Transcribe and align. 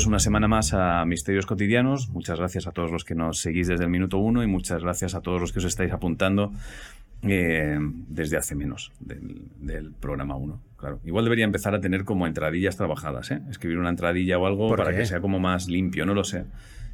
Bienvenidos 0.00 0.06
una 0.06 0.18
semana 0.24 0.48
más 0.48 0.72
a 0.72 1.04
Misterios 1.04 1.44
Cotidianos. 1.44 2.08
Muchas 2.08 2.38
gracias 2.38 2.66
a 2.66 2.72
todos 2.72 2.90
los 2.90 3.04
que 3.04 3.14
nos 3.14 3.38
seguís 3.38 3.68
desde 3.68 3.84
el 3.84 3.90
minuto 3.90 4.16
uno 4.16 4.42
y 4.42 4.46
muchas 4.46 4.82
gracias 4.82 5.14
a 5.14 5.20
todos 5.20 5.42
los 5.42 5.52
que 5.52 5.58
os 5.58 5.66
estáis 5.66 5.92
apuntando 5.92 6.54
eh, 7.22 7.76
desde 8.08 8.38
hace 8.38 8.54
menos 8.54 8.92
del, 8.98 9.92
programa 10.00 10.36
1. 10.36 10.62
Claro. 10.78 11.00
Igual 11.04 11.24
debería 11.24 11.44
empezar 11.44 11.74
a 11.74 11.82
tener 11.82 12.04
como 12.04 12.26
entradillas 12.26 12.78
trabajajadas, 12.78 13.30
¿eh? 13.30 13.42
Escribir 13.50 13.76
una 13.76 13.90
entradilla 13.90 14.38
o 14.38 14.46
algo 14.46 14.74
para 14.74 14.96
que 14.96 15.04
sea 15.04 15.20
como 15.20 15.38
más 15.38 15.68
limpio, 15.68 16.06
no 16.06 16.14
lo 16.14 16.24
sé. 16.24 16.46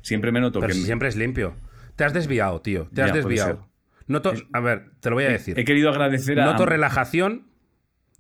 Siempre 0.03 0.33
me 0.33 0.41
noto 0.41 0.59
Pero 0.59 0.73
que. 0.73 0.75
si 0.75 0.83
siempre 0.83 1.07
es 1.07 1.15
limpio. 1.15 1.55
Te 1.95 2.03
has 2.03 2.13
desviado, 2.13 2.61
tío. 2.61 2.89
Te 2.93 3.03
has 3.03 3.11
Ya, 3.11 3.15
desviado. 3.15 3.69
Noto, 4.09 4.33
a 4.53 4.59
ver, 4.59 4.91
te 4.99 5.11
lo 5.11 5.17
voy 5.17 5.27
a 5.27 5.31
decir. 5.31 5.57
He 5.57 5.65
querido 5.65 5.91
agradecer 5.91 6.41
a. 6.41 6.47
Noto 6.47 6.67
relajación. 6.67 7.47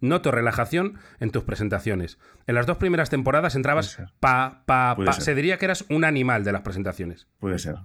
Noto 0.00 0.30
relajación 0.30 0.98
en 1.20 1.30
tus 1.30 1.44
presentaciones. 1.44 2.18
En 2.46 2.54
las 2.54 2.66
dos 2.66 2.76
primeras 2.76 3.08
temporadas 3.10 3.54
entrabas 3.54 3.98
pa, 4.20 4.62
pa, 4.66 4.94
Puede 4.96 5.06
pa. 5.06 5.12
ser. 5.14 5.22
Se 5.22 5.34
diría 5.34 5.56
que 5.58 5.64
eras 5.64 5.84
un 5.88 6.04
animal 6.04 6.44
de 6.44 6.52
las 6.52 6.62
presentaciones. 6.62 7.26
Puede 7.38 7.58
ser. 7.58 7.76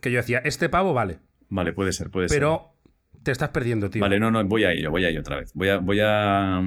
Que 0.00 0.10
yo 0.10 0.16
decía, 0.18 0.38
este 0.44 0.68
pavo 0.68 0.92
vale. 0.94 1.20
Vale, 1.48 1.72
puede 1.72 1.92
ser, 1.92 2.10
puede 2.10 2.28
ser. 2.28 2.36
Pero 2.36 2.74
te 3.22 3.30
estás 3.30 3.50
perdiendo, 3.50 3.88
tío. 3.90 4.00
Vale, 4.02 4.18
no, 4.18 4.30
no, 4.30 4.44
voy 4.44 4.64
a 4.64 4.72
ello, 4.72 4.90
voy 4.90 5.04
a 5.04 5.08
ello 5.10 5.20
otra 5.20 5.36
vez. 5.36 5.52
Voy 5.54 5.68
a. 5.68 5.78
Voy 5.78 6.00
a. 6.02 6.60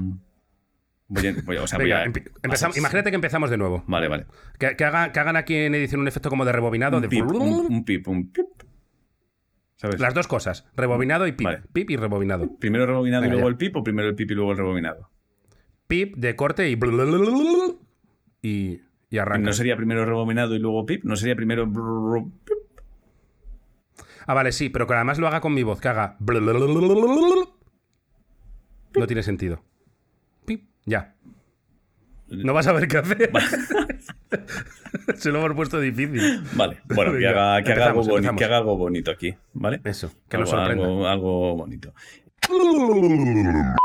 Voy 1.07 1.27
a, 1.27 1.35
voy 1.43 1.57
a- 1.57 1.61
o 1.61 1.67
sea, 1.67 1.77
voy 1.77 1.91
a- 1.91 2.03
empe- 2.05 2.31
empezamos- 2.41 2.77
imagínate 2.77 3.11
que 3.11 3.15
empezamos 3.15 3.49
de 3.51 3.57
nuevo. 3.57 3.83
Vale, 3.87 4.07
vale. 4.07 4.25
Que, 4.57 4.75
que 4.75 4.85
haga- 4.85 5.11
que 5.11 5.19
hagan 5.19 5.35
aquí 5.35 5.55
en 5.55 5.75
edición 5.75 6.01
un 6.01 6.07
efecto 6.07 6.29
como 6.29 6.45
de 6.45 6.51
rebobinado. 6.51 6.97
Un 6.97 7.03
de... 7.03 7.09
pip, 7.09 7.25
un, 7.27 7.41
un 7.71 7.85
pip, 7.85 8.07
un 8.07 8.31
pip. 8.31 8.45
¿Sabes? 9.85 9.99
Las 9.99 10.13
dos 10.13 10.27
cosas, 10.27 10.65
rebobinado 10.75 11.27
y 11.27 11.33
pip. 11.33 11.45
Vale. 11.45 11.61
Pip 11.73 11.89
y 11.91 11.97
rebobinado. 11.97 12.49
Primero 12.57 12.85
rebobinado 12.85 13.25
y 13.25 13.29
luego 13.29 13.43
ya. 13.43 13.49
el 13.49 13.57
pip 13.57 13.75
o 13.75 13.83
primero 13.83 14.09
el 14.09 14.15
pip 14.15 14.31
y 14.31 14.33
luego 14.33 14.51
el 14.51 14.57
rebobinado. 14.57 15.09
Pip 15.87 16.15
de 16.15 16.35
corte 16.35 16.69
y. 16.69 16.79
Y, 18.41 18.81
y 19.09 19.17
arranca. 19.17 19.45
¿No 19.45 19.53
sería 19.53 19.75
primero 19.77 20.05
rebobinado 20.05 20.55
y 20.55 20.59
luego 20.59 20.85
pip? 20.85 21.03
¿No 21.03 21.15
sería 21.15 21.35
primero 21.35 21.65
pip? 21.71 22.55
Ah, 24.27 24.33
vale, 24.33 24.51
sí, 24.51 24.69
pero 24.69 24.87
que 24.87 24.95
además 24.95 25.19
lo 25.19 25.27
haga 25.27 25.39
con 25.39 25.53
mi 25.53 25.61
voz, 25.63 25.79
que 25.79 25.87
haga. 25.87 26.17
No 28.95 29.07
tiene 29.07 29.23
sentido. 29.23 29.63
Pip, 30.45 30.67
ya. 30.85 31.15
No 32.27 32.53
vas 32.53 32.65
a 32.67 32.73
ver 32.73 32.87
qué 32.87 32.97
hacer. 32.97 33.31
Se 35.17 35.31
lo 35.31 35.39
hemos 35.39 35.55
puesto 35.55 35.79
difícil. 35.79 36.41
Vale, 36.55 36.77
bueno, 36.93 37.13
que 37.17 37.27
haga, 37.27 37.61
que, 37.63 37.71
haga 37.73 37.87
algo 37.87 38.03
boni- 38.03 38.35
que 38.37 38.45
haga 38.45 38.57
algo 38.57 38.77
bonito 38.77 39.11
aquí, 39.11 39.35
¿vale? 39.53 39.81
Eso, 39.83 40.11
que 40.29 40.37
algo, 40.37 40.49
sorprenda. 40.49 40.83
algo, 40.85 41.07
algo 41.07 41.55
bonito. 41.55 41.93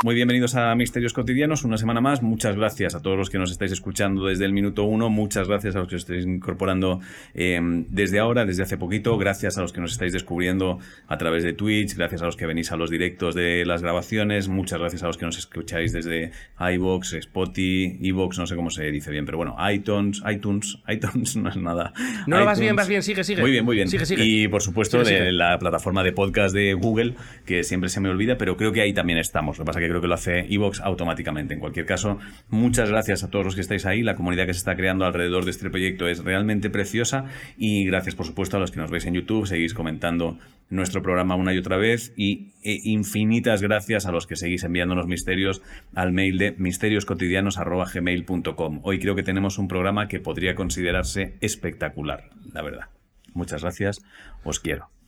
Muy 0.03 0.14
bienvenidos 0.14 0.55
a 0.55 0.75
Misterios 0.75 1.12
Cotidianos, 1.12 1.64
una 1.64 1.77
semana 1.77 2.00
más. 2.00 2.22
Muchas 2.22 2.56
gracias 2.56 2.94
a 2.94 3.02
todos 3.02 3.17
los 3.17 3.30
que 3.30 3.39
nos 3.39 3.50
estáis 3.50 3.72
escuchando 3.72 4.27
desde 4.27 4.44
el 4.44 4.52
minuto 4.52 4.84
uno. 4.84 5.08
Muchas 5.11 5.48
gracias 5.48 5.77
a 5.77 5.80
los 5.80 5.89
que 5.89 5.97
os 5.97 6.02
estáis 6.02 6.25
incorporando 6.27 7.00
eh, 7.34 7.61
desde 7.89 8.19
ahora, 8.19 8.44
desde 8.44 8.62
hace 8.62 8.77
poquito. 8.77 9.17
Gracias 9.19 9.58
a 9.58 9.62
los 9.62 9.72
que 9.72 9.80
nos 9.80 9.92
estáis 9.92 10.12
descubriendo 10.12 10.78
a 11.08 11.19
través 11.19 11.44
de 11.44 11.52
Twitch. 11.52 11.94
Gracias 11.94 12.22
a 12.22 12.27
los 12.27 12.36
que 12.36 12.47
venís 12.47 12.72
a 12.72 12.77
los 12.77 12.91
directos 12.91 13.34
de 13.34 13.64
las 13.64 13.83
grabaciones. 13.83 14.48
Muchas 14.48 14.78
gracias 14.80 15.02
a 15.02 15.06
los 15.06 15.17
que 15.17 15.27
nos 15.27 15.39
escucháis 15.39 15.92
desde 15.92 16.33
iBox, 16.58 17.14
Spotify, 17.14 17.98
iBox, 18.00 18.39
no 18.39 18.46
sé 18.46 18.57
cómo 18.57 18.70
se 18.70 18.90
dice 18.90 19.11
bien, 19.11 19.24
pero 19.24 19.39
bueno, 19.39 19.57
iTunes, 19.73 20.23
iTunes, 20.30 20.79
iTunes 20.89 21.36
no 21.36 21.48
es 21.48 21.57
nada. 21.57 21.92
No, 22.27 22.45
vas 22.45 22.61
bien, 22.61 22.77
vas 22.77 22.89
bien, 22.89 23.02
sigue, 23.02 23.24
sigue. 23.24 23.40
Muy 23.42 23.51
bien, 23.51 23.64
muy 23.64 23.77
bien. 23.77 23.89
Sigue, 23.89 24.07
sigue. 24.07 24.24
Y 24.24 24.48
por 24.48 24.63
supuesto 24.63 25.05
Sigue, 25.05 25.20
de 25.20 25.33
la 25.33 25.58
plataforma 25.58 26.02
de 26.02 26.13
podcast 26.13 26.55
de 26.55 26.74
Google, 26.74 27.14
que 27.45 27.63
siempre 27.64 27.90
se 27.90 28.01
me 28.01 28.08
olvida, 28.08 28.36
pero 28.39 28.49
creo 28.56 28.72
que 28.72 28.80
ahí 28.80 28.92
también 28.92 29.18
estamos. 29.18 29.58
Lo 29.58 29.64
que 29.64 29.66
pasa 29.66 29.80
es 29.80 29.84
que 29.84 29.88
creo 29.88 30.00
que 30.00 30.08
lo 30.08 30.14
hace 30.14 30.52
Evox 30.52 30.80
automáticamente. 30.80 31.55
En 31.55 31.61
cualquier 31.61 31.86
caso, 31.86 32.18
muchas 32.48 32.90
gracias 32.90 33.24
a 33.24 33.30
todos 33.30 33.44
los 33.44 33.55
que 33.55 33.61
estáis 33.61 33.86
ahí. 33.86 34.02
La 34.02 34.14
comunidad 34.14 34.46
que 34.46 34.55
se 34.55 34.58
está 34.58 34.77
creando 34.77 35.05
alrededor 35.05 35.44
de 35.44 35.50
este 35.50 35.68
proyecto 35.70 36.08
es 36.08 36.24
realmente 36.24 36.70
preciosa. 36.70 37.27
Y 37.56 37.84
gracias, 37.84 38.14
por 38.14 38.27
supuesto, 38.27 38.56
a 38.56 38.60
los 38.60 38.70
que 38.70 38.80
nos 38.80 38.90
veis 38.90 39.06
en 39.06 39.14
YouTube, 39.14 39.46
seguís 39.46 39.74
comentando 39.74 40.39
nuestro 40.70 41.02
programa 41.02 41.34
una 41.34 41.52
y 41.52 41.58
otra 41.58 41.77
vez. 41.77 42.14
Y 42.16 42.52
e, 42.62 42.80
infinitas 42.84 43.60
gracias 43.62 44.06
a 44.06 44.12
los 44.12 44.27
que 44.27 44.36
seguís 44.36 44.64
enviándonos 44.64 45.06
misterios 45.06 45.60
al 45.94 46.12
mail 46.12 46.39
de 46.39 46.52
misterioscotidianos.gmail.com. 46.52 48.80
Hoy 48.83 48.98
creo 48.98 49.14
que 49.14 49.22
tenemos 49.22 49.58
un 49.58 49.68
programa 49.68 50.08
que 50.08 50.20
podría 50.20 50.55
considerarse 50.55 51.34
espectacular, 51.40 52.30
la 52.52 52.62
verdad. 52.62 52.86
Muchas 53.34 53.60
gracias, 53.62 54.00
os 54.44 54.60
quiero. 54.60 54.99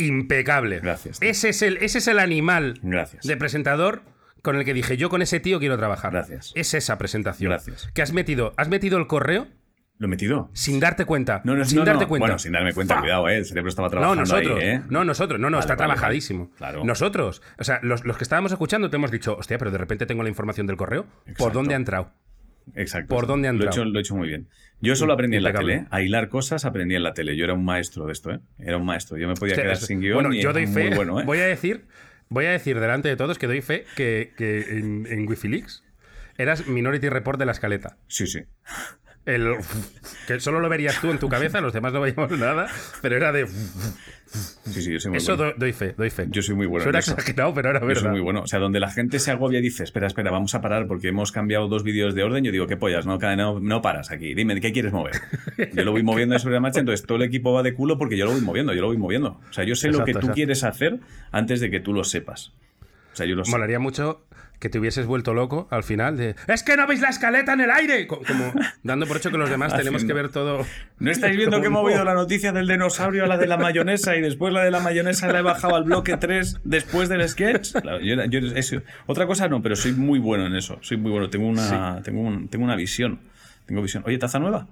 Impecable. 0.00 0.80
Gracias, 0.80 1.20
tío. 1.20 1.30
Ese 1.30 1.50
es, 1.50 1.62
el, 1.62 1.76
ese 1.78 1.98
es 1.98 2.08
el 2.08 2.18
animal 2.18 2.78
Gracias. 2.82 3.24
de 3.26 3.36
presentador 3.36 4.02
con 4.42 4.56
el 4.56 4.64
que 4.64 4.72
dije, 4.74 4.96
yo 4.96 5.10
con 5.10 5.22
ese 5.22 5.40
tío 5.40 5.58
quiero 5.58 5.76
trabajar. 5.76 6.12
Gracias. 6.12 6.52
Es 6.54 6.72
esa 6.74 6.96
presentación. 6.98 7.50
Gracias. 7.50 7.88
Que 7.94 8.02
has 8.02 8.12
metido, 8.12 8.54
has 8.56 8.68
metido 8.68 8.96
el 8.98 9.06
correo 9.06 9.46
¿Lo 9.98 10.06
he 10.06 10.08
metido? 10.08 10.50
sin 10.54 10.80
darte 10.80 11.04
cuenta. 11.04 11.42
No, 11.44 11.54
no, 11.54 11.64
sin 11.66 11.78
no, 11.78 11.84
darte 11.84 12.04
no. 12.04 12.08
cuenta. 12.08 12.22
Bueno, 12.24 12.38
sin 12.38 12.52
darme 12.52 12.72
cuenta, 12.72 12.94
¡Fa! 12.94 13.00
cuidado, 13.02 13.28
¿eh? 13.28 13.36
El 13.36 13.44
cerebro 13.44 13.68
estaba 13.68 13.88
No, 13.88 13.90
trabajando 13.90 14.20
nosotros. 14.22 14.58
ahí, 14.58 14.66
¿eh? 14.68 14.82
No, 14.88 15.04
nosotros. 15.04 15.38
No, 15.38 15.50
no, 15.50 15.58
Vale, 15.58 15.60
está 15.60 15.74
vale, 15.74 15.86
trabajadísimo. 15.94 16.44
vale. 16.46 16.56
Claro. 16.56 16.84
Nosotros. 16.84 17.42
O 17.58 17.64
sea, 17.64 17.80
los, 17.82 18.06
los 18.06 18.16
que 18.16 18.24
estábamos 18.24 18.50
escuchando 18.50 18.88
te 18.88 18.96
hemos 18.96 19.10
dicho, 19.10 19.36
hostia, 19.36 19.58
pero 19.58 19.70
de 19.70 19.76
repente 19.76 20.06
tengo 20.06 20.22
la 20.22 20.30
información 20.30 20.66
del 20.66 20.78
correo. 20.78 21.06
¿Por 21.36 21.52
dónde 21.52 21.74
ha 21.74 21.76
entrado? 21.76 22.14
Exacto. 22.74 23.14
¿Por 23.14 23.26
dónde 23.26 23.48
han 23.48 23.56
lo 23.58 23.64
he, 23.64 23.66
entrado? 23.66 23.82
hecho, 23.82 23.92
lo 23.92 23.98
he 23.98 24.00
hecho 24.00 24.14
muy 24.16 24.28
bien. 24.28 24.48
Yo 24.80 24.96
solo 24.96 25.12
aprendí 25.12 25.36
en 25.36 25.42
la 25.42 25.52
tele. 25.52 25.86
A 25.90 26.00
hilar 26.02 26.28
cosas 26.28 26.64
aprendí 26.64 26.94
en 26.94 27.02
la 27.02 27.12
tele. 27.14 27.36
Yo 27.36 27.44
era 27.44 27.54
un 27.54 27.64
maestro 27.64 28.06
de 28.06 28.12
esto, 28.12 28.30
¿eh? 28.32 28.40
Era 28.58 28.76
un 28.78 28.84
maestro. 28.86 29.16
Yo 29.18 29.28
me 29.28 29.34
podía 29.34 29.54
quedar 29.54 29.72
es- 29.72 29.86
sin 29.86 30.00
guion 30.00 30.14
bueno, 30.14 30.32
y 30.32 30.40
yo 30.42 30.52
doy 30.52 30.66
fe. 30.66 30.94
bueno, 30.94 31.20
¿eh? 31.20 31.24
Voy 31.24 31.38
a 31.38 31.46
decir, 31.46 31.84
voy 32.28 32.46
a 32.46 32.50
decir 32.50 32.80
delante 32.80 33.08
de 33.08 33.16
todos 33.16 33.38
que 33.38 33.46
doy 33.46 33.60
fe 33.60 33.84
que, 33.96 34.32
que 34.36 34.78
en, 34.78 35.06
en 35.10 35.28
Wikileaks 35.28 35.84
eras 36.38 36.66
Minority 36.66 37.08
Report 37.10 37.38
de 37.38 37.44
la 37.46 37.52
escaleta. 37.52 37.98
Sí, 38.06 38.26
sí. 38.26 38.40
El 39.26 39.56
que 40.26 40.40
solo 40.40 40.60
lo 40.60 40.68
verías 40.68 41.00
tú 41.00 41.10
en 41.10 41.18
tu 41.18 41.28
cabeza, 41.28 41.60
los 41.60 41.72
demás 41.72 41.92
no 41.92 42.00
veíamos 42.00 42.30
nada, 42.38 42.68
pero 43.02 43.16
era 43.16 43.32
de 43.32 43.46
Sí, 44.64 44.80
sí, 44.82 44.92
yo 44.92 45.00
soy 45.00 45.10
muy 45.10 45.18
eso 45.18 45.36
bueno. 45.36 45.52
doy 45.56 45.72
fe, 45.72 45.92
doy 45.96 46.08
fe. 46.08 46.26
Yo 46.30 46.40
soy 46.40 46.54
muy 46.54 46.66
bueno 46.66 46.88
eso. 46.88 47.12
exagerado, 47.12 47.52
pero 47.52 47.70
era 47.70 47.80
Yo 47.80 47.86
verdad. 47.86 48.02
soy 48.02 48.10
muy 48.12 48.20
bueno. 48.20 48.42
O 48.42 48.46
sea, 48.46 48.60
donde 48.60 48.78
la 48.78 48.88
gente 48.90 49.18
se 49.18 49.32
agobia 49.32 49.58
y 49.58 49.62
dice, 49.62 49.82
espera, 49.82 50.06
espera, 50.06 50.30
vamos 50.30 50.54
a 50.54 50.60
parar 50.60 50.86
porque 50.86 51.08
hemos 51.08 51.32
cambiado 51.32 51.66
dos 51.66 51.82
vídeos 51.82 52.14
de 52.14 52.22
orden. 52.22 52.44
Yo 52.44 52.52
digo, 52.52 52.68
¿qué 52.68 52.76
pollas? 52.76 53.06
No, 53.06 53.18
no, 53.18 53.58
no 53.58 53.82
paras 53.82 54.12
aquí. 54.12 54.34
Dime, 54.34 54.60
¿qué 54.60 54.72
quieres 54.72 54.92
mover? 54.92 55.14
Yo 55.72 55.84
lo 55.84 55.90
voy 55.90 56.04
moviendo 56.04 56.38
sobre 56.38 56.54
la 56.54 56.60
marcha, 56.60 56.78
entonces 56.78 57.04
todo 57.04 57.16
el 57.16 57.24
equipo 57.24 57.52
va 57.52 57.64
de 57.64 57.74
culo 57.74 57.98
porque 57.98 58.16
yo 58.16 58.24
lo 58.26 58.32
voy 58.32 58.40
moviendo, 58.40 58.72
yo 58.72 58.82
lo 58.82 58.86
voy 58.86 58.98
moviendo. 58.98 59.40
O 59.50 59.52
sea, 59.52 59.64
yo 59.64 59.74
sé 59.74 59.88
lo 59.88 60.04
que 60.04 60.12
tú 60.12 60.18
exacto. 60.18 60.34
quieres 60.34 60.62
hacer 60.62 61.00
antes 61.32 61.60
de 61.60 61.70
que 61.70 61.80
tú 61.80 61.92
lo 61.92 62.04
sepas. 62.04 62.52
O 63.12 63.16
sea, 63.16 63.26
yo 63.26 63.34
lo 63.36 63.44
sé. 63.44 63.50
Molaría 63.50 63.78
mucho 63.78 64.24
que 64.60 64.68
te 64.68 64.78
hubieses 64.78 65.06
vuelto 65.06 65.32
loco 65.32 65.68
al 65.70 65.82
final 65.84 66.18
de 66.18 66.34
¡Es 66.46 66.62
que 66.62 66.76
no 66.76 66.86
veis 66.86 67.00
la 67.00 67.08
escaleta 67.08 67.54
en 67.54 67.60
el 67.62 67.70
aire! 67.70 68.06
Co- 68.06 68.20
Como 68.26 68.52
dando 68.82 69.06
por 69.06 69.16
hecho 69.16 69.30
que 69.30 69.38
los 69.38 69.48
demás 69.48 69.74
tenemos 69.74 70.04
que 70.04 70.12
ver 70.12 70.28
todo. 70.28 70.66
¿No 70.98 71.10
estáis 71.10 71.34
viendo 71.36 71.60
que 71.62 71.68
he 71.68 71.70
movido 71.70 72.04
la 72.04 72.12
noticia 72.12 72.52
del 72.52 72.68
dinosaurio 72.68 73.24
a 73.24 73.26
la 73.26 73.38
de 73.38 73.46
la 73.46 73.56
mayonesa 73.56 74.16
y 74.16 74.20
después 74.20 74.52
la 74.52 74.62
de 74.62 74.70
la 74.70 74.80
mayonesa 74.80 75.32
la 75.32 75.38
he 75.38 75.42
bajado 75.42 75.76
al 75.76 75.84
bloque 75.84 76.18
3 76.18 76.60
después 76.64 77.08
del 77.08 77.26
sketch? 77.26 77.72
Claro, 77.80 78.00
yo- 78.00 78.80
otra 79.06 79.26
cosa 79.26 79.48
no, 79.48 79.62
pero 79.62 79.76
soy 79.76 79.92
muy 79.92 80.18
bueno 80.18 80.46
en 80.46 80.54
eso. 80.54 80.78
Soy 80.82 80.98
muy 80.98 81.10
bueno. 81.10 81.30
Tengo 81.30 81.46
una, 81.48 82.02
tengo 82.02 82.20
un- 82.20 82.48
tengo 82.48 82.64
una 82.64 82.76
visión. 82.76 83.18
Tengo 83.64 83.80
visión. 83.80 84.02
Oye, 84.06 84.18
taza 84.18 84.38
nueva. 84.38 84.66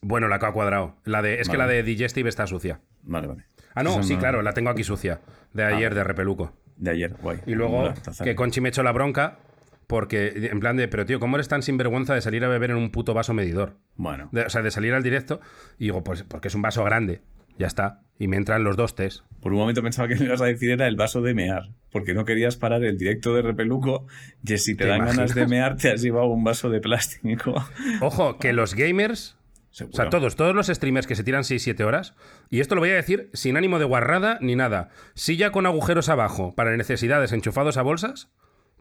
Bueno, 0.00 0.28
la 0.28 0.38
que 0.38 0.46
ha 0.46 0.52
cuadrado. 0.52 0.96
La 1.04 1.22
de, 1.22 1.40
es 1.40 1.48
que 1.48 1.56
la 1.56 1.66
de 1.66 1.82
Digestive 1.82 2.28
está 2.28 2.46
sucia. 2.46 2.80
Vale, 3.02 3.26
vale. 3.26 3.44
Ah, 3.74 3.82
no, 3.82 3.90
Esa 3.90 4.02
sí, 4.04 4.16
claro, 4.16 4.42
la 4.42 4.52
tengo 4.52 4.70
aquí 4.70 4.84
sucia. 4.84 5.20
De 5.52 5.64
ayer, 5.64 5.94
de 5.94 6.04
repeluco. 6.04 6.54
De 6.84 6.90
ayer, 6.90 7.14
guay. 7.22 7.38
Y 7.46 7.54
luego 7.54 7.92
que 8.22 8.34
Conchi 8.34 8.60
me 8.60 8.68
echó 8.68 8.82
la 8.82 8.92
bronca 8.92 9.38
porque, 9.86 10.48
en 10.52 10.60
plan 10.60 10.76
de, 10.76 10.86
pero 10.88 11.04
tío, 11.06 11.18
¿cómo 11.20 11.36
eres 11.36 11.48
tan 11.48 11.62
sinvergüenza 11.62 12.14
de 12.14 12.20
salir 12.20 12.44
a 12.44 12.48
beber 12.48 12.70
en 12.70 12.76
un 12.76 12.90
puto 12.90 13.14
vaso 13.14 13.32
medidor? 13.34 13.76
Bueno, 13.96 14.28
De- 14.32 14.42
o 14.42 14.50
sea, 14.50 14.62
de 14.62 14.70
salir 14.70 14.92
al 14.94 15.02
directo 15.02 15.40
y 15.78 15.84
digo, 15.84 16.04
pues 16.04 16.22
porque 16.24 16.48
es 16.48 16.54
un 16.54 16.62
vaso 16.62 16.84
grande. 16.84 17.22
Ya 17.58 17.66
está. 17.68 18.00
Y 18.18 18.26
me 18.28 18.36
entran 18.36 18.64
los 18.64 18.76
dos 18.76 18.94
test. 18.94 19.20
por 19.40 19.52
un 19.52 19.58
momento 19.60 19.82
pensaba 19.82 20.08
que 20.08 20.16
me 20.16 20.24
ibas 20.26 20.40
a 20.40 20.46
decir 20.46 20.70
era 20.70 20.86
el 20.88 20.96
vaso 20.96 21.22
de 21.22 21.34
mear, 21.34 21.70
porque 21.90 22.12
no 22.14 22.24
querías 22.24 22.56
parar 22.56 22.82
el 22.84 22.98
directo 22.98 23.34
de 23.34 23.42
repeluco. 23.42 24.06
Y 24.46 24.58
si 24.58 24.74
te, 24.76 24.84
¿Te 24.84 24.90
dan 24.90 25.04
ganas 25.06 25.34
de 25.34 25.46
mear, 25.46 25.76
te 25.76 25.90
has 25.90 26.02
llevado 26.02 26.26
un 26.26 26.44
vaso 26.44 26.68
de 26.70 26.80
plástico. 26.80 27.54
Ojo, 28.00 28.38
que 28.38 28.52
los 28.52 28.74
gamers 28.74 29.36
O 29.82 29.92
sea, 29.92 30.08
todos, 30.08 30.36
todos 30.36 30.54
los 30.54 30.68
streamers 30.68 31.06
que 31.06 31.16
se 31.16 31.24
tiran 31.24 31.42
6-7 31.42 31.80
horas, 31.84 32.14
y 32.48 32.60
esto 32.60 32.74
lo 32.76 32.80
voy 32.80 32.90
a 32.90 32.94
decir 32.94 33.30
sin 33.32 33.56
ánimo 33.56 33.78
de 33.80 33.84
guarrada 33.84 34.38
ni 34.40 34.54
nada, 34.54 34.90
silla 35.14 35.50
con 35.50 35.66
agujeros 35.66 36.08
abajo 36.08 36.54
para 36.54 36.76
necesidades 36.76 37.32
enchufados 37.32 37.76
a 37.76 37.82
bolsas, 37.82 38.30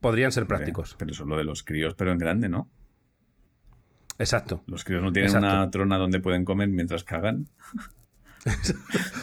podrían 0.02 0.32
ser 0.32 0.46
prácticos. 0.46 0.96
Pero 1.00 1.12
eso 1.12 1.24
es 1.24 1.30
lo 1.30 1.38
de 1.38 1.46
los 1.46 1.64
críos, 1.64 1.96
pero 1.96 2.12
en 2.12 2.20
grande, 2.20 2.48
¿no? 2.50 2.70
Exacto. 4.20 4.64
Los 4.68 4.84
críos 4.84 5.02
no 5.02 5.12
tienen 5.12 5.30
Exacto. 5.32 5.48
una 5.48 5.72
trona 5.72 5.98
donde 5.98 6.20
pueden 6.20 6.46
comer 6.46 6.70
mientras 6.70 7.04
cagan. 7.04 7.50
Para, 8.44 8.58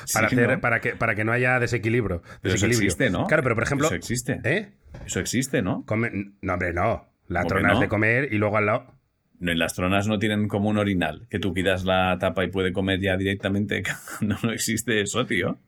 Sí, 0.06 0.34
hacer, 0.34 0.48
¿no? 0.50 0.60
para, 0.62 0.80
que, 0.80 0.96
para 0.96 1.14
que 1.14 1.24
no 1.24 1.32
haya 1.32 1.60
desequilibrio. 1.60 2.22
Pero 2.40 2.54
eso 2.54 2.66
desequilibrio. 2.66 2.86
existe, 2.86 3.10
¿no? 3.10 3.26
Claro, 3.26 3.42
pero 3.42 3.54
por 3.54 3.64
ejemplo. 3.64 3.86
Eso 3.86 3.94
existe. 3.94 4.40
¿Eh? 4.44 4.72
Eso 5.04 5.20
existe, 5.20 5.60
¿no? 5.60 5.84
Come- 5.84 6.32
No, 6.40 6.54
hombre, 6.54 6.72
no. 6.72 7.06
La 7.28 7.40
¿Cómo 7.42 7.48
que 7.54 7.60
trona 7.60 7.74
es 7.74 7.80
de 7.80 7.88
comer 7.88 8.32
y 8.32 8.38
luego 8.38 8.56
al 8.56 8.64
lado. 8.66 8.94
No, 9.40 9.50
en 9.52 9.58
las 9.58 9.74
tronas 9.74 10.06
no 10.06 10.18
tienen 10.18 10.46
como 10.48 10.68
un 10.68 10.78
orinal, 10.78 11.26
que 11.30 11.38
tú 11.38 11.52
quitas 11.54 11.84
la 11.84 12.16
tapa 12.20 12.44
y 12.44 12.50
puede 12.50 12.72
comer 12.72 13.00
ya 13.00 13.16
directamente. 13.16 13.82
No, 14.20 14.36
no 14.42 14.52
existe 14.52 15.00
eso, 15.00 15.24
tío. 15.26 15.58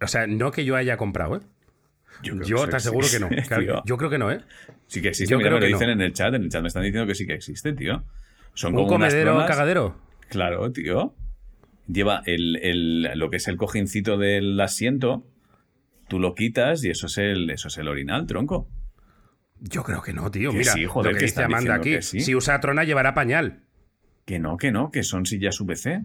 O 0.00 0.06
sea, 0.06 0.26
no 0.26 0.50
que 0.52 0.64
yo 0.64 0.76
haya 0.76 0.96
comprado, 0.96 1.36
¿eh? 1.36 1.40
Yo, 2.22 2.34
Yo 2.42 2.66
te 2.68 2.76
aseguro 2.76 3.06
que 3.10 3.18
no. 3.18 3.28
Claro, 3.48 3.82
yo 3.86 3.96
creo 3.96 4.10
que 4.10 4.18
no, 4.18 4.30
¿eh? 4.30 4.40
Sí 4.88 5.00
que 5.02 5.08
existe, 5.08 5.30
yo 5.32 5.38
mira, 5.38 5.50
creo 5.50 5.60
me 5.60 5.60
lo 5.60 5.66
que 5.66 5.72
no. 5.72 5.78
dicen 5.78 5.90
en 5.90 6.00
el 6.02 6.12
chat, 6.12 6.34
en 6.34 6.42
el 6.42 6.50
chat 6.50 6.62
me 6.62 6.68
están 6.68 6.82
diciendo 6.82 7.06
que 7.06 7.14
sí 7.14 7.26
que 7.26 7.34
existe, 7.34 7.72
tío. 7.72 8.04
Son 8.54 8.72
¿Un 8.72 8.76
como 8.84 8.96
unas 8.96 9.08
comedero 9.12 9.32
tronas- 9.36 9.46
cagadero? 9.48 9.96
Claro, 10.28 10.70
tío. 10.72 11.14
Lleva 11.86 12.22
el, 12.26 12.56
el- 12.56 13.18
lo 13.18 13.30
que 13.30 13.36
es 13.38 13.48
el 13.48 13.56
cojincito 13.56 14.18
del 14.18 14.60
asiento, 14.60 15.24
tú 16.08 16.18
lo 16.18 16.34
quitas 16.34 16.84
y 16.84 16.90
eso 16.90 17.06
es 17.06 17.16
el, 17.18 17.48
eso 17.50 17.68
es 17.68 17.78
el 17.78 17.88
orinal, 17.88 18.26
tronco. 18.26 18.68
Yo 19.60 19.82
creo 19.82 20.02
que 20.02 20.12
no, 20.12 20.30
tío. 20.30 20.52
Que 20.52 20.58
Mira, 20.58 20.72
sí, 20.72 20.84
joder, 20.86 21.12
lo 21.12 21.16
que 21.16 21.24
que 21.24 21.30
dice 21.30 21.42
Amanda 21.44 21.74
aquí. 21.74 22.00
sí. 22.02 22.20
Si 22.20 22.34
usa 22.34 22.60
trona, 22.60 22.84
llevará 22.84 23.14
pañal. 23.14 23.62
Que 24.24 24.38
no, 24.38 24.56
que 24.56 24.70
no, 24.70 24.90
que 24.90 25.02
son 25.02 25.26
sillas 25.26 25.58
VC. 25.60 26.02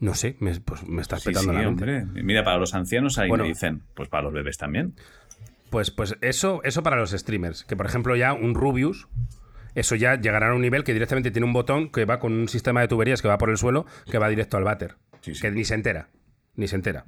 No 0.00 0.14
sé, 0.14 0.36
me, 0.38 0.58
pues 0.60 0.86
me 0.86 1.02
estás 1.02 1.22
Sí, 1.22 1.30
petando 1.30 1.52
sí, 1.52 1.58
la 1.58 1.64
mente. 1.70 2.00
hombre. 2.02 2.22
Mira, 2.22 2.44
para 2.44 2.58
los 2.58 2.74
ancianos 2.74 3.18
ahí 3.18 3.28
Bueno. 3.28 3.44
me 3.44 3.48
dicen, 3.48 3.82
pues 3.94 4.08
para 4.08 4.22
los 4.24 4.32
bebés 4.32 4.56
también. 4.56 4.94
Pues, 5.70 5.90
pues 5.90 6.16
eso, 6.20 6.60
eso 6.64 6.82
para 6.82 6.96
los 6.96 7.10
streamers. 7.10 7.64
Que 7.64 7.76
por 7.76 7.86
ejemplo, 7.86 8.14
ya 8.16 8.32
un 8.32 8.54
Rubius, 8.54 9.08
eso 9.74 9.96
ya 9.96 10.14
llegará 10.20 10.50
a 10.50 10.54
un 10.54 10.60
nivel 10.62 10.84
que 10.84 10.92
directamente 10.92 11.30
tiene 11.30 11.46
un 11.46 11.52
botón 11.52 11.90
que 11.90 12.04
va 12.04 12.20
con 12.20 12.32
un 12.32 12.48
sistema 12.48 12.80
de 12.80 12.88
tuberías 12.88 13.20
que 13.22 13.28
va 13.28 13.38
por 13.38 13.50
el 13.50 13.56
suelo, 13.58 13.86
que 14.10 14.18
va 14.18 14.28
directo 14.28 14.56
al 14.56 14.64
váter. 14.64 14.96
Sí. 15.20 15.32
Que 15.40 15.50
ni 15.50 15.64
se 15.64 15.74
entera. 15.74 16.08
Ni 16.54 16.68
se 16.68 16.76
entera. 16.76 17.04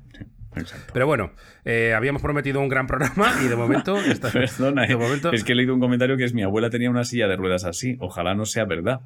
Exacto. 0.56 0.92
Pero 0.92 1.06
bueno, 1.06 1.32
eh, 1.64 1.94
habíamos 1.94 2.22
prometido 2.22 2.60
un 2.60 2.68
gran 2.68 2.86
programa 2.86 3.32
y 3.44 3.48
de 3.48 3.56
momento. 3.56 3.96
está- 4.00 4.30
Perdona, 4.30 4.86
de 4.86 4.92
eh, 4.92 4.96
momento 4.96 5.32
es 5.32 5.44
que 5.44 5.52
he 5.52 5.54
leído 5.54 5.74
un 5.74 5.80
comentario 5.80 6.16
que 6.16 6.24
es 6.24 6.34
mi 6.34 6.42
abuela 6.42 6.70
tenía 6.70 6.90
una 6.90 7.04
silla 7.04 7.28
de 7.28 7.36
ruedas 7.36 7.64
así. 7.64 7.96
Ojalá 8.00 8.34
no 8.34 8.44
sea 8.46 8.64
verdad. 8.64 9.00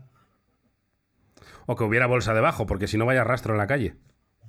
O 1.66 1.76
que 1.76 1.84
hubiera 1.84 2.06
bolsa 2.06 2.34
debajo, 2.34 2.66
porque 2.66 2.86
si 2.86 2.96
no 2.98 3.06
vaya 3.06 3.24
rastro 3.24 3.52
en 3.54 3.58
la 3.58 3.66
calle. 3.66 3.94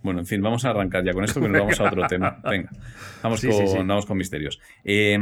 Bueno, 0.06 0.20
en 0.20 0.28
fin, 0.28 0.40
vamos 0.42 0.64
a 0.66 0.70
arrancar 0.70 1.04
ya 1.04 1.14
con 1.14 1.24
esto 1.24 1.42
que 1.42 1.50
nos 1.50 1.60
vamos 1.62 1.80
a 1.80 1.84
otro 1.86 2.06
tema. 2.08 2.40
Venga, 2.50 2.70
vamos, 3.24 3.40
Sí, 3.40 3.48
con, 3.48 3.58
sí, 3.58 3.68
sí. 3.68 3.78
vamos 3.80 4.06
con 4.06 4.18
misterios. 4.18 4.60
Eh, 4.84 5.18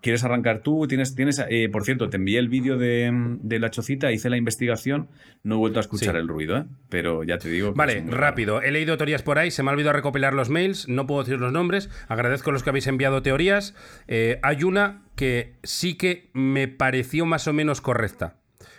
¿Quieres 0.00 0.22
arrancar 0.22 0.60
tú? 0.62 0.86
¿Tienes, 0.86 1.16
tienes, 1.16 1.44
eh, 1.50 1.68
por 1.70 1.84
cierto, 1.84 2.08
te 2.08 2.16
envié 2.16 2.38
el 2.38 2.48
vídeo 2.48 2.78
de, 2.78 3.10
de 3.42 3.58
la 3.58 3.70
chocita, 3.70 4.12
hice 4.12 4.30
la 4.30 4.36
investigación, 4.36 5.08
no 5.42 5.56
he 5.56 5.58
vuelto 5.58 5.80
a 5.80 5.82
escuchar 5.82 6.14
el 6.14 6.28
ruido, 6.28 6.56
¿eh? 6.56 6.64
pero 6.88 7.24
ya 7.24 7.38
te 7.38 7.48
digo. 7.48 7.72
Vale, 7.74 8.04
rápido. 8.08 8.62
He 8.62 8.70
leído 8.70 8.96
teorías 8.96 9.22
por 9.22 9.38
ahí, 9.38 9.50
se 9.50 9.62
me 9.64 9.70
ha 9.70 9.72
olvidado 9.72 9.94
recopilar 9.94 10.34
los 10.34 10.50
mails, 10.50 10.88
no 10.88 11.06
puedo 11.08 11.24
decir 11.24 11.40
los 11.40 11.52
nombres. 11.52 11.90
Agradezco 12.06 12.50
a 12.50 12.52
los 12.52 12.62
que 12.62 12.70
habéis 12.70 12.86
enviado 12.86 13.22
teorías. 13.22 13.74
Eh, 14.06 14.38
hay 14.42 14.62
una 14.62 15.02
que 15.16 15.54
sí 15.64 15.96
que 15.96 16.30
me 16.32 16.68
pareció 16.68 17.26
más 17.26 17.48
o 17.48 17.52
menos 17.52 17.80
correcta. 17.80 18.36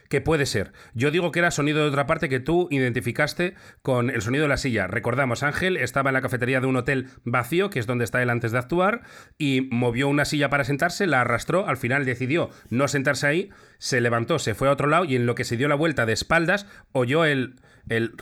Que 0.09 0.21
puede 0.21 0.45
ser. 0.45 0.73
Yo 0.94 1.11
digo 1.11 1.31
que 1.31 1.39
era 1.39 1.51
sonido 1.51 1.81
de 1.81 1.89
otra 1.89 2.07
parte 2.07 2.29
que 2.29 2.39
tú 2.39 2.67
identificaste 2.71 3.53
con 3.83 4.09
el 4.09 4.21
sonido 4.21 4.44
de 4.44 4.50
la 4.50 4.57
silla. 4.57 4.88
Recordamos, 4.88 5.44
Ángel 5.44 5.77
estaba 5.77 6.09
en 6.09 6.15
la 6.15 6.21
cafetería 6.21 6.59
de 6.59 6.67
un 6.67 6.75
hotel 6.75 7.09
vacío, 7.23 7.69
que 7.69 7.79
es 7.79 7.85
donde 7.85 8.06
está 8.06 8.21
él 8.21 8.31
antes 8.31 8.51
de 8.51 8.57
actuar, 8.57 9.01
y 9.38 9.69
movió 9.71 10.07
una 10.07 10.25
silla 10.25 10.50
para 10.50 10.63
sentarse, 10.63 11.06
la 11.06 11.21
arrastró, 11.21 11.67
al 11.67 11.77
final 11.77 12.06
decidió 12.06 12.50
no 12.69 12.88
sentarse 12.88 13.27
ahí, 13.27 13.50
se 13.77 14.01
levantó, 14.01 14.39
se 14.39 14.56
fue 14.56 14.67
a 14.67 14.71
otro 14.71 14.88
lado 14.88 15.06
y 15.06 15.15
en 15.15 15.25
lo 15.27 15.35
que 15.35 15.44
se 15.44 15.57
dio 15.57 15.67
la 15.67 15.75
vuelta 15.75 16.06
de 16.06 16.13
espaldas, 16.13 16.65
oyó 16.91 17.23
el, 17.23 17.55
el, 17.88 18.13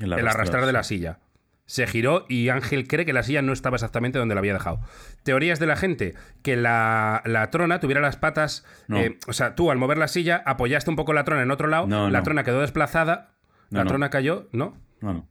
El 0.00 0.12
el 0.12 0.28
arrastrar, 0.28 0.66
de 0.66 0.72
la 0.72 0.82
silla. 0.82 1.20
Se 1.66 1.86
giró 1.88 2.26
y 2.28 2.48
Ángel 2.48 2.86
cree 2.86 3.04
que 3.04 3.12
la 3.12 3.22
silla 3.24 3.42
no 3.42 3.52
estaba 3.52 3.76
exactamente 3.76 4.18
donde 4.20 4.34
la 4.34 4.38
había 4.38 4.52
dejado. 4.52 4.80
Teorías 5.24 5.58
de 5.58 5.66
la 5.66 5.76
gente, 5.76 6.14
que 6.42 6.56
la, 6.56 7.22
la 7.24 7.50
trona 7.50 7.80
tuviera 7.80 8.00
las 8.00 8.16
patas... 8.16 8.64
No. 8.86 8.98
eh, 8.98 9.18
o 9.26 9.32
sea, 9.32 9.54
tú 9.56 9.70
al 9.72 9.78
mover 9.78 9.98
la 9.98 10.06
silla 10.08 10.42
apoyaste 10.46 10.90
un 10.90 10.96
poco 10.96 11.12
la 11.12 11.24
trona 11.24 11.42
en 11.42 11.50
otro 11.50 11.66
lado, 11.68 11.86
No, 11.88 12.08
la 12.08 12.18
no. 12.20 12.24
trona 12.24 12.44
quedó 12.44 12.60
desplazada, 12.60 13.34
la 13.70 13.84
trona 13.84 14.10
cayó, 14.10 14.48
¿no? 14.52 14.76
No, 15.00 15.12
no. 15.12 15.28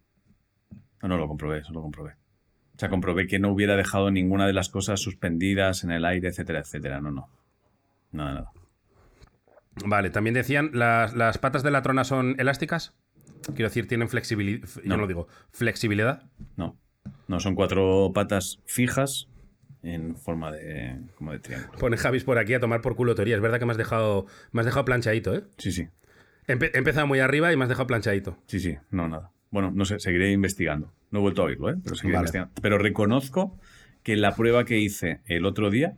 No, 1.02 1.08
no 1.08 1.18
lo 1.18 1.28
comprobé, 1.28 1.60
eso 1.60 1.72
lo 1.72 1.82
comprobé. 1.82 2.12
O 2.76 2.78
sea, 2.80 2.90
comprobé 2.90 3.28
que 3.28 3.40
no 3.40 3.50
hubiera 3.52 3.78
dejado 3.78 4.12
ninguna 4.12 4.46
de 4.46 4.52
las 4.54 4.68
cosas 4.68 5.00
suspendidas 5.00 5.86
en 5.86 5.92
el 5.92 6.04
aire, 6.04 6.28
etcétera, 6.28 6.60
etcétera. 6.60 7.00
No, 7.00 7.12
no. 7.12 7.30
Nada, 8.12 8.34
nada. 8.34 8.52
Vale, 9.86 10.10
también 10.10 10.34
decían, 10.34 10.72
¿las, 10.74 11.14
las 11.14 11.38
patas 11.38 11.64
de 11.64 11.72
la 11.72 11.82
trona 11.82 12.04
son 12.04 12.36
elásticas? 12.40 12.94
Quiero 13.54 13.70
decir, 13.70 13.88
tienen 13.88 14.10
flexibilidad, 14.10 14.68
yo 14.76 14.82
No. 14.86 14.96
no 14.96 15.02
lo 15.02 15.08
digo, 15.08 15.28
flexibilidad. 15.52 16.24
No. 16.58 16.78
No, 17.28 17.40
son 17.40 17.56
cuatro 17.56 18.12
patas 18.14 18.60
fijas 18.66 19.28
en 19.84 20.16
forma 20.16 20.52
de. 20.52 21.00
como 21.16 21.32
de 21.32 21.40
triángulo. 21.40 21.78
Pone 21.78 21.98
Javis 21.98 22.24
por 22.24 22.40
aquí 22.40 22.54
a 22.56 22.60
tomar 22.60 22.82
por 22.82 22.96
culo 22.96 23.14
teoría. 23.16 23.36
Es 23.36 23.42
verdad 23.42 23.60
que 23.60 23.66
me 23.66 23.72
has 23.72 23.78
dejado, 23.78 24.26
me 24.52 24.62
has 24.62 24.66
dejado 24.66 24.86
planchadito, 24.86 25.36
¿eh? 25.36 25.44
Sí, 25.58 25.72
sí. 25.72 25.88
Empe- 26.48 26.72
He 26.74 26.78
empezado 26.78 27.06
muy 27.08 27.20
arriba 27.20 27.52
y 27.54 27.58
me 27.58 27.64
has 27.64 27.70
dejado 27.70 27.88
planchadito. 27.88 28.38
Sí, 28.48 28.60
sí. 28.60 28.78
No, 28.92 29.08
nada. 29.08 29.32
Bueno, 29.52 29.72
no 29.74 29.86
sé, 29.86 30.00
seguiré 30.00 30.32
investigando. 30.32 30.92
No 31.12 31.20
he 31.20 31.22
vuelto 31.22 31.44
a 31.44 31.46
oírlo, 31.46 31.70
¿eh? 31.70 31.76
Pero 31.84 31.96
seguiré 31.96 32.16
Vale. 32.16 32.24
investigando. 32.24 32.54
Pero 32.62 32.78
reconozco 32.80 33.58
que 34.04 34.16
la 34.16 34.36
prueba 34.36 34.66
que 34.66 34.80
hice 34.80 35.22
el 35.26 35.46
otro 35.46 35.70
día, 35.70 35.96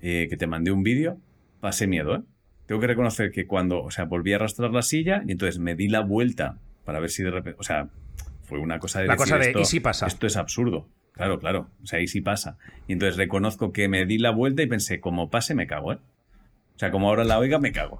eh, 0.00 0.26
que 0.30 0.36
te 0.36 0.46
mandé 0.46 0.70
un 0.70 0.82
vídeo, 0.82 1.18
pasé 1.60 1.86
miedo, 1.86 2.14
¿eh? 2.16 2.22
Tengo 2.70 2.82
que 2.82 2.86
reconocer 2.86 3.32
que 3.32 3.48
cuando, 3.48 3.82
o 3.82 3.90
sea, 3.90 4.04
volví 4.04 4.32
a 4.32 4.36
arrastrar 4.36 4.70
la 4.70 4.82
silla 4.82 5.24
y 5.26 5.32
entonces 5.32 5.58
me 5.58 5.74
di 5.74 5.88
la 5.88 6.02
vuelta 6.02 6.58
para 6.84 7.00
ver 7.00 7.10
si 7.10 7.24
de 7.24 7.32
repente, 7.32 7.58
o 7.58 7.64
sea, 7.64 7.88
fue 8.44 8.60
una 8.60 8.78
cosa 8.78 9.00
de 9.00 9.08
La 9.08 9.14
decir, 9.14 9.24
cosa 9.24 9.38
de, 9.38 9.46
esto, 9.48 9.60
¿y 9.62 9.64
si 9.64 9.80
pasa? 9.80 10.06
Esto 10.06 10.28
es 10.28 10.36
absurdo. 10.36 10.86
Claro, 11.10 11.40
claro. 11.40 11.68
O 11.82 11.86
sea, 11.86 11.98
y 11.98 12.06
si 12.06 12.20
pasa. 12.20 12.58
Y 12.86 12.92
entonces 12.92 13.16
reconozco 13.16 13.72
que 13.72 13.88
me 13.88 14.06
di 14.06 14.18
la 14.18 14.30
vuelta 14.30 14.62
y 14.62 14.68
pensé, 14.68 15.00
como 15.00 15.30
pase, 15.30 15.56
me 15.56 15.66
cago, 15.66 15.94
¿eh? 15.94 15.98
O 16.76 16.78
sea, 16.78 16.92
como 16.92 17.08
ahora 17.08 17.24
la 17.24 17.40
oiga, 17.40 17.58
me 17.58 17.72
cago. 17.72 17.98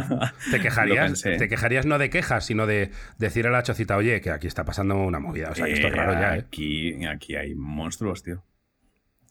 Te 0.50 0.60
quejarías, 0.60 1.22
te 1.22 1.48
quejarías 1.48 1.86
no 1.86 1.96
de 1.96 2.10
quejas, 2.10 2.44
sino 2.44 2.66
de 2.66 2.90
decir 3.16 3.46
a 3.46 3.50
la 3.50 3.62
chocita, 3.62 3.96
oye, 3.96 4.20
que 4.20 4.32
aquí 4.32 4.46
está 4.46 4.66
pasando 4.66 4.96
una 4.96 5.18
movida. 5.18 5.48
O 5.48 5.54
sea, 5.54 5.64
que 5.64 5.72
esto 5.72 5.86
es 5.86 5.96
raro 5.96 6.12
ya, 6.12 6.36
¿eh? 6.36 6.40
Aquí, 6.40 7.06
aquí 7.06 7.36
hay 7.36 7.54
monstruos, 7.54 8.22
tío. 8.22 8.42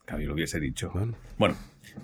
Claro, 0.10 0.24
yo 0.24 0.30
lo 0.30 0.34
hubiese 0.34 0.60
dicho. 0.60 0.90
Bueno. 0.92 1.14
Bueno, 1.38 1.56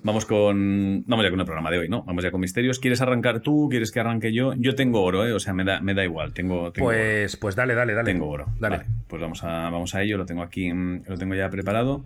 vamos 0.03 0.27
con. 0.27 1.03
Vamos 1.07 1.25
ya 1.25 1.31
con 1.31 1.39
el 1.39 1.45
programa 1.47 1.71
de 1.71 1.79
hoy, 1.79 1.89
¿no? 1.89 2.03
Vamos 2.03 2.23
ya 2.23 2.29
con 2.29 2.39
misterios. 2.39 2.77
¿Quieres 2.77 3.01
arrancar 3.01 3.39
tú? 3.39 3.67
¿Quieres 3.67 3.91
que 3.91 3.99
arranque 3.99 4.31
yo? 4.31 4.53
Yo 4.53 4.75
tengo 4.75 5.01
oro, 5.01 5.25
¿eh? 5.25 5.33
O 5.33 5.39
sea, 5.39 5.53
me 5.53 5.63
da, 5.63 5.81
me 5.81 5.95
da 5.95 6.03
igual. 6.03 6.31
Tengo, 6.31 6.71
tengo 6.71 6.89
oro. 6.89 6.97
Pues, 6.97 7.35
pues 7.35 7.55
dale, 7.55 7.73
dale, 7.73 7.95
dale. 7.95 8.11
Tengo 8.11 8.27
oro. 8.29 8.45
Dale. 8.59 8.77
Vale, 8.77 8.89
pues 9.07 9.19
vamos 9.19 9.43
a, 9.43 9.71
vamos 9.71 9.95
a 9.95 10.03
ello. 10.03 10.19
Lo 10.19 10.27
tengo 10.27 10.43
aquí, 10.43 10.71
mm, 10.71 11.05
lo 11.07 11.17
tengo 11.17 11.33
ya 11.33 11.49
preparado. 11.49 12.05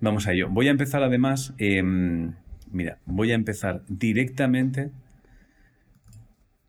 Vamos 0.00 0.28
a 0.28 0.34
ello. 0.34 0.48
Voy 0.50 0.68
a 0.68 0.70
empezar 0.70 1.02
además. 1.02 1.52
em, 1.58 2.32
mira, 2.70 2.98
voy 3.04 3.32
a 3.32 3.34
empezar 3.34 3.82
directamente 3.88 4.90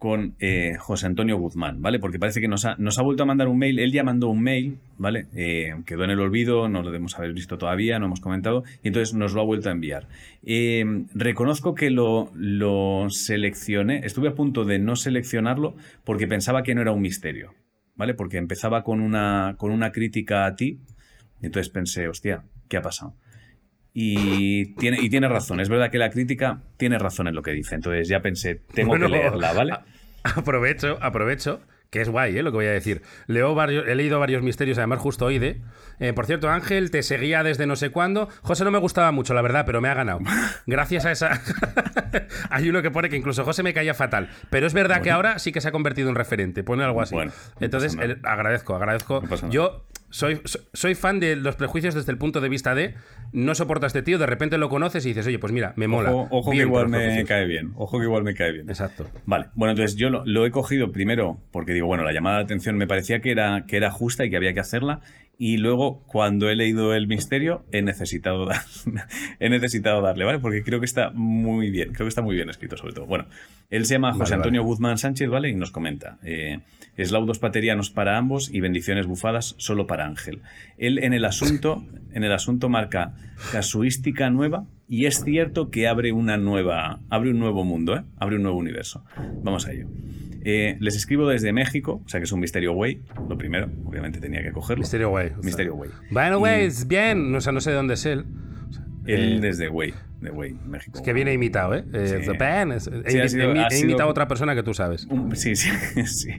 con 0.02 0.34
eh, 0.40 0.78
José 0.80 1.06
Antonio 1.06 1.38
Guzmán, 1.38 1.80
¿vale? 1.84 2.00
Porque 2.00 2.18
parece 2.18 2.42
que 2.42 2.48
nos 2.48 2.66
ha, 2.66 2.74
nos 2.80 2.98
ha 2.98 3.04
vuelto 3.04 3.22
a 3.22 3.28
mandar 3.28 3.48
un 3.48 3.60
mail. 3.60 3.78
Él 3.78 3.92
ya 3.92 4.04
mandó 4.04 4.30
un 4.30 4.42
mail, 4.42 4.80
¿vale? 4.98 5.28
Eh, 5.36 5.76
quedó 5.86 6.06
en 6.06 6.10
el 6.10 6.20
olvido, 6.20 6.68
no 6.70 6.82
lo 6.82 6.88
debemos 6.90 7.20
haber 7.20 7.34
visto 7.34 7.60
todavía, 7.60 8.00
no 8.00 8.08
hemos 8.08 8.20
comentado, 8.20 8.64
y 8.82 8.88
entonces 8.88 9.14
nos 9.14 9.34
lo 9.34 9.42
ha 9.42 9.44
vuelto 9.44 9.70
a 9.70 9.74
enviar. 9.74 10.08
Eh, 10.44 11.06
reconozco 11.14 11.76
que 11.76 11.92
lo, 11.92 12.32
lo 12.34 13.12
seleccioné, 13.12 14.04
estuve 14.04 14.30
a 14.30 14.34
punto 14.34 14.66
de 14.66 14.80
no 14.80 14.96
seleccionarlo 14.96 15.76
porque 16.04 16.26
pensaba 16.26 16.64
que 16.64 16.74
no 16.74 16.82
era 16.82 16.94
un 16.94 17.02
misterio, 17.04 17.54
¿vale? 17.96 18.16
Porque 18.16 18.40
empezaba 18.40 18.84
con 18.84 19.02
una, 19.02 19.54
con 19.60 19.72
una 19.72 19.92
crítica 19.92 20.48
a 20.48 20.56
ti, 20.56 20.80
y 21.44 21.46
entonces 21.46 21.72
pensé, 21.72 22.08
hostia, 22.08 22.44
¿qué 22.70 22.78
ha 22.78 22.82
pasado? 22.82 23.14
Y 23.94 24.74
tiene, 24.76 25.00
y 25.02 25.10
tiene 25.10 25.28
razón, 25.28 25.60
es 25.60 25.68
verdad 25.70 25.92
que 25.92 25.98
la 25.98 26.10
crítica 26.10 26.62
tiene 26.78 26.98
razón 26.98 27.28
en 27.28 27.36
lo 27.36 27.42
que 27.42 27.52
dice, 27.52 27.76
entonces 27.76 28.08
ya 28.08 28.22
pensé, 28.22 28.62
tengo 28.74 28.90
Bueno, 28.90 29.08
que 29.08 29.12
leerla, 29.14 29.52
¿vale? 29.54 29.74
Aprovecho, 30.24 30.98
aprovecho, 31.02 31.60
que 31.90 32.00
es 32.00 32.08
guay, 32.08 32.38
¿eh? 32.38 32.44
Lo 32.44 32.52
que 32.52 32.56
voy 32.58 32.66
a 32.68 32.72
decir. 32.72 33.02
Leo 33.28 33.54
varios, 33.54 33.86
he 33.88 33.96
leído 33.96 34.18
varios 34.20 34.44
misterios, 34.44 34.78
además, 34.78 35.00
justo 35.00 35.26
hoy 35.26 35.40
de. 35.40 35.60
eh, 36.00 36.14
por 36.14 36.26
cierto, 36.26 36.48
Ángel, 36.50 36.90
te 36.92 37.04
seguía 37.04 37.44
desde 37.44 37.66
no 37.68 37.76
sé 37.76 37.90
cuándo. 37.90 38.30
José 38.44 38.64
no 38.64 38.72
me 38.72 38.78
gustaba 38.78 39.12
mucho, 39.12 39.34
la 39.34 39.42
verdad, 39.42 39.64
pero 39.66 39.82
me 39.82 39.90
ha 39.90 39.94
ganado. 39.96 40.20
Gracias 40.68 41.06
a 41.06 41.12
esa. 41.12 41.42
Hay 42.50 42.70
uno 42.70 42.82
que 42.82 42.92
pone 42.92 43.10
que 43.10 43.18
incluso 43.18 43.44
José 43.44 43.62
me 43.64 43.74
caía 43.74 43.94
fatal. 43.94 44.30
Pero 44.50 44.68
es 44.68 44.74
verdad 44.74 45.02
que 45.02 45.12
ahora 45.12 45.38
sí 45.40 45.52
que 45.52 45.60
se 45.60 45.68
ha 45.68 45.72
convertido 45.72 46.08
en 46.08 46.16
referente. 46.16 46.64
Pone 46.64 46.84
algo 46.84 47.02
así. 47.02 47.14
Bueno, 47.16 47.32
no 47.60 47.66
Entonces, 47.66 47.98
el- 48.00 48.20
agradezco, 48.24 48.76
agradezco. 48.76 49.22
No. 49.22 49.50
Yo 49.50 49.86
soy, 50.12 50.40
so- 50.46 50.60
soy 50.74 50.94
fan 50.96 51.20
de 51.20 51.36
los 51.36 51.56
prejuicios 51.56 51.96
desde 51.96 52.12
el 52.12 52.18
punto 52.20 52.40
de 52.42 52.50
vista 52.50 52.76
de 52.76 52.94
no 53.34 53.56
soportas 53.56 53.86
a 53.86 53.88
este 53.88 54.02
tío, 54.04 54.20
de 54.20 54.26
repente 54.28 54.58
lo 54.58 54.70
conoces 54.70 55.06
y 55.06 55.10
dices, 55.10 55.26
oye, 55.26 55.40
pues 55.40 55.52
mira, 55.52 55.74
me 55.78 55.88
mola. 55.88 56.12
Ojo, 56.12 56.28
ojo 56.30 56.52
que 56.52 56.58
Bien 56.58 56.68
igual 56.68 56.90
me 56.90 57.24
cae 57.26 57.46
bien. 57.48 57.72
Ojo 57.76 57.98
que 57.98 58.04
igual 58.06 58.24
me 58.24 58.34
cae 58.36 58.52
bien. 58.52 58.70
Exacto. 58.70 59.08
Vale, 59.26 59.48
bueno, 59.56 59.72
entonces 59.72 59.98
yo 59.98 60.10
lo, 60.10 60.24
lo 60.26 60.46
he 60.46 60.52
cogido 60.52 60.92
primero 60.92 61.40
porque 61.52 61.74
digo, 61.74 61.88
bueno, 61.88 62.04
la 62.04 62.12
llamada 62.14 62.38
de 62.38 62.44
atención 62.44 62.78
me 62.78 62.88
parecía 62.88 63.22
que 63.22 63.32
era, 63.32 63.66
que 63.68 63.78
era 63.78 63.90
justa 63.90 64.26
y 64.26 64.30
que 64.30 64.38
había 64.38 64.54
que 64.54 64.60
hacerla. 64.60 65.00
Y 65.44 65.58
luego, 65.58 66.04
cuando 66.06 66.52
he 66.52 66.56
leído 66.56 66.94
el 66.94 67.08
misterio, 67.08 67.66
he 67.72 67.82
necesitado, 67.82 68.46
dar- 68.46 68.62
he 69.40 69.50
necesitado 69.50 70.00
darle, 70.00 70.24
¿vale? 70.24 70.38
Porque 70.38 70.62
creo 70.62 70.80
que 70.80 70.86
está 70.86 71.10
muy 71.16 71.72
bien, 71.72 71.94
creo 71.94 72.06
que 72.06 72.10
está 72.10 72.22
muy 72.22 72.36
bien 72.36 72.48
escrito, 72.52 72.78
sobre 72.78 72.94
todo. 72.94 73.08
Bueno, 73.08 73.26
él 73.72 73.88
se 73.88 73.96
llama 73.96 74.12
José 74.14 74.34
Vale, 74.34 74.36
Antonio 74.36 74.62
Guzmán 74.64 75.00
Sánchez, 75.00 75.28
¿vale? 75.30 75.50
Y 75.50 75.56
nos 75.56 75.72
comenta: 75.72 76.20
eh, 76.24 76.60
eslaudos 76.96 77.40
paterianos 77.40 77.90
para 77.90 78.20
ambos 78.20 78.54
y 78.54 78.60
bendiciones 78.60 79.08
bufadas 79.08 79.56
solo 79.58 79.88
para 79.88 80.06
Ángel. 80.06 80.42
Él 80.78 81.00
en 81.00 81.14
el 81.14 81.26
asunto, 81.26 81.84
en 82.14 82.24
el 82.24 82.34
asunto 82.34 82.70
marca 82.70 83.16
casuística 83.52 84.30
nueva 84.30 84.68
y 84.92 85.06
es 85.06 85.24
cierto 85.24 85.72
que 85.72 85.88
abre 85.88 86.12
una 86.12 86.36
nueva, 86.36 87.00
abre 87.10 87.32
un 87.32 87.40
nuevo 87.40 87.64
mundo, 87.64 87.96
¿eh? 87.96 88.04
Abre 88.18 88.36
un 88.36 88.44
nuevo 88.44 88.58
universo. 88.58 89.06
Vamos 89.42 89.66
a 89.66 89.72
ello. 89.72 89.88
Eh, 90.44 90.76
les 90.82 90.98
escribo 90.98 91.30
desde 91.30 91.54
México, 91.54 92.02
o 92.06 92.10
sea 92.10 92.20
que 92.20 92.26
es 92.26 92.32
un 92.34 92.42
misterio 92.42 92.74
güey, 92.74 93.02
lo 93.30 93.38
primero, 93.38 93.70
obviamente 93.86 94.20
tenía 94.20 94.44
que 94.44 94.52
cogerlo. 94.52 94.82
Misterio 94.82 95.10
Way. 95.12 95.32
Misterio 95.44 95.76
güey. 95.76 95.92
Bueno, 96.10 96.40
güey, 96.40 96.66
es 96.66 96.90
bien. 96.90 97.34
O 97.34 97.40
sea, 97.40 97.54
no 97.54 97.62
sé 97.62 97.70
de 97.70 97.78
dónde 97.78 97.94
es 97.94 98.06
él. 98.06 98.26
Él 99.06 99.38
Eh, 99.38 99.40
desde 99.42 99.68
güey. 99.68 99.94
The 100.22 100.30
Way, 100.30 100.56
México. 100.68 101.00
Es 101.00 101.04
que 101.04 101.14
viene 101.14 101.34
imitado, 101.34 101.74
¿eh? 101.74 101.84
eh 101.94 102.08
Sí. 102.08 102.16
Es- 102.76 102.88
he, 102.88 103.12
Sí, 103.12 103.18
he- 103.18 103.28
sido- 103.28 103.54
he 103.56 103.80
imitado 103.80 104.08
a 104.08 104.12
otra 104.12 104.28
persona 104.28 104.54
que 104.54 104.62
tú 104.62 104.72
sabes. 104.76 105.08
Un- 105.10 105.36
Sí, 105.36 105.56
sí, 105.56 105.72
sí. 106.06 106.30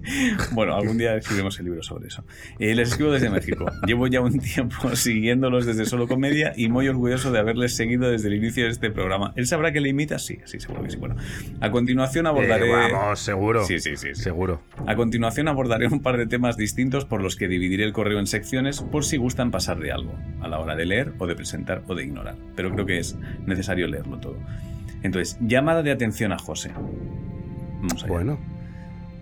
Bueno, 0.53 0.77
algún 0.77 0.99
día 0.99 1.17
escribiremos 1.17 1.59
el 1.59 1.65
libro 1.65 1.83
sobre 1.83 2.07
eso. 2.07 2.25
Eh, 2.61 2.77
les 2.77 2.91
escribo 2.91 3.11
desde 3.11 3.29
México. 3.29 3.67
Llevo 3.85 4.07
ya 4.07 4.21
un 4.21 4.39
tiempo 4.39 4.77
siguiéndolos 4.95 5.67
desde 5.67 5.85
Solo 5.87 6.07
Comedia 6.07 6.53
y 6.57 6.69
muy 6.69 6.87
orgulloso 6.87 7.33
de 7.33 7.41
haberles 7.41 7.75
seguido 7.75 8.09
desde 8.09 8.29
el 8.29 8.35
inicio 8.35 8.65
de 8.65 8.71
este 8.71 8.91
programa. 8.93 9.33
¿Él 9.35 9.49
sabrá 9.49 9.73
que 9.73 9.81
le 9.81 9.89
imita? 9.89 10.21
Sí, 10.21 10.39
sí, 10.45 10.61
seguro 10.61 10.85
que 10.85 10.91
sí. 10.91 10.99
Bueno, 10.99 11.17
a 11.61 11.71
continuación 11.73 12.29
abordaré... 12.29 12.69
Eh, 12.71 12.93
vamos, 12.93 13.19
seguro. 13.19 13.65
Sí, 13.65 13.81
sí, 13.81 13.97
sí, 13.97 14.15
sí. 14.15 14.23
Seguro. 14.23 14.63
A 14.87 14.95
continuación 14.95 15.49
abordaré 15.49 15.89
un 15.89 16.03
par 16.03 16.19
de 16.19 16.27
temas 16.27 16.57
distintos 16.57 17.05
por 17.05 17.21
los 17.21 17.35
que 17.35 17.49
dividiré 17.49 17.83
el 17.83 17.93
correo 17.93 18.21
en 18.21 18.29
secciones 18.29 18.81
por 18.81 19.05
si 19.05 19.17
gustan 19.17 19.51
pasar 19.51 19.81
de 19.81 19.91
algo, 19.91 20.15
a 20.41 20.47
la 20.47 20.61
hora 20.61 20.77
de 20.77 20.87
leer 20.87 21.15
o 21.19 21.27
de 21.27 21.35
presentar 21.35 21.83
o 21.89 21.97
de 21.97 22.05
ignorar. 22.05 22.37
Pero 22.55 22.73
creo 22.73 22.87
que 22.87 22.99
es 22.99 23.17
necesario 23.47 23.87
leerlo 23.87 24.19
todo. 24.19 24.37
Entonces, 25.03 25.39
llamada 25.41 25.83
de 25.83 25.91
atención 25.91 26.33
a 26.33 26.39
José. 26.39 26.71
Vamos 27.81 28.05
allá. 28.05 28.13
Bueno. 28.13 28.39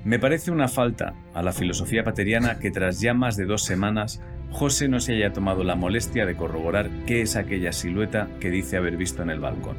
Me 0.04 0.18
parece 0.18 0.50
una 0.50 0.68
falta 0.68 1.14
a 1.34 1.42
la 1.42 1.52
filosofía 1.52 2.04
pateriana 2.04 2.58
que 2.58 2.70
tras 2.70 3.00
ya 3.00 3.12
más 3.12 3.36
de 3.36 3.44
dos 3.44 3.62
semanas 3.64 4.22
José 4.50 4.88
no 4.88 4.98
se 4.98 5.14
haya 5.14 5.32
tomado 5.32 5.62
la 5.62 5.76
molestia 5.76 6.26
de 6.26 6.36
corroborar 6.36 6.90
qué 7.06 7.22
es 7.22 7.36
aquella 7.36 7.72
silueta 7.72 8.28
que 8.40 8.50
dice 8.50 8.76
haber 8.76 8.96
visto 8.96 9.22
en 9.22 9.30
el 9.30 9.40
balcón. 9.40 9.76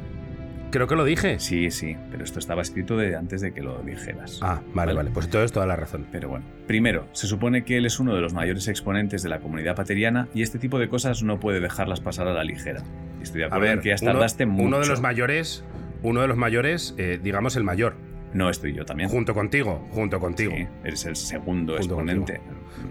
Creo 0.72 0.86
que 0.88 0.96
lo 0.96 1.04
dije. 1.04 1.38
Sí, 1.38 1.70
sí, 1.70 1.96
pero 2.10 2.24
esto 2.24 2.38
estaba 2.38 2.62
escrito 2.62 2.96
de 2.96 3.14
antes 3.14 3.40
de 3.42 3.52
que 3.52 3.60
lo 3.62 3.80
dijeras. 3.82 4.40
Ah, 4.42 4.60
vale, 4.74 4.94
vale. 4.94 5.10
Pues 5.10 5.26
entonces 5.26 5.52
toda 5.52 5.66
la 5.66 5.76
razón. 5.76 6.06
Pero 6.10 6.28
bueno, 6.30 6.44
primero, 6.66 7.06
se 7.12 7.26
supone 7.26 7.62
que 7.64 7.76
él 7.76 7.84
es 7.86 8.00
uno 8.00 8.14
de 8.14 8.20
los 8.22 8.32
mayores 8.32 8.66
exponentes 8.68 9.22
de 9.22 9.28
la 9.28 9.38
comunidad 9.38 9.76
pateriana 9.76 10.28
y 10.34 10.42
este 10.42 10.58
tipo 10.58 10.78
de 10.78 10.88
cosas 10.88 11.22
no 11.22 11.38
puede 11.38 11.60
dejarlas 11.60 12.00
pasar 12.00 12.26
a 12.26 12.32
la 12.32 12.42
ligera. 12.42 12.82
Estoy 13.22 13.40
de 13.40 13.44
A 13.44 13.46
acuerdo 13.48 13.62
ver, 13.66 13.72
en 13.74 13.80
que 13.82 13.88
ya 13.90 13.96
uno, 14.02 14.12
tardaste 14.12 14.46
mucho. 14.46 14.66
uno 14.66 14.80
de 14.80 14.88
los 14.88 15.00
mayores, 15.02 15.64
uno 16.02 16.22
de 16.22 16.28
los 16.28 16.36
mayores, 16.38 16.94
eh, 16.98 17.20
digamos 17.22 17.54
el 17.56 17.64
mayor, 17.64 17.96
No 18.32 18.48
estoy 18.48 18.72
yo 18.72 18.86
también. 18.86 19.10
junto 19.10 19.34
contigo, 19.34 19.86
junto 19.90 20.20
contigo. 20.20 20.52
Sí, 20.56 20.66
eres 20.84 21.04
el 21.04 21.16
segundo 21.16 21.74
Junto 21.76 21.94
exponente. 22.00 22.40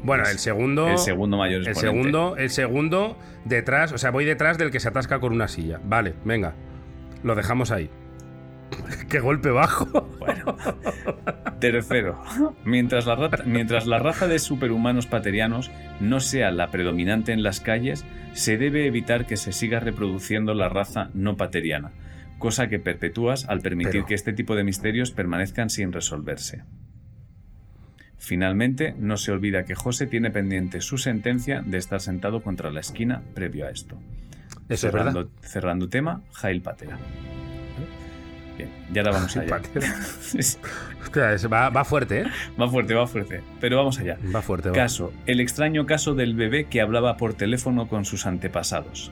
Bueno, 0.04 0.22
Es 0.24 0.30
el 0.34 0.38
segundo, 0.38 0.88
El 0.88 0.98
segundo 1.00 1.38
mayor 1.38 1.62
el 1.62 1.68
exponente. 1.68 1.98
segundo, 2.00 2.38
el 2.38 2.50
segundo 2.52 3.18
detrás, 3.46 3.92
o 3.92 3.98
sea, 3.98 4.12
voy 4.12 4.24
detrás 4.26 4.60
del 4.60 4.70
que 4.70 4.80
se 4.80 4.88
atasca 4.88 5.20
con 5.20 5.34
una 5.34 5.48
silla. 5.48 5.82
Vale, 5.84 6.14
venga, 6.24 6.54
lo 7.24 7.36
dejamos 7.36 7.72
ahí. 7.72 7.90
Qué 9.10 9.20
golpe 9.20 9.50
bajo. 9.50 10.08
Bueno. 10.22 10.56
Tercero, 11.60 12.22
mientras 12.64 13.06
la, 13.08 13.16
rata- 13.16 13.44
mientras 13.46 13.88
la 13.88 13.98
raza 14.00 14.28
de 14.28 14.38
superhumanos 14.40 15.08
paterianos 15.08 15.72
no 16.00 16.20
sea 16.20 16.52
la 16.52 16.70
predominante 16.70 17.34
en 17.34 17.42
las 17.44 17.60
calles, 17.60 18.06
se 18.34 18.58
debe 18.58 18.86
evitar 18.86 19.26
que 19.26 19.36
se 19.38 19.52
siga 19.52 19.80
reproduciendo 19.80 20.54
la 20.54 20.70
raza 20.70 21.10
no 21.16 21.38
pateriana, 21.38 21.92
cosa 22.38 22.68
que 22.68 22.78
perpetúas 22.80 23.46
al 23.50 23.62
permitir 23.62 23.92
Pero- 23.94 24.06
que 24.06 24.14
este 24.14 24.32
tipo 24.34 24.56
de 24.56 24.64
misterios 24.64 25.12
permanezcan 25.12 25.70
sin 25.72 25.92
resolverse. 25.92 26.64
Finalmente, 28.18 28.94
no 29.00 29.18
se 29.18 29.32
olvida 29.32 29.66
que 29.66 29.74
José 29.76 30.06
tiene 30.06 30.30
pendiente 30.30 30.82
su 30.82 30.98
sentencia 31.00 31.62
de 31.66 31.78
estar 31.80 32.00
sentado 32.00 32.44
contra 32.44 32.70
la 32.72 32.80
esquina 32.80 33.24
previo 33.34 33.66
a 33.66 33.72
esto. 33.72 33.98
Eso 34.74 34.88
es 34.88 34.92
cerrando, 34.94 35.20
verdad. 35.26 35.32
cerrando 35.42 35.90
tema, 35.90 36.22
Jail 36.34 36.62
Patera. 36.62 36.98
Bien, 38.58 38.70
y 38.94 38.98
ahora 38.98 39.12
vamos 39.12 39.36
allá. 39.38 39.62
Hostia, 41.02 41.34
es- 41.34 41.52
va, 41.52 41.70
va 41.70 41.84
fuerte, 41.86 42.22
¿eh? 42.22 42.26
Va 42.60 42.70
fuerte, 42.70 42.94
va 42.94 43.08
fuerte. 43.08 43.42
Pero 43.60 43.78
vamos 43.78 44.00
allá. 44.00 44.18
Va 44.34 44.42
fuerte. 44.42 44.70
va. 44.70 44.76
Caso, 44.76 45.12
el 45.26 45.40
extraño 45.40 45.86
caso 45.86 46.14
del 46.16 46.36
bebé 46.36 46.66
que 46.66 46.82
hablaba 46.82 47.18
por 47.18 47.34
teléfono 47.34 47.88
con 47.88 48.06
sus 48.06 48.26
antepasados. 48.26 49.12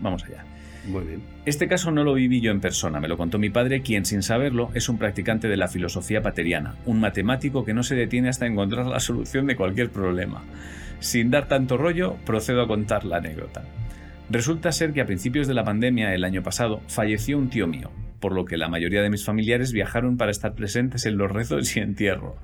Vamos 0.00 0.24
allá. 0.24 0.44
Muy 0.86 1.04
bien. 1.04 1.22
Este 1.46 1.66
caso 1.66 1.90
no 1.90 2.04
lo 2.04 2.12
viví 2.14 2.40
yo 2.42 2.50
en 2.50 2.60
persona, 2.60 3.00
me 3.00 3.08
lo 3.08 3.16
contó 3.16 3.38
mi 3.38 3.48
padre, 3.48 3.80
quien 3.82 4.04
sin 4.04 4.22
saberlo 4.22 4.70
es 4.74 4.88
un 4.90 4.98
practicante 4.98 5.48
de 5.48 5.56
la 5.56 5.68
filosofía 5.68 6.20
pateriana, 6.22 6.74
un 6.84 7.00
matemático 7.00 7.64
que 7.64 7.72
no 7.72 7.82
se 7.82 7.94
detiene 7.94 8.28
hasta 8.28 8.46
encontrar 8.46 8.84
la 8.86 9.00
solución 9.00 9.46
de 9.46 9.56
cualquier 9.56 9.88
problema. 9.90 10.42
Sin 11.00 11.30
dar 11.30 11.48
tanto 11.48 11.76
rollo, 11.78 12.16
procedo 12.26 12.62
a 12.62 12.66
contar 12.68 13.04
la 13.04 13.16
anécdota. 13.16 13.62
Resulta 14.34 14.72
ser 14.72 14.92
que 14.92 15.00
a 15.00 15.06
principios 15.06 15.46
de 15.46 15.54
la 15.54 15.62
pandemia 15.62 16.12
el 16.12 16.24
año 16.24 16.42
pasado 16.42 16.80
falleció 16.88 17.38
un 17.38 17.50
tío 17.50 17.68
mío, 17.68 17.92
por 18.18 18.32
lo 18.32 18.44
que 18.46 18.56
la 18.56 18.68
mayoría 18.68 19.00
de 19.00 19.08
mis 19.08 19.24
familiares 19.24 19.70
viajaron 19.70 20.16
para 20.16 20.32
estar 20.32 20.56
presentes 20.56 21.06
en 21.06 21.16
los 21.16 21.30
rezos 21.30 21.76
y 21.76 21.78
entierro. 21.78 22.34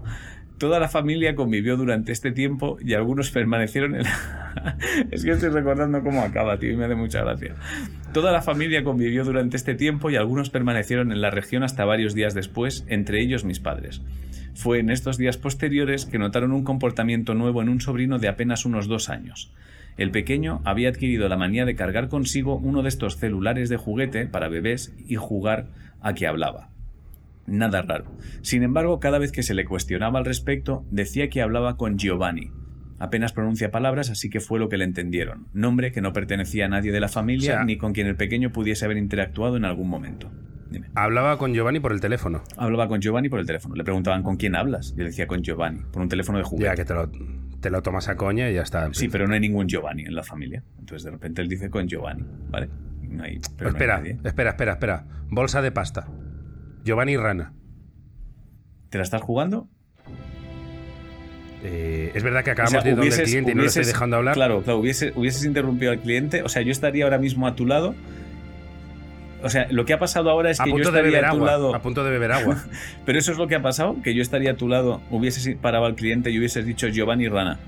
Toda 0.57 0.79
la 0.79 0.89
familia 0.89 1.35
convivió 1.35 1.77
durante 1.77 2.13
este 2.13 2.31
tiempo 2.31 2.79
y 2.81 2.95
algunos 2.95 3.33
permanecieron 3.33 3.97
en 3.97 4.05
la... 4.05 4.77
es 5.11 5.25
que 5.25 5.33
estoy 5.33 5.49
recordando 5.49 6.01
cómo 6.05 6.23
acaba, 6.23 6.61
tío, 6.61 6.79
me 6.79 6.85
hace 6.85 6.95
mucha 6.95 7.23
gracia. 7.23 7.57
Toda 8.13 8.31
la 8.31 8.41
familia 8.41 8.85
convivió 8.85 9.25
durante 9.25 9.57
este 9.57 9.75
tiempo 9.75 10.11
y 10.11 10.17
algunos 10.17 10.49
permanecieron 10.49 11.11
en 11.11 11.21
la 11.21 11.31
región 11.31 11.65
hasta 11.65 11.85
varios 11.85 12.15
días 12.15 12.35
después, 12.35 12.85
entre 12.87 13.21
ellos 13.21 13.45
mis 13.45 13.59
padres. 13.59 14.01
Fue 14.55 14.79
en 14.79 14.91
estos 14.91 15.19
días 15.19 15.39
posteriores 15.39 16.07
que 16.07 16.21
notaron 16.21 16.53
un 16.53 16.63
comportamiento 16.63 17.35
nuevo 17.35 17.63
en 17.63 17.69
un 17.69 17.81
sobrino 17.81 18.21
de 18.21 18.29
apenas 18.29 18.65
unos 18.65 18.87
dos 18.87 19.09
años. 19.09 19.51
El 20.01 20.13
pequeño 20.13 20.63
había 20.65 20.89
adquirido 20.89 21.29
la 21.29 21.37
manía 21.37 21.67
de 21.67 21.75
cargar 21.75 22.09
consigo 22.09 22.57
uno 22.57 22.81
de 22.81 22.89
estos 22.89 23.19
celulares 23.19 23.69
de 23.69 23.77
juguete 23.77 24.25
para 24.27 24.49
bebés 24.49 24.95
y 25.07 25.17
jugar 25.17 25.67
a 26.01 26.15
que 26.15 26.27
hablaba. 26.27 26.71
Nada 27.47 27.83
raro. 27.83 28.07
Sin 28.41 28.63
embargo, 28.63 28.99
cada 28.99 29.19
vez 29.19 29.31
que 29.31 29.43
se 29.43 29.53
le 29.53 29.67
cuestionaba 29.67 30.19
al 30.19 30.25
respecto, 30.25 30.87
decía 30.91 31.29
que 31.29 31.43
hablaba 31.43 31.77
con 31.77 31.99
Giovanni. 31.99 32.51
Apenas 32.99 33.35
pronuncia 33.35 33.71
palabras, 33.71 34.09
así 34.09 34.31
que 34.31 34.41
fue 34.41 34.59
lo 34.59 34.71
que 34.71 34.79
le 34.79 34.85
entendieron. 34.85 35.49
Nombre 35.53 35.93
que 35.93 36.01
no 36.01 36.15
pertenecía 36.15 36.65
a 36.65 36.69
nadie 36.69 36.93
de 36.93 37.01
la 37.01 37.09
familia 37.09 37.51
O 37.51 37.55
sea- 37.57 37.65
ni 37.65 37.77
con 37.77 37.93
quien 37.93 38.07
el 38.07 38.17
pequeño 38.17 38.53
pudiese 38.53 38.87
haber 38.87 38.97
interactuado 38.97 39.59
en 39.59 39.67
algún 39.67 39.91
momento. 39.91 40.31
Dime. 40.71 40.87
Hablaba 40.95 41.37
con 41.37 41.53
Giovanni 41.53 41.79
por 41.79 41.93
el 41.93 42.01
teléfono. 42.01 42.43
Hablaba 42.57 42.89
con 42.89 43.03
Giovanni 43.03 43.29
por 43.29 43.41
el 43.41 43.45
teléfono. 43.47 43.75
Le 43.75 43.85
preguntaban 43.85 44.23
con 44.23 44.37
quién 44.39 44.57
hablas. 44.57 44.95
Y 44.97 45.01
él 45.01 45.09
decía 45.09 45.27
con 45.27 45.43
Giovanni, 45.43 45.83
por 45.93 46.01
un 46.01 46.09
teléfono 46.09 46.39
de 46.39 46.45
juguete. 46.45 46.71
Ya 46.71 46.75
que 46.75 46.85
te 46.87 46.95
lo, 46.95 47.11
te 47.61 47.71
lo 47.71 47.83
tomas 47.83 48.09
a 48.09 48.17
coña 48.17 48.49
y 48.51 48.55
ya 48.55 48.63
está. 48.63 48.89
Sí, 48.93 49.09
pero 49.09 49.27
no 49.29 49.35
hay 49.35 49.41
ningún 49.41 49.69
Giovanni 49.69 50.05
en 50.05 50.15
la 50.15 50.23
familia. 50.23 50.63
Entonces 50.79 51.05
de 51.05 51.11
repente 51.11 51.43
él 51.43 51.49
dice 51.49 51.69
con 51.71 51.87
Giovanni, 51.89 52.25
¿vale? 52.49 52.69
No 53.03 53.25
hay, 53.25 53.41
pero 53.57 53.71
no 53.71 53.77
hay 53.77 53.83
espera, 53.83 54.03
espera, 54.25 54.51
espera, 54.51 54.73
espera. 54.73 55.07
Bolsa 55.29 55.61
de 55.63 55.73
pasta. 55.73 56.07
Giovanni 56.85 57.17
Rana. 57.17 57.53
¿Te 58.89 58.99
la 58.99 59.05
estás 59.05 59.23
jugando? 59.23 59.69
Eh, 61.63 62.13
es 62.15 62.23
verdad 62.23 62.43
que 62.43 62.51
O 62.51 62.53
acabamos 62.55 62.71
sea, 62.73 62.81
de 62.83 62.91
ir 62.91 62.97
donde 62.97 63.09
el 63.09 63.13
hubieses- 63.15 63.29
cliente 63.31 63.53
y 63.53 63.55
no 63.55 63.61
le 63.63 63.67
estoy 63.69 63.81
hubieses- 63.83 63.93
dejando 63.93 64.17
hablar. 64.17 64.35
Claro, 64.35 64.63
claro, 64.63 64.79
hubiese- 64.79 65.13
hubieses 65.15 65.45
interrumpido 65.45 65.93
al 65.93 66.01
cliente. 66.01 66.43
O 66.43 66.49
sea, 66.49 66.63
yo 66.63 66.73
estaría 66.73 67.05
ahora 67.05 67.19
mismo 67.19 67.47
a 67.47 67.55
tu 67.55 67.67
lado. 67.67 67.95
O 69.43 69.51
sea, 69.51 69.67
lo 69.71 69.85
que 69.85 69.93
ha 69.93 69.99
pasado 69.99 70.31
ahora 70.31 70.51
es 70.51 70.61
a 70.61 70.65
que 70.65 70.71
yo 70.71 70.77
de 70.77 70.83
estaría 70.83 71.03
beber 71.03 71.25
a 71.25 71.31
tu 71.31 71.37
agua. 71.37 71.47
lado. 71.47 71.75
A 71.75 71.81
punto 71.83 72.05
de 72.05 72.11
beber 72.11 72.33
agua. 72.33 72.63
Pero 73.07 73.19
eso 73.19 73.33
es 73.33 73.39
lo 73.39 73.49
que 73.49 73.55
ha 73.55 73.63
pasado, 73.63 73.97
que 74.03 74.15
yo 74.15 74.23
estaría 74.23 74.53
a 74.53 74.57
tu 74.57 74.69
lado, 74.69 75.01
hubieses 75.11 75.55
parado 75.57 75.87
al 75.87 75.95
cliente 75.95 76.31
y 76.31 76.39
hubieses 76.39 76.67
dicho 76.67 76.89
Giovanni 76.89 77.29
Rana. 77.29 77.59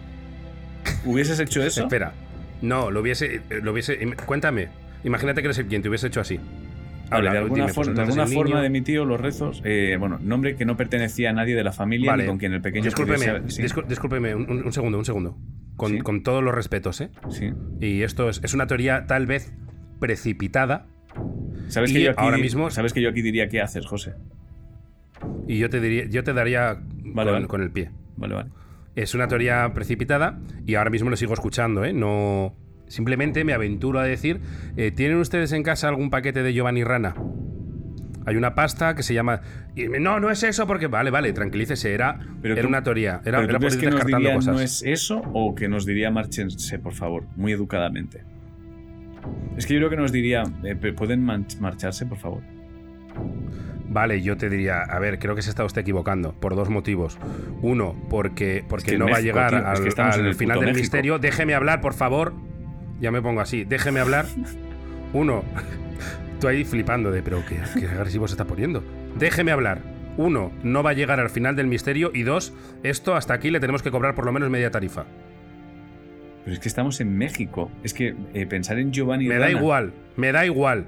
¿Hubieses 1.05 1.39
hecho 1.41 1.63
eso? 1.65 1.83
Espera. 1.83 2.13
No, 2.61 2.91
lo 2.91 3.01
hubiese, 3.01 3.37
eh, 3.51 3.61
lo 3.63 3.73
hubiese. 3.73 3.99
Cuéntame. 4.27 4.69
Imagínate 5.05 5.41
que 5.43 5.47
eres 5.49 5.59
el 5.59 5.67
cliente, 5.67 5.89
hubiese 5.89 6.07
hecho 6.07 6.21
así. 6.21 6.37
Vale, 6.37 7.29
Habla, 7.29 7.33
de 7.33 7.39
alguna, 7.39 7.63
dime, 7.65 7.75
pues 7.75 7.87
forma, 7.87 7.93
de 7.95 8.01
alguna 8.09 8.27
forma 8.27 8.69
mi 8.71 8.81
tío, 8.81 9.05
los 9.05 9.21
rezos, 9.21 9.61
eh, 9.65 9.97
bueno, 10.01 10.19
nombre 10.23 10.57
que 10.57 10.65
no 10.65 10.77
pertenecía 10.79 11.29
a 11.31 11.33
nadie 11.35 11.55
de 11.55 11.63
la 11.63 11.73
familia 11.73 12.13
Vale. 12.13 12.23
ni 12.23 12.29
con 12.29 12.39
quien 12.39 12.55
el 12.55 12.63
pequeño 12.63 12.85
Discúlpeme, 12.85 13.19
pudiese- 13.41 13.51
sí, 13.51 13.63
discú- 13.63 13.87
discúlpeme, 13.87 14.35
un, 14.35 14.51
un- 14.51 14.65
un 14.65 14.73
segundo, 14.73 14.97
un 14.99 15.05
segundo. 15.05 15.37
Con, 15.77 15.91
Sí. 15.93 15.99
con 15.99 16.23
todos 16.23 16.43
los 16.43 16.55
respetos, 16.55 17.01
¿eh? 17.03 17.11
sí. 17.29 17.53
Y 17.81 18.03
esto 18.03 18.31
es, 18.31 18.41
es 18.45 18.55
una 18.55 18.67
teoría 18.67 19.07
tal 19.07 19.27
vez 19.27 19.53
precipitada. 20.01 20.87
¿Sabes, 21.73 21.91
Y 21.91 21.95
que 21.95 22.03
yo 22.03 22.11
aquí, 22.11 22.23
ahora 22.23 22.37
mismo- 22.39 22.71
¿Sabes 22.71 22.93
que 22.93 23.01
yo 23.01 23.09
aquí 23.09 23.23
diría 23.23 23.49
qué 23.49 23.61
haces, 23.61 23.87
José? 23.87 24.13
Y 25.49 25.59
yo 25.59 25.71
te 25.71 25.81
diría, 25.81 26.05
yo 26.07 26.23
te 26.25 26.33
daría 26.33 26.75
Vale, 26.75 27.31
con, 27.31 27.33
vale. 27.35 27.47
con 27.47 27.63
el 27.63 27.71
pie. 27.71 27.91
Vale, 28.17 28.35
vale. 28.35 28.51
Es 28.95 29.15
una 29.15 29.27
teoría 29.29 29.71
precipitada 29.75 30.39
y 30.67 30.75
ahora 30.75 30.91
mismo 30.91 31.09
lo 31.11 31.17
sigo 31.17 31.33
escuchando, 31.35 31.85
¿eh? 31.85 31.93
No. 31.93 32.55
Simplemente 32.89 33.43
me 33.45 33.55
aventuro 33.55 34.01
a 34.01 34.05
decir: 34.05 34.41
eh, 34.77 34.91
¿Tienen 34.91 35.17
ustedes 35.17 35.53
en 35.53 35.63
casa 35.63 35.89
algún 35.89 36.11
paquete 36.11 36.43
de 36.43 36.53
Giovanni 36.53 36.85
Rana? 36.85 37.15
Hay 38.27 38.37
una 38.37 38.55
pasta 38.55 38.95
que 38.95 39.03
se 39.03 39.15
llama. 39.15 39.41
no, 39.99 40.21
no 40.21 40.31
es 40.31 40.43
eso, 40.43 40.67
porque. 40.67 40.89
Vale, 40.89 41.11
vale, 41.11 41.33
tranquilícese. 41.33 41.95
Era, 41.95 42.19
Pero 42.43 42.53
era 42.55 42.63
tú- 42.63 42.69
una 42.69 42.83
teoría. 42.83 43.23
Era, 43.25 43.39
¿Pero 43.41 43.51
era 43.51 43.59
por 43.61 43.73
ir 43.73 43.79
que 43.81 43.87
nos 43.87 43.95
descartando 43.95 44.19
diría 44.19 44.35
cosas. 44.35 44.55
no 44.55 44.61
es 44.61 44.83
eso 44.83 45.23
o 45.33 45.55
que 45.55 45.69
nos 45.69 45.87
diría 45.87 46.11
márchense, 46.11 46.79
por 46.79 46.93
favor, 46.93 47.25
muy 47.37 47.53
educadamente? 47.53 48.25
Es 49.57 49.67
que 49.67 49.75
yo 49.75 49.81
creo 49.81 49.91
que 49.91 49.97
nos 49.97 50.13
diría, 50.13 50.45
eh, 50.65 50.75
¿pueden 50.75 51.25
marcharse, 51.25 52.07
por 52.07 52.19
favor? 52.19 52.43
Vale, 53.89 54.23
yo 54.23 54.37
te 54.39 54.49
diría, 54.49 54.81
a 54.83 54.99
ver, 54.99 55.19
creo 55.19 55.35
que 55.35 55.43
se 55.43 55.51
está 55.51 55.65
usted 55.65 55.83
equivocando 55.83 56.33
por 56.33 56.57
dos 56.57 56.71
motivos. 56.71 57.19
Uno, 57.61 57.95
porque, 58.09 58.65
porque 58.67 58.93
que 58.93 58.99
no 58.99 59.07
va 59.07 59.17
a 59.17 59.21
llegar 59.21 59.51
tío, 59.51 59.59
es 59.59 59.65
al, 59.67 59.83
que 59.83 59.89
estamos 59.89 60.15
al 60.15 60.21
en 60.21 60.27
el 60.27 60.35
final 60.35 60.59
del 60.59 60.69
México. 60.69 60.81
misterio. 60.81 61.19
Déjeme 61.19 61.55
hablar, 61.55 61.81
por 61.83 61.93
favor. 61.93 62.33
Ya 63.01 63.11
me 63.11 63.21
pongo 63.21 63.43
así, 63.43 63.65
déjeme 63.65 64.01
hablar. 64.01 64.27
Uno, 65.13 65.45
tú 66.41 66.49
ahí 66.49 66.65
flipando 66.65 67.11
de, 67.11 67.23
pero 67.23 67.45
qué, 67.47 67.59
qué 67.79 67.87
agresivo 67.87 68.27
se 68.29 68.33
está 68.33 68.47
poniendo. 68.47 68.83
Déjeme 69.19 69.53
hablar. 69.53 69.83
Uno, 70.17 70.53
no 70.63 70.83
va 70.83 70.91
a 70.91 70.95
llegar 70.95 71.21
al 71.21 71.29
final 71.31 71.55
del 71.55 71.67
misterio. 71.67 72.11
Y 72.15 72.23
dos, 72.23 72.55
esto 72.83 73.15
hasta 73.15 73.35
aquí 73.35 73.51
le 73.51 73.61
tenemos 73.61 73.83
que 73.83 73.91
cobrar 73.91 74.15
por 74.15 74.25
lo 74.25 74.33
menos 74.33 74.49
media 74.49 74.71
tarifa. 74.71 75.05
Pero 76.45 76.55
es 76.55 76.61
que 76.61 76.69
estamos 76.69 77.01
en 77.01 77.17
México. 77.17 77.71
Es 77.85 77.95
que 77.95 78.15
eh, 78.35 78.47
pensar 78.47 78.79
en 78.79 78.93
Giovanni 78.93 79.27
Me 79.29 79.35
da 79.37 79.47
Rana- 79.47 79.59
igual, 79.59 79.93
me 80.17 80.33
da 80.33 80.45
igual. 80.47 80.87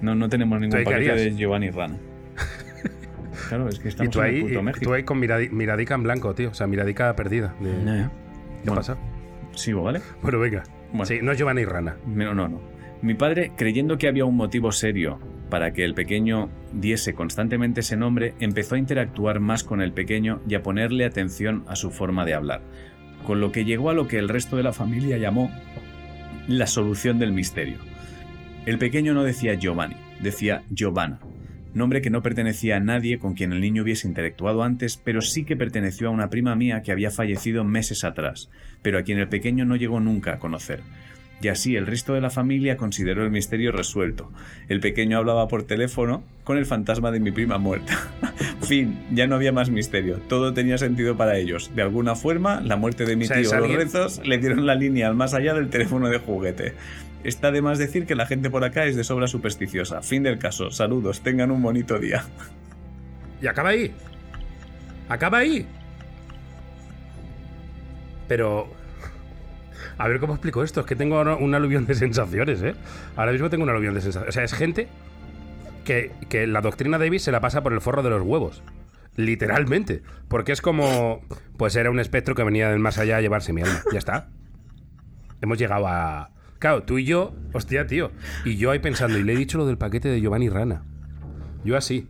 No, 0.00 0.14
no 0.14 0.28
tenemos 0.28 0.60
ningún 0.60 0.82
paquete 0.84 1.14
de 1.14 1.36
Giovanni 1.36 1.70
Rana. 1.70 1.96
Claro, 3.48 3.68
es 3.68 3.78
que 3.80 3.88
estamos 3.88 4.12
tú 4.12 4.20
ahí, 4.20 4.40
en 4.40 4.46
puto 4.48 4.62
México. 4.62 4.84
Tú 4.84 4.92
ahí 4.94 5.02
con 5.02 5.18
miradica 5.18 5.94
en 5.94 6.02
blanco, 6.04 6.34
tío. 6.34 6.50
O 6.50 6.54
sea, 6.54 6.66
miradica 6.68 7.14
perdida. 7.16 7.54
¿Qué 8.64 8.70
pasa? 8.70 8.96
Sigo, 9.54 9.82
¿vale? 9.82 10.00
Bueno, 10.22 10.38
venga. 10.38 10.62
Sí, 11.04 11.18
no 11.22 11.32
es 11.32 11.38
Giovanni 11.38 11.64
Rana. 11.64 11.96
No, 12.06 12.34
no, 12.34 12.48
no. 12.48 12.60
Mi 13.02 13.14
padre, 13.14 13.52
creyendo 13.56 13.98
que 13.98 14.08
había 14.08 14.24
un 14.24 14.36
motivo 14.36 14.70
serio 14.72 15.18
para 15.48 15.72
que 15.72 15.84
el 15.84 15.94
pequeño 15.94 16.48
diese 16.72 17.14
constantemente 17.14 17.80
ese 17.80 17.96
nombre, 17.96 18.34
empezó 18.38 18.76
a 18.76 18.78
interactuar 18.78 19.40
más 19.40 19.64
con 19.64 19.80
el 19.80 19.92
pequeño 19.92 20.40
y 20.48 20.54
a 20.54 20.62
ponerle 20.62 21.04
atención 21.04 21.64
a 21.66 21.74
su 21.74 21.90
forma 21.90 22.24
de 22.24 22.34
hablar, 22.34 22.60
con 23.24 23.40
lo 23.40 23.52
que 23.52 23.64
llegó 23.64 23.90
a 23.90 23.94
lo 23.94 24.08
que 24.08 24.18
el 24.18 24.28
resto 24.28 24.56
de 24.56 24.62
la 24.62 24.72
familia 24.72 25.18
llamó 25.18 25.50
la 26.48 26.66
solución 26.66 27.18
del 27.18 27.32
misterio. 27.32 27.78
El 28.66 28.78
pequeño 28.78 29.14
no 29.14 29.22
decía 29.22 29.54
Giovanni, 29.54 29.96
decía 30.20 30.62
Giovanna, 30.70 31.20
nombre 31.74 32.02
que 32.02 32.10
no 32.10 32.22
pertenecía 32.22 32.76
a 32.76 32.80
nadie 32.80 33.18
con 33.18 33.34
quien 33.34 33.52
el 33.52 33.60
niño 33.60 33.82
hubiese 33.82 34.08
interactuado 34.08 34.62
antes, 34.62 34.96
pero 34.96 35.20
sí 35.20 35.44
que 35.44 35.56
perteneció 35.56 36.08
a 36.08 36.12
una 36.12 36.30
prima 36.30 36.54
mía 36.56 36.82
que 36.82 36.92
había 36.92 37.10
fallecido 37.10 37.64
meses 37.64 38.04
atrás, 38.04 38.50
pero 38.82 38.98
a 38.98 39.02
quien 39.02 39.18
el 39.18 39.28
pequeño 39.28 39.64
no 39.64 39.76
llegó 39.76 40.00
nunca 40.00 40.34
a 40.34 40.38
conocer. 40.38 40.80
Y 41.42 41.48
así 41.48 41.76
el 41.76 41.86
resto 41.86 42.14
de 42.14 42.20
la 42.20 42.30
familia 42.30 42.76
consideró 42.76 43.24
el 43.24 43.30
misterio 43.30 43.72
resuelto. 43.72 44.30
El 44.68 44.80
pequeño 44.80 45.18
hablaba 45.18 45.48
por 45.48 45.62
teléfono 45.62 46.22
con 46.44 46.58
el 46.58 46.66
fantasma 46.66 47.10
de 47.10 47.20
mi 47.20 47.30
prima 47.30 47.58
muerta. 47.58 47.96
fin, 48.70 48.98
ya 49.10 49.26
no 49.26 49.34
había 49.34 49.52
más 49.52 49.70
misterio. 49.70 50.18
Todo 50.28 50.52
tenía 50.52 50.78
sentido 50.78 51.16
para 51.16 51.36
ellos. 51.38 51.74
De 51.74 51.82
alguna 51.82 52.14
forma, 52.14 52.60
la 52.60 52.76
muerte 52.76 53.04
de 53.04 53.16
mi 53.16 53.26
tío 53.26 53.50
o 53.50 53.56
los 53.56 53.72
rezos 53.72 54.20
le 54.24 54.38
dieron 54.38 54.66
la 54.66 54.74
línea 54.74 55.08
al 55.08 55.14
más 55.14 55.34
allá 55.34 55.54
del 55.54 55.70
teléfono 55.70 56.08
de 56.08 56.18
juguete. 56.18 56.74
Está 57.24 57.50
de 57.50 57.62
más 57.62 57.78
decir 57.78 58.06
que 58.06 58.14
la 58.14 58.26
gente 58.26 58.48
por 58.48 58.64
acá 58.64 58.84
es 58.84 58.96
de 58.96 59.04
sobra 59.04 59.26
supersticiosa. 59.26 60.02
Fin 60.02 60.22
del 60.22 60.38
caso. 60.38 60.70
Saludos, 60.70 61.20
tengan 61.20 61.50
un 61.50 61.62
bonito 61.62 61.98
día. 61.98 62.24
Y 63.42 63.46
acaba 63.46 63.70
ahí. 63.70 63.92
Acaba 65.08 65.38
ahí. 65.38 65.66
Pero 68.28 68.70
a 70.00 70.08
ver 70.08 70.18
cómo 70.18 70.32
explico 70.32 70.64
esto. 70.64 70.80
Es 70.80 70.86
que 70.86 70.96
tengo 70.96 71.20
un 71.20 71.54
aluvión 71.54 71.84
de 71.84 71.94
sensaciones, 71.94 72.62
¿eh? 72.62 72.74
Ahora 73.16 73.32
mismo 73.32 73.50
tengo 73.50 73.64
un 73.64 73.70
aluvión 73.70 73.92
de 73.92 74.00
sensaciones. 74.00 74.30
O 74.30 74.32
sea, 74.32 74.44
es 74.44 74.54
gente 74.54 74.88
que, 75.84 76.10
que 76.30 76.46
la 76.46 76.62
doctrina 76.62 76.96
Davis 76.96 77.22
se 77.22 77.30
la 77.30 77.40
pasa 77.40 77.62
por 77.62 77.74
el 77.74 77.82
forro 77.82 78.02
de 78.02 78.08
los 78.08 78.22
huevos. 78.22 78.62
Literalmente. 79.16 80.02
Porque 80.28 80.52
es 80.52 80.62
como. 80.62 81.20
Pues 81.58 81.76
era 81.76 81.90
un 81.90 82.00
espectro 82.00 82.34
que 82.34 82.42
venía 82.42 82.70
del 82.70 82.78
más 82.78 82.96
allá 82.96 83.18
a 83.18 83.20
llevarse 83.20 83.52
mi 83.52 83.60
alma. 83.60 83.82
Ya 83.92 83.98
está. 83.98 84.30
Hemos 85.42 85.58
llegado 85.58 85.86
a. 85.86 86.30
Claro, 86.58 86.82
tú 86.84 86.96
y 86.96 87.04
yo. 87.04 87.34
Hostia, 87.52 87.86
tío. 87.86 88.10
Y 88.46 88.56
yo 88.56 88.70
ahí 88.70 88.78
pensando, 88.78 89.18
y 89.18 89.22
le 89.22 89.34
he 89.34 89.36
dicho 89.36 89.58
lo 89.58 89.66
del 89.66 89.76
paquete 89.76 90.08
de 90.08 90.22
Giovanni 90.22 90.48
Rana. 90.48 90.82
Yo 91.62 91.76
así. 91.76 92.08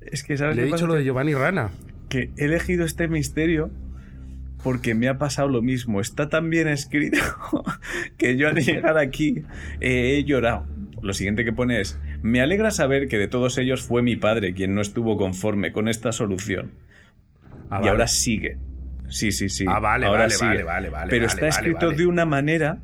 Es 0.00 0.22
que, 0.22 0.36
¿sabes? 0.36 0.54
Le 0.54 0.62
he 0.62 0.66
dicho 0.66 0.86
lo 0.86 0.94
de 0.94 1.02
Giovanni 1.02 1.34
Rana. 1.34 1.70
Que 2.08 2.30
he 2.36 2.44
elegido 2.44 2.84
este 2.84 3.08
misterio 3.08 3.72
porque 4.62 4.94
me 4.94 5.08
ha 5.08 5.18
pasado 5.18 5.48
lo 5.48 5.62
mismo. 5.62 6.00
Está 6.00 6.28
tan 6.28 6.50
bien 6.50 6.68
escrito 6.68 7.18
que 8.18 8.36
yo 8.36 8.48
al 8.48 8.56
llegar 8.56 8.98
aquí 8.98 9.44
he 9.80 10.22
llorado. 10.24 10.66
Lo 11.02 11.14
siguiente 11.14 11.44
que 11.44 11.52
pone 11.52 11.80
es, 11.80 11.98
me 12.22 12.40
alegra 12.40 12.70
saber 12.70 13.08
que 13.08 13.18
de 13.18 13.28
todos 13.28 13.56
ellos 13.58 13.82
fue 13.82 14.02
mi 14.02 14.16
padre 14.16 14.52
quien 14.52 14.74
no 14.74 14.80
estuvo 14.80 15.16
conforme 15.16 15.72
con 15.72 15.88
esta 15.88 16.12
solución. 16.12 16.72
Ah, 17.70 17.80
y 17.82 17.88
ahora 17.88 18.06
sigue. 18.06 18.58
Sí, 19.08 19.32
sí, 19.32 19.48
sí. 19.48 19.64
Ah, 19.66 19.80
vale, 19.80 20.06
ahora 20.06 20.24
vale, 20.24 20.36
vale, 20.38 20.62
vale, 20.62 20.88
vale, 20.90 21.10
Pero 21.10 21.26
está 21.26 21.48
escrito 21.48 21.90
de 21.90 22.06
una 22.06 22.26
manera 22.26 22.78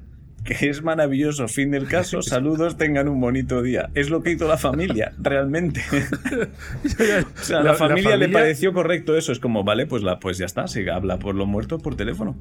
que 0.47 0.71
es 0.71 0.83
maravilloso. 0.83 1.49
Fin 1.49 1.71
del 1.73 1.87
caso, 1.87 2.23
saludos, 2.23 2.77
tengan 2.77 3.09
un 3.09 3.21
bonito 3.21 3.63
día. 3.63 3.91
Es 3.95 4.09
lo 4.09 4.23
que 4.23 4.31
hizo 4.31 4.49
la 4.49 4.57
familia, 4.57 5.13
realmente. 5.19 5.83
o 6.85 7.43
sea, 7.43 7.61
la, 7.61 7.75
familia 7.75 8.17
le 8.17 8.29
pareció 8.29 8.73
correcto 8.73 9.17
eso. 9.17 9.33
Es 9.33 9.41
como, 9.41 9.65
vale, 9.65 9.87
pues, 9.87 10.03
la, 10.03 10.19
pues 10.19 10.39
ya 10.39 10.47
está, 10.47 10.67
se 10.69 10.91
habla 10.91 11.19
por 11.19 11.35
los 11.35 11.47
muertos 11.47 11.83
por 11.83 11.97
teléfono. 11.97 12.37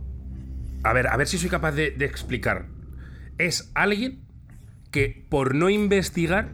A 0.84 0.94
ver, 0.94 1.08
a 1.08 1.18
ver 1.18 1.28
si 1.28 1.38
soy 1.38 1.50
capaz 1.50 1.72
de, 1.72 1.91
de 1.91 2.06
explicar. 2.06 2.68
Es 3.38 3.72
alguien 3.74 4.22
que 4.91 5.26
por 5.28 5.56
no 5.56 5.70
investigar, 5.70 6.52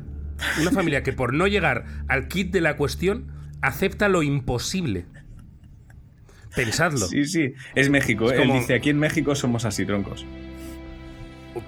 una 0.60 0.72
familia 0.72 1.04
que 1.04 1.14
por 1.14 1.34
no 1.34 1.46
llegar 1.46 1.86
al 2.08 2.28
kit 2.28 2.52
de 2.52 2.62
la 2.62 2.76
cuestión, 2.78 3.28
acepta 3.62 4.08
lo 4.08 4.24
imposible. 4.24 5.06
Pensadlo. 6.56 7.08
Sí, 7.08 7.26
sí. 7.26 7.54
Es 7.76 7.90
México. 7.90 8.32
Él 8.32 8.52
dice, 8.52 8.74
aquí 8.74 8.90
en 8.90 9.00
México 9.00 9.36
somos 9.36 9.66
así 9.66 9.86
troncos. 9.86 10.26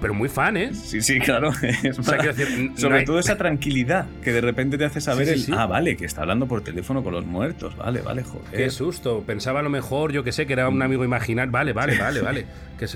Pero 0.00 0.14
muy 0.14 0.28
fan, 0.28 0.56
¿eh? 0.56 0.74
Sí, 0.74 1.00
sí, 1.02 1.18
claro. 1.18 1.52
sobre 2.76 3.04
todo 3.04 3.18
esa 3.18 3.36
tranquilidad 3.36 4.06
que 4.22 4.32
de 4.32 4.40
repente 4.40 4.78
te 4.78 4.84
hace 4.84 5.00
saber 5.00 5.28
el. 5.28 5.44
Ah, 5.52 5.66
vale, 5.66 5.96
que 5.96 6.04
está 6.04 6.22
hablando 6.22 6.46
por 6.46 6.62
teléfono 6.62 7.02
con 7.02 7.12
los 7.12 7.26
muertos. 7.26 7.76
Vale, 7.76 8.00
vale, 8.00 8.22
joder. 8.22 8.50
Qué 8.50 8.70
susto. 8.70 9.22
Pensaba 9.26 9.60
a 9.60 9.62
lo 9.62 9.70
mejor, 9.70 10.12
yo 10.12 10.24
que 10.24 10.32
sé, 10.32 10.46
que 10.46 10.54
era 10.54 10.68
un 10.68 10.80
amigo 10.82 11.04
imaginar. 11.04 11.50
Vale, 11.50 11.72
vale, 11.72 11.98
vale, 11.98 12.20
vale. 12.20 12.46
Que 12.78 12.86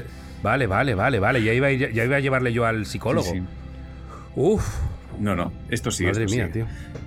Vale, 0.42 0.66
vale, 0.66 0.94
vale, 0.94 1.18
vale. 1.18 1.42
Ya 1.42 1.52
iba, 1.52 1.70
ya 1.72 2.04
iba 2.04 2.16
a 2.16 2.20
llevarle 2.20 2.52
yo 2.52 2.64
al 2.64 2.86
psicólogo. 2.86 3.32
Uf. 4.34 4.64
No, 5.20 5.34
no, 5.34 5.52
esto 5.70 5.90
sí. 5.90 6.04
Madre 6.04 6.26
mía, 6.26 6.50
tío. 6.52 6.66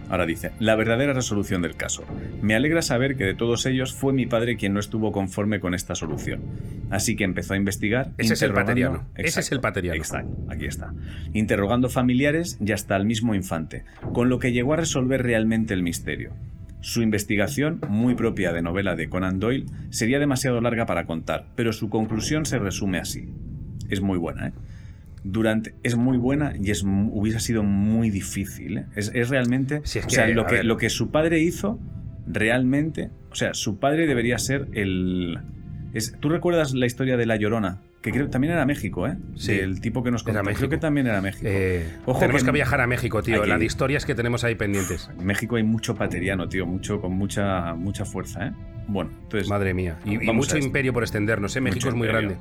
Ahora 0.10 0.26
dice, 0.26 0.52
la 0.60 0.76
verdadera 0.76 1.14
resolución 1.14 1.62
del 1.62 1.76
caso. 1.76 2.04
Me 2.42 2.56
alegra 2.56 2.82
saber 2.82 3.16
que 3.16 3.24
de 3.24 3.34
todos 3.34 3.66
ellos 3.66 3.94
fue 3.94 4.12
mi 4.12 4.26
padre 4.26 4.58
quien 4.58 4.74
no 4.74 4.80
estuvo 4.80 5.12
conforme 5.12 5.60
con 5.60 5.74
esta 5.74 5.96
solución. 5.96 6.42
Así 6.90 7.16
que 7.16 7.24
empezó 7.24 7.54
a 7.54 7.58
investigar. 7.58 8.12
Ese 8.18 8.34
es 8.34 8.42
el 8.42 8.54
pateriano. 8.54 9.06
Ese 9.16 9.40
es 9.40 9.52
el 9.52 9.62
pateriano. 9.62 9.98
Exacto, 9.98 10.36
aquí 10.50 10.66
está. 10.66 10.94
Interrogando 11.34 11.90
familiares 11.90 12.58
y 12.60 12.72
hasta 12.74 12.96
al 12.96 13.06
mismo 13.06 13.36
infante, 13.36 13.86
con 14.14 14.30
lo 14.30 14.40
que 14.40 14.52
llegó 14.52 14.74
a 14.74 14.78
resolver 14.78 15.24
realmente 15.24 15.74
el 15.74 15.84
misterio. 15.84 16.34
Su 16.82 17.04
investigación, 17.04 17.80
muy 17.88 18.16
propia 18.16 18.52
de 18.52 18.64
novela 18.64 18.96
de 18.96 19.08
Conan 19.08 19.40
Doyle, 19.40 19.68
sería 19.92 20.20
demasiado 20.20 20.60
larga 20.62 20.88
para 20.88 21.06
contar, 21.06 21.46
pero 21.56 21.74
su 21.74 21.90
conclusión 21.90 22.46
se 22.46 22.58
resume 22.58 22.98
así. 22.98 23.30
Es 23.90 24.02
muy 24.02 24.18
buena, 24.18 24.48
¿eh? 24.48 24.54
Durante 25.24 25.76
es 25.84 25.96
muy 25.96 26.18
buena 26.18 26.54
y 26.60 26.72
es 26.72 26.84
hubiera 26.84 27.40
sido 27.40 27.64
muy 27.64 28.10
difícil. 28.10 28.80
¿eh? 28.80 28.86
Es, 28.96 29.30
realmente, 29.30 29.78
o 29.78 30.10
sea, 30.10 30.28
lo 30.28 30.46
que, 30.46 30.64
lo 30.64 30.78
que 30.78 30.90
su 30.90 31.12
padre 31.12 31.40
hizo 31.40 31.80
realmente, 32.28 33.10
o 33.32 33.36
sea, 33.36 33.54
su 33.54 33.80
padre 33.80 34.08
debería 34.08 34.38
ser 34.38 34.68
el 34.74 35.40
es, 35.94 36.16
¿Tú 36.20 36.30
recuerdas 36.30 36.74
la 36.74 36.86
historia 36.86 37.18
de 37.18 37.26
La 37.26 37.36
Llorona? 37.36 37.80
Que 38.02 38.12
creo 38.12 38.30
también 38.30 38.54
era 38.54 38.66
México, 38.66 39.08
¿eh? 39.08 39.16
Sí. 39.36 39.52
El 39.52 39.80
tipo 39.80 40.04
que 40.04 40.10
nos 40.10 40.24
contó. 40.24 40.42
Creo 40.42 40.70
que 40.70 40.78
también 40.78 41.06
era 41.06 41.22
México. 41.22 41.46
Eh, 41.48 41.86
tenemos 42.20 42.44
que, 42.44 42.52
viajar 42.52 42.82
a 42.82 42.88
México, 42.88 43.22
tío. 43.22 43.46
La 43.46 43.60
de 43.60 43.66
historias 43.66 44.06
que 44.06 44.16
tenemos 44.16 44.44
ahí 44.44 44.56
pendientes. 44.56 45.12
En 45.20 45.26
México 45.26 45.58
hay 45.58 45.64
mucho 45.64 45.96
pateriano, 45.96 46.50
tío. 46.50 46.66
Mucho, 46.66 47.00
con 47.00 47.12
mucha, 47.14 47.76
mucha 47.76 48.06
fuerza, 48.06 48.48
¿eh? 48.48 48.52
Bueno, 48.88 49.12
entonces. 49.24 49.50
Madre 49.50 49.76
mía. 49.76 49.98
Y, 50.04 50.18
mucho 50.32 50.58
imperio 50.58 50.94
por 50.94 51.04
extendernos, 51.04 51.56
¿eh? 51.56 51.62
México 51.62 51.90
es 51.90 51.96
muy 51.96 52.08
grande. 52.08 52.38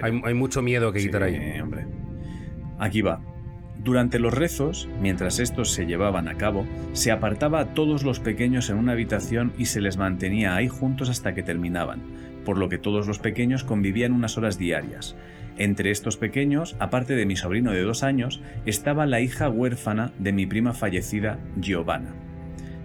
Hay, 0.00 0.18
hay, 0.24 0.34
mucho 0.34 0.62
miedo 0.62 0.92
que 0.92 1.00
quitar 1.00 1.24
ahí. 1.24 1.60
hombre. 1.60 1.84
Aquí 2.82 3.00
va. 3.00 3.20
Durante 3.78 4.18
los 4.18 4.34
rezos, 4.34 4.88
mientras 5.00 5.38
estos 5.38 5.70
se 5.70 5.86
llevaban 5.86 6.26
a 6.26 6.34
cabo, 6.34 6.66
se 6.94 7.12
apartaba 7.12 7.60
a 7.60 7.74
todos 7.74 8.02
los 8.02 8.18
pequeños 8.18 8.70
en 8.70 8.76
una 8.76 8.90
habitación 8.90 9.52
y 9.56 9.66
se 9.66 9.80
les 9.80 9.98
mantenía 9.98 10.56
ahí 10.56 10.66
juntos 10.66 11.08
hasta 11.08 11.32
que 11.32 11.44
terminaban, 11.44 12.00
por 12.44 12.58
lo 12.58 12.68
que 12.68 12.78
todos 12.78 13.06
los 13.06 13.20
pequeños 13.20 13.62
convivían 13.62 14.10
unas 14.10 14.36
horas 14.36 14.58
diarias. 14.58 15.14
Entre 15.58 15.92
estos 15.92 16.16
pequeños, 16.16 16.74
aparte 16.80 17.14
de 17.14 17.24
mi 17.24 17.36
sobrino 17.36 17.70
de 17.70 17.82
dos 17.82 18.02
años, 18.02 18.40
estaba 18.66 19.06
la 19.06 19.20
hija 19.20 19.48
huérfana 19.48 20.10
de 20.18 20.32
mi 20.32 20.46
prima 20.46 20.72
fallecida, 20.72 21.38
Giovanna. 21.60 22.31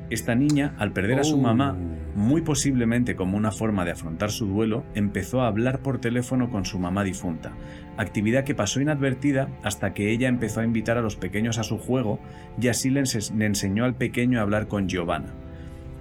Esta 0.10 0.36
niña, 0.36 0.74
al 0.78 0.94
perder 0.94 1.20
a 1.20 1.24
su 1.26 1.38
mamá, 1.38 1.76
oh. 1.78 2.18
muy 2.18 2.42
posiblemente 2.42 3.18
como 3.18 3.36
una 3.36 3.52
forma 3.52 3.84
de 3.84 3.92
afrontar 3.92 4.32
su 4.32 4.46
duelo, 4.46 4.86
empezó 4.96 5.42
a 5.42 5.48
hablar 5.48 5.80
por 5.80 6.00
teléfono 6.00 6.50
con 6.50 6.64
su 6.64 6.80
mamá 6.80 7.04
difunta, 7.04 7.52
actividad 7.98 8.46
que 8.46 8.56
pasó 8.56 8.80
inadvertida 8.80 9.50
hasta 9.64 9.94
que 9.94 10.12
ella 10.12 10.30
empezó 10.30 10.62
a 10.62 10.64
invitar 10.64 10.98
a 10.98 11.02
los 11.02 11.18
pequeños 11.18 11.58
a 11.58 11.64
su 11.64 11.78
juego 11.78 12.20
y 12.60 12.70
así 12.70 12.90
le, 12.90 13.02
enseñó 13.02 13.84
al 13.84 13.96
pequeño 13.96 14.40
a 14.40 14.44
hablar 14.44 14.68
con 14.68 14.88
Giovanna. 14.88 15.34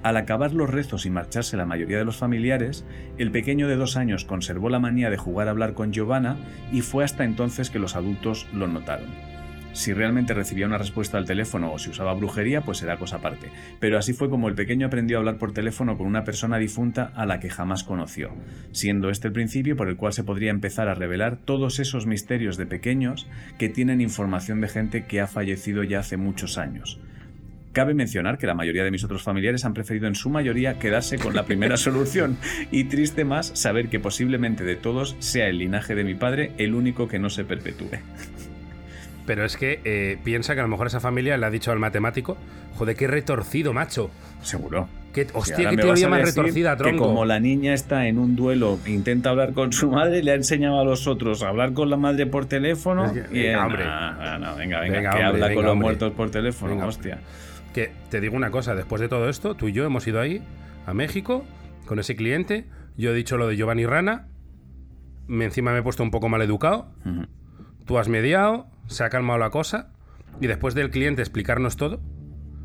Al 0.05 0.17
acabar 0.17 0.53
los 0.53 0.71
rezos 0.71 1.05
y 1.05 1.11
marcharse 1.11 1.57
la 1.57 1.67
mayoría 1.67 1.99
de 1.99 2.05
los 2.05 2.17
familiares, 2.17 2.85
el 3.19 3.33
pequeño 3.33 3.67
de 3.67 3.75
dos 3.75 3.97
años 3.97 4.25
conservó 4.25 4.69
la 4.69 4.79
manía 4.79 5.11
de 5.11 5.17
jugar 5.17 5.49
a 5.49 5.51
hablar 5.51 5.75
con 5.75 5.93
Giovanna 5.93 6.37
y 6.71 6.83
fue 6.83 7.03
hasta 7.03 7.25
entonces 7.25 7.71
que 7.71 7.81
los 7.81 7.97
adultos 7.97 8.47
lo 8.53 8.69
notaron. 8.69 9.36
Si 9.77 9.93
realmente 9.93 10.33
recibía 10.33 10.65
una 10.65 10.79
respuesta 10.79 11.19
al 11.19 11.27
teléfono 11.27 11.71
o 11.71 11.79
si 11.79 11.91
usaba 11.91 12.15
brujería, 12.15 12.63
pues 12.63 12.83
era 12.83 12.97
cosa 12.97 13.17
aparte. 13.17 13.51
Pero 13.79 13.99
así 13.99 14.15
fue 14.15 14.31
como 14.31 14.49
el 14.49 14.55
pequeño 14.55 14.87
aprendió 14.87 15.19
a 15.19 15.21
hablar 15.21 15.37
por 15.37 15.53
teléfono 15.53 15.99
con 15.99 16.07
una 16.07 16.25
persona 16.25 16.57
difunta 16.57 17.13
a 17.15 17.27
la 17.27 17.41
que 17.41 17.51
jamás 17.51 17.85
conoció, 17.85 18.31
siendo 18.73 19.11
este 19.11 19.27
el 19.27 19.35
principio 19.35 19.77
por 19.77 19.91
el 19.91 19.97
cual 19.97 20.15
se 20.15 20.25
podría 20.25 20.51
empezar 20.51 20.89
a 20.89 20.95
revelar 20.95 21.37
todos 21.37 21.79
esos 21.79 22.07
misterios 22.07 22.57
de 22.57 22.65
pequeños 22.65 23.29
que 23.59 23.69
tienen 23.69 24.01
información 24.01 24.63
de 24.63 24.69
gente 24.69 25.05
que 25.05 25.21
ha 25.21 25.27
fallecido 25.27 25.83
ya 25.83 25.99
hace 25.99 26.17
muchos 26.17 26.57
años. 26.57 26.99
Cabe 27.73 27.93
mencionar 27.93 28.39
que 28.39 28.47
la 28.47 28.55
mayoría 28.55 28.83
de 28.83 28.91
mis 28.91 29.05
otros 29.05 29.23
familiares 29.23 29.67
han 29.67 29.75
preferido 29.75 30.07
en 30.07 30.15
su 30.15 30.31
mayoría 30.31 30.79
quedarse 30.79 31.19
con 31.19 31.35
la 31.35 31.45
primera 31.45 31.77
solución 31.77 32.39
y 32.71 32.85
triste 32.85 33.27
más 33.27 33.49
saber 33.49 33.91
que 33.91 34.01
posiblemente 34.01 34.65
de 34.65 34.77
todos 34.77 35.17
sea 35.19 35.49
el 35.49 35.59
linaje 35.59 35.95
de 35.95 36.05
mi 36.05 36.15
padre 36.15 36.53
el 36.57 36.75
único 36.75 37.09
que 37.09 37.19
no 37.19 37.29
se 37.29 37.45
perpetúe. 37.45 37.99
Pero 39.27 39.45
es 39.45 39.57
que 39.57 39.81
eh, 39.85 40.19
piensa 40.23 40.55
que 40.55 40.61
a 40.61 40.63
lo 40.63 40.69
mejor 40.69 40.87
esa 40.87 41.01
familia 41.01 41.37
le 41.37 41.47
ha 41.47 41.51
dicho 41.51 41.73
al 41.73 41.79
matemático, 41.79 42.37
joder, 42.77 42.97
qué 42.97 43.07
retorcido, 43.09 43.73
macho. 43.73 44.11
Seguro. 44.43 44.89
Qué, 45.13 45.27
hostia, 45.33 45.71
qué 45.71 45.77
teoría 45.77 46.09
más 46.09 46.23
retorcida, 46.23 46.77
tronco. 46.77 46.99
Que 46.99 47.09
como 47.09 47.25
la 47.25 47.41
niña 47.41 47.73
está 47.73 48.07
en 48.07 48.19
un 48.19 48.37
duelo, 48.37 48.79
intenta 48.87 49.31
hablar 49.31 49.55
con 49.55 49.73
su 49.73 49.91
madre, 49.91 50.23
le 50.23 50.31
ha 50.31 50.35
enseñado 50.35 50.79
a 50.79 50.85
los 50.85 51.07
otros 51.07 51.43
a 51.43 51.49
hablar 51.49 51.73
con 51.73 51.89
la 51.89 51.97
madre 51.97 52.27
por 52.27 52.47
teléfono. 52.47 53.13
y, 53.33 53.49
hombre. 53.55 53.85
venga, 54.59 54.81
venga, 54.81 55.11
que 55.11 55.23
habla 55.23 55.55
con 55.55 55.65
los 55.65 55.77
muertos 55.77 56.13
por 56.13 56.31
teléfono, 56.31 56.87
hostia. 56.87 57.19
Que 57.73 57.91
te 58.11 58.21
digo 58.21 58.37
una 58.37 58.51
cosa, 58.51 58.75
después 58.75 59.01
de 59.01 59.09
todo 59.09 59.29
esto, 59.29 59.55
tú 59.55 59.69
y 59.69 59.73
yo 59.73 59.85
hemos 59.85 60.07
ido 60.07 60.21
ahí, 60.21 60.43
a 60.87 60.95
México, 60.95 61.45
con 61.87 61.99
ese 61.99 62.15
cliente. 62.15 62.67
Yo 62.97 63.11
he 63.11 63.15
dicho 63.15 63.37
lo 63.39 63.49
de 63.49 63.57
Giovanni 63.57 63.87
Rana. 63.87 64.29
Me, 65.27 65.47
encima 65.47 65.73
me 65.73 65.79
he 65.79 65.83
puesto 65.83 66.03
un 66.03 66.11
poco 66.11 66.29
mal 66.29 66.43
educado. 66.43 66.93
Tú 67.87 67.99
has 67.99 68.09
mediado, 68.09 68.67
se 68.87 69.05
ha 69.05 69.11
calmado 69.11 69.39
la 69.39 69.51
cosa. 69.51 69.93
Y 70.41 70.47
después 70.47 70.75
del 70.75 70.91
cliente 70.91 71.23
explicarnos 71.23 71.77
todo, 71.77 72.01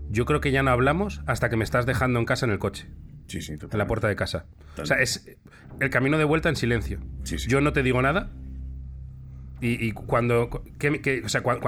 yo 0.09 0.25
creo 0.25 0.41
que 0.41 0.51
ya 0.51 0.61
no 0.61 0.71
hablamos 0.71 1.21
hasta 1.25 1.49
que 1.49 1.55
me 1.55 1.63
estás 1.63 1.85
dejando 1.85 2.19
en 2.19 2.25
casa 2.25 2.45
en 2.45 2.51
el 2.51 2.59
coche. 2.59 2.87
Sí, 3.27 3.41
sí, 3.41 3.53
En 3.53 3.77
la 3.77 3.87
puerta 3.87 4.09
de 4.09 4.15
casa. 4.15 4.45
O 4.77 4.85
sea, 4.85 4.97
es 4.99 5.37
el 5.79 5.89
camino 5.89 6.17
de 6.17 6.25
vuelta 6.25 6.49
en 6.49 6.57
silencio. 6.57 6.99
Yo 7.23 7.61
no 7.61 7.71
te 7.71 7.81
digo 7.81 8.01
nada. 8.01 8.29
Y, 9.61 9.91
cuando. 9.91 10.49
o 10.49 11.29
sea, 11.29 11.41
cuando, 11.41 11.61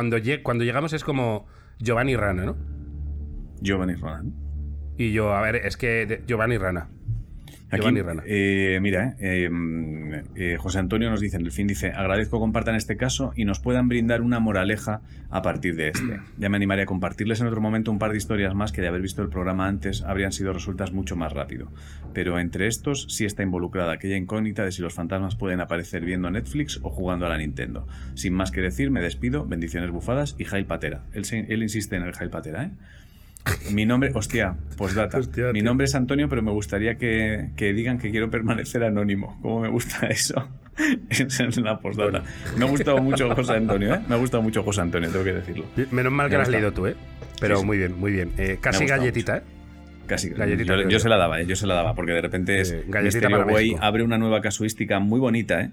cuando 0.43 0.63
llegamos 0.63 0.93
es 0.93 1.03
como 1.03 1.45
Giovanni 1.79 2.15
Rana, 2.15 2.43
¿no? 2.43 2.57
Giovanni 3.61 3.93
Rana. 3.95 4.29
Y 4.97 5.13
yo, 5.13 5.33
a 5.33 5.41
ver, 5.41 5.57
es 5.57 5.77
que 5.77 6.23
Giovanni 6.27 6.57
Rana. 6.57 6.89
Eh, 8.25 8.79
mira, 8.81 9.15
eh, 9.19 9.49
eh, 10.35 10.57
José 10.59 10.79
Antonio 10.79 11.09
nos 11.09 11.19
dice 11.19 11.37
en 11.37 11.45
el 11.45 11.51
fin, 11.51 11.67
dice, 11.67 11.91
agradezco 11.91 12.39
compartan 12.39 12.75
este 12.75 12.97
caso 12.97 13.33
y 13.35 13.45
nos 13.45 13.59
puedan 13.59 13.87
brindar 13.87 14.21
una 14.21 14.39
moraleja 14.39 15.01
a 15.29 15.41
partir 15.41 15.75
de 15.75 15.89
este. 15.89 16.19
Ya 16.37 16.49
me 16.49 16.57
animaría 16.57 16.83
a 16.83 16.87
compartirles 16.87 17.41
en 17.41 17.47
otro 17.47 17.61
momento 17.61 17.91
un 17.91 17.99
par 17.99 18.11
de 18.11 18.17
historias 18.17 18.53
más 18.53 18.71
que 18.71 18.81
de 18.81 18.87
haber 18.87 19.01
visto 19.01 19.21
el 19.21 19.29
programa 19.29 19.67
antes 19.67 20.01
habrían 20.03 20.31
sido 20.31 20.53
resultas 20.53 20.91
mucho 20.91 21.15
más 21.15 21.31
rápido. 21.31 21.71
Pero 22.13 22.39
entre 22.39 22.67
estos 22.67 23.07
sí 23.09 23.25
está 23.25 23.43
involucrada 23.43 23.93
aquella 23.93 24.17
incógnita 24.17 24.63
de 24.63 24.71
si 24.71 24.81
los 24.81 24.93
fantasmas 24.93 25.35
pueden 25.35 25.61
aparecer 25.61 26.03
viendo 26.05 26.29
Netflix 26.29 26.79
o 26.83 26.89
jugando 26.89 27.25
a 27.25 27.29
la 27.29 27.37
Nintendo. 27.37 27.87
Sin 28.15 28.33
más 28.33 28.51
que 28.51 28.61
decir, 28.61 28.91
me 28.91 29.01
despido, 29.01 29.45
bendiciones 29.45 29.89
bufadas 29.91 30.35
y 30.37 30.45
Jail 30.45 30.65
Patera. 30.65 31.03
Él, 31.13 31.23
él 31.31 31.63
insiste 31.63 31.95
en 31.95 32.03
el 32.03 32.13
Jail 32.13 32.29
Patera, 32.29 32.63
¿eh? 32.65 32.71
Mi 33.71 33.85
nombre, 33.85 34.11
hostia, 34.13 34.55
postdata. 34.77 35.19
Mi 35.53 35.61
nombre 35.61 35.85
es 35.85 35.95
Antonio, 35.95 36.29
pero 36.29 36.41
me 36.41 36.51
gustaría 36.51 36.95
que, 36.95 37.51
digan 37.57 37.97
que 37.97 38.11
quiero 38.11 38.29
permanecer 38.29 38.83
anónimo. 38.83 39.37
¿Cómo 39.41 39.61
me 39.61 39.69
gusta 39.69 40.07
eso? 40.09 40.47
en 40.77 41.63
la 41.63 41.79
postdata. 41.79 42.23
Me 42.57 42.65
ha 42.65 42.67
gustado 42.69 42.97
mucho 43.01 43.33
José 43.35 43.53
Antonio, 43.53 43.95
¿eh? 43.95 44.01
Me 44.07 44.15
ha 44.15 44.17
gustado 44.17 44.41
mucho 44.41 44.63
José 44.63 44.81
Antonio, 44.81 45.09
tengo 45.09 45.25
que 45.25 45.33
decirlo. 45.33 45.65
Menos 45.91 46.11
mal 46.11 46.29
que 46.29 46.35
lo 46.35 46.41
has 46.41 46.49
leído 46.49 46.71
tú, 46.71 46.87
¿eh? 46.87 46.95
Pero 47.39 47.63
muy 47.63 47.77
bien, 47.77 47.99
muy 47.99 48.11
bien. 48.11 48.31
Eh, 48.37 48.57
casi 48.61 48.85
galletita, 48.85 49.37
¿eh? 49.37 49.41
Casi. 50.05 50.29
Galletita, 50.29 50.87
yo, 50.87 50.99
se 50.99 51.09
la 51.09 51.17
daba, 51.17 51.41
¿eh? 51.41 51.45
yo 51.45 51.55
se 51.55 51.67
la 51.67 51.75
daba, 51.75 51.95
porque 51.95 52.11
de 52.11 52.21
repente 52.21 52.59
es 52.59 52.71
eh, 52.71 52.85
Misterio 53.01 53.45
Way 53.45 53.77
abre 53.79 54.03
una 54.03 54.17
nueva 54.17 54.41
casuística 54.41 54.99
muy 54.99 55.19
bonita, 55.19 55.61
¿eh? 55.61 55.71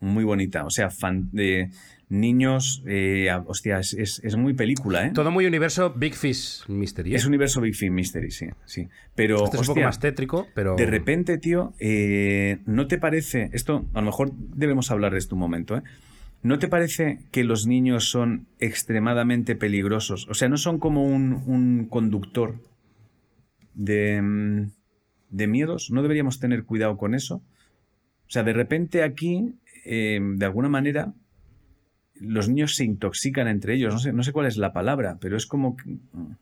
Muy 0.00 0.24
bonita. 0.24 0.64
O 0.64 0.70
sea, 0.70 0.90
fan 0.90 1.28
de 1.32 1.70
niños, 2.10 2.82
eh, 2.86 3.30
hostia, 3.46 3.78
es, 3.78 4.36
muy 4.36 4.52
película, 4.52 5.06
¿eh? 5.06 5.12
Todo 5.14 5.30
muy 5.30 5.46
universo 5.46 5.94
Big 5.94 6.14
Fish 6.14 6.68
Mystery. 6.68 7.12
¿eh? 7.12 7.16
Es 7.16 7.24
universo 7.24 7.60
Big 7.60 7.74
Fish 7.74 7.90
Mystery, 7.90 8.32
sí, 8.32 8.48
sí. 8.66 8.88
Pero, 9.14 9.44
este 9.44 9.56
es 9.56 9.68
un 9.68 9.74
poco 9.74 9.86
más 9.86 10.00
tétrico, 10.00 10.48
pero... 10.52 10.74
De 10.74 10.86
repente, 10.86 11.38
tío, 11.38 11.72
eh, 11.78 12.58
¿no 12.66 12.88
te 12.88 12.98
parece, 12.98 13.48
esto 13.52 13.86
a 13.94 14.00
lo 14.00 14.06
mejor 14.06 14.32
debemos 14.34 14.90
hablar 14.90 15.12
de 15.12 15.18
esto 15.18 15.36
un 15.36 15.40
momento, 15.40 15.76
¿eh? 15.76 15.82
¿No 16.42 16.58
te 16.58 16.68
parece 16.68 17.20
que 17.30 17.44
los 17.44 17.66
niños 17.66 18.10
son 18.10 18.46
extremadamente 18.58 19.54
peligrosos? 19.54 20.26
O 20.28 20.34
sea, 20.34 20.48
no 20.48 20.56
son 20.56 20.78
como 20.78 21.04
un, 21.04 21.86
conductor 21.90 22.54
de, 23.74 24.20
mm, 24.20 24.70
de 25.28 25.46
miedos. 25.46 25.90
¿No 25.90 26.02
deberíamos 26.02 26.40
tener 26.40 26.64
cuidado 26.64 26.96
con 26.96 27.14
eso? 27.14 27.36
O 27.36 28.30
sea, 28.30 28.42
de 28.42 28.54
repente 28.54 29.02
aquí, 29.02 29.54
de 29.84 30.44
alguna 30.44 30.70
manera, 30.70 31.12
los 32.20 32.48
niños 32.48 32.76
se 32.76 32.84
intoxican 32.84 33.48
entre 33.48 33.74
ellos. 33.74 33.92
No 33.92 33.98
sé, 33.98 34.12
no 34.12 34.22
sé 34.22 34.32
cuál 34.32 34.46
es 34.46 34.56
la 34.56 34.72
palabra, 34.72 35.18
pero 35.20 35.36
es 35.36 35.46
como. 35.46 35.76
Que, 35.76 35.90
o 35.90 36.36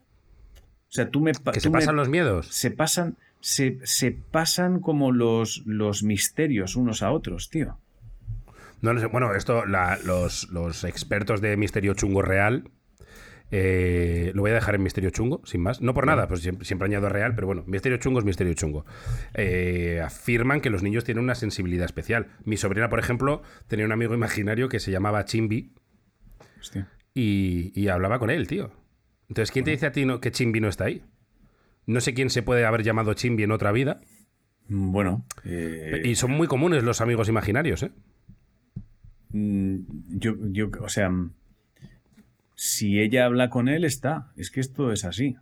sea, 0.90 1.10
tú 1.10 1.20
me. 1.20 1.32
¿Que 1.32 1.60
se 1.60 1.70
pasan 1.70 1.96
los 1.96 2.08
miedos? 2.08 2.48
Se 2.48 2.70
pasan. 2.70 3.16
Se, 3.40 3.78
pasan 4.32 4.80
como 4.80 5.12
los, 5.12 5.62
los 5.64 6.02
misterios 6.02 6.74
unos 6.74 7.02
a 7.02 7.12
otros, 7.12 7.50
tío. 7.50 7.78
No, 8.82 8.92
no 8.92 9.00
sé, 9.00 9.06
bueno, 9.06 9.32
esto, 9.34 9.64
los, 9.64 10.48
los, 10.50 10.84
expertos 10.84 11.40
de 11.40 11.56
Misterio 11.56 11.94
Chungo 11.94 12.22
Real, 12.22 12.68
eh, 13.50 14.30
lo 14.34 14.42
voy 14.42 14.50
a 14.50 14.54
dejar 14.54 14.74
en 14.74 14.82
Misterio 14.82 15.10
Chungo, 15.10 15.40
sin 15.44 15.62
más. 15.62 15.80
No 15.80 15.94
por 15.94 16.06
nada, 16.06 16.28
pues 16.28 16.42
siempre, 16.42 16.64
siempre, 16.64 16.86
añado 16.86 17.08
real, 17.08 17.34
pero 17.34 17.46
bueno, 17.46 17.64
Misterio 17.66 17.98
Chungo 17.98 18.18
es 18.18 18.24
Misterio 18.24 18.54
Chungo. 18.54 18.84
Eh, 19.34 20.00
afirman 20.04 20.60
que 20.60 20.70
los 20.70 20.82
niños 20.82 21.04
tienen 21.04 21.24
una 21.24 21.34
sensibilidad 21.34 21.86
especial. 21.86 22.28
Mi 22.44 22.56
sobrina, 22.56 22.88
por 22.88 22.98
ejemplo, 22.98 23.42
tenía 23.66 23.86
un 23.86 23.92
amigo 23.92 24.14
imaginario 24.14 24.68
que 24.68 24.80
se 24.80 24.90
llamaba 24.90 25.24
Chimbi. 25.24 25.72
Y, 27.14 27.88
hablaba 27.88 28.18
con 28.18 28.30
él, 28.30 28.46
tío. 28.46 28.70
Entonces, 29.28 29.50
¿quién 29.50 29.64
te 29.64 29.72
dice 29.72 29.86
a 29.86 29.92
ti 29.92 30.06
que 30.20 30.30
Chimbi 30.30 30.60
no 30.60 30.68
está 30.68 30.84
ahí? 30.84 31.02
No 31.86 32.00
sé 32.00 32.14
quién 32.14 32.30
se 32.30 32.42
puede 32.42 32.64
haber 32.64 32.82
llamado 32.82 33.14
Chimbi 33.14 33.42
en 33.42 33.50
otra 33.50 33.72
vida. 33.72 34.00
Mm, 34.68 34.92
bueno. 34.92 35.26
Eh, 35.44 36.02
y 36.04 36.14
son 36.14 36.30
muy 36.32 36.46
comunes 36.46 36.84
los 36.84 37.00
amigos 37.00 37.28
imaginarios, 37.28 37.82
¿eh? 37.82 37.90
Mm, 39.30 39.78
yo, 40.10 40.34
yo, 40.52 40.70
o 40.80 40.88
sea, 40.88 41.10
si 42.58 43.00
ella 43.00 43.24
habla 43.24 43.50
con 43.50 43.68
él, 43.68 43.84
está. 43.84 44.32
Es 44.36 44.50
que 44.50 44.58
esto 44.58 44.90
es 44.90 45.04
así. 45.04 45.36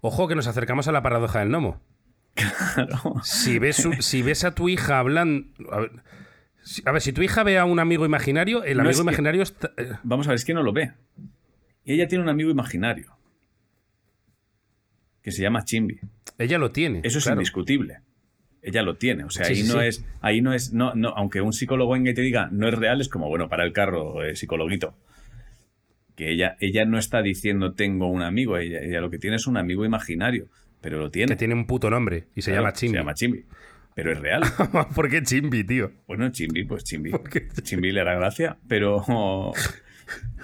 Ojo 0.00 0.26
que 0.26 0.34
nos 0.34 0.46
acercamos 0.46 0.88
a 0.88 0.92
la 0.92 1.02
paradoja 1.02 1.40
del 1.40 1.50
gnomo. 1.50 1.82
Claro. 2.32 3.16
Si 3.22 3.58
ves, 3.58 3.86
si 4.00 4.22
ves 4.22 4.44
a 4.44 4.54
tu 4.54 4.70
hija 4.70 4.98
hablando... 4.98 5.46
A 6.86 6.92
ver, 6.92 7.02
si 7.02 7.12
tu 7.12 7.20
hija 7.20 7.42
ve 7.42 7.58
a 7.58 7.66
un 7.66 7.78
amigo 7.78 8.06
imaginario, 8.06 8.64
el 8.64 8.80
amigo 8.80 9.02
imaginario 9.02 9.42
está... 9.42 9.70
Eh. 9.76 9.92
Vamos 10.02 10.26
a 10.26 10.30
ver, 10.30 10.36
es 10.36 10.46
que 10.46 10.54
no 10.54 10.62
lo 10.62 10.72
ve. 10.72 10.92
Ella 11.84 12.08
tiene 12.08 12.24
un 12.24 12.30
amigo 12.30 12.50
imaginario. 12.50 13.14
Que 15.20 15.30
se 15.30 15.42
llama 15.42 15.62
Chimbi. 15.64 16.00
Ella 16.38 16.56
lo 16.56 16.72
tiene. 16.72 17.02
Eso 17.04 17.18
es 17.18 17.26
indiscutible. 17.26 18.00
Ella 18.62 18.80
lo 18.80 18.96
tiene. 18.96 19.24
O 19.24 19.30
sea, 19.30 19.46
ahí 19.46 19.62
no 19.62 19.82
es. 19.82 20.06
Ahí 20.22 20.40
no 20.40 20.54
es. 20.54 20.72
No, 20.72 20.94
no, 20.94 21.10
aunque 21.10 21.42
un 21.42 21.52
psicólogo 21.52 21.92
venga 21.92 22.10
y 22.10 22.14
te 22.14 22.22
diga 22.22 22.48
no 22.50 22.66
es 22.66 22.74
real, 22.74 23.02
es 23.02 23.10
como, 23.10 23.28
bueno, 23.28 23.50
para 23.50 23.64
el 23.64 23.74
carro, 23.74 24.24
eh, 24.24 24.36
psicologuito 24.36 24.96
que 26.16 26.30
ella, 26.30 26.56
ella 26.60 26.84
no 26.84 26.98
está 26.98 27.22
diciendo 27.22 27.74
tengo 27.74 28.08
un 28.08 28.22
amigo, 28.22 28.56
ella, 28.56 28.80
ella, 28.80 29.00
lo 29.00 29.10
que 29.10 29.18
tiene 29.18 29.36
es 29.36 29.46
un 29.46 29.56
amigo 29.56 29.84
imaginario, 29.84 30.48
pero 30.80 30.98
lo 30.98 31.10
tiene. 31.10 31.32
Que 31.32 31.36
tiene 31.36 31.54
un 31.54 31.66
puto 31.66 31.90
nombre 31.90 32.26
y 32.34 32.42
se 32.42 32.52
llama 32.52 32.72
Chimbi. 32.72 32.92
Se 32.92 32.98
llama 32.98 33.14
Chimbi. 33.14 33.44
Pero 33.94 34.12
es 34.12 34.18
real. 34.18 34.42
¿Por 34.94 35.08
qué 35.08 35.22
Chimbi, 35.22 35.64
tío? 35.64 35.92
Bueno, 36.06 36.28
Chimbi, 36.30 36.64
pues 36.64 36.84
Chimbi. 36.84 37.12
Chimbi 37.62 37.92
le 37.92 38.00
hará 38.00 38.14
gracia, 38.16 38.58
pero... 38.68 39.04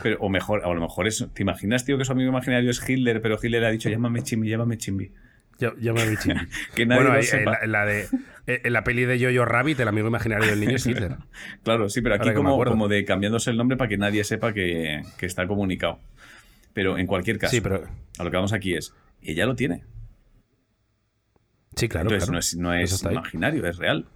pero 0.03 0.19
o 0.21 0.29
mejor, 0.29 0.65
a 0.65 0.73
lo 0.73 0.81
mejor 0.81 1.07
eso. 1.07 1.29
¿Te 1.31 1.43
imaginas, 1.43 1.85
tío, 1.85 1.99
que 1.99 2.05
su 2.05 2.13
amigo 2.13 2.31
imaginario 2.31 2.71
es 2.71 2.89
Hitler, 2.89 3.21
pero 3.21 3.39
Hitler 3.43 3.65
ha 3.65 3.71
dicho 3.71 3.89
llámame 3.91 4.23
Chimbi, 4.23 4.49
llámame 4.49 4.79
Chimbi? 4.79 5.13
Llámame 5.61 6.17
Chimbi. 6.17 6.41
que 6.75 6.87
nadie 6.87 7.03
bueno, 7.03 7.17
lo 7.17 7.23
sepa. 7.23 7.67
la 7.67 7.85
de 7.85 8.09
eh, 8.47 8.63
en 8.65 8.73
la 8.73 8.83
peli 8.83 9.05
de 9.05 9.19
Jojo 9.19 9.45
Rabbit, 9.45 9.79
el 9.81 9.89
amigo 9.89 10.09
imaginario 10.09 10.49
del 10.49 10.61
niño 10.61 10.77
es 10.77 10.87
Hitler. 10.87 11.17
claro, 11.63 11.89
sí, 11.89 12.01
pero 12.01 12.17
aquí 12.17 12.33
como, 12.33 12.63
como, 12.65 12.89
de 12.89 13.05
cambiándose 13.05 13.51
el 13.51 13.57
nombre 13.57 13.77
para 13.77 13.89
que 13.89 13.97
nadie 13.97 14.25
sepa 14.25 14.53
que, 14.53 15.03
está 15.21 15.47
comunicado. 15.47 16.01
Pero 16.73 16.99
en 16.99 17.07
cualquier 17.07 17.39
caso, 17.39 17.53
sí, 17.53 17.61
pero... 17.61 17.85
a 18.19 18.25
lo 18.25 18.31
que 18.31 18.37
vamos 18.37 18.53
aquí 18.53 18.75
es, 18.75 18.95
ella 19.23 19.47
lo 19.47 19.55
tiene. 19.55 19.85
Sí, 21.77 21.89
claro. 21.89 22.11
Entonces 22.11 22.57
no 22.57 22.75
es, 22.75 23.03
imaginario, 23.03 23.67
es 23.67 23.77
real. 23.77 24.07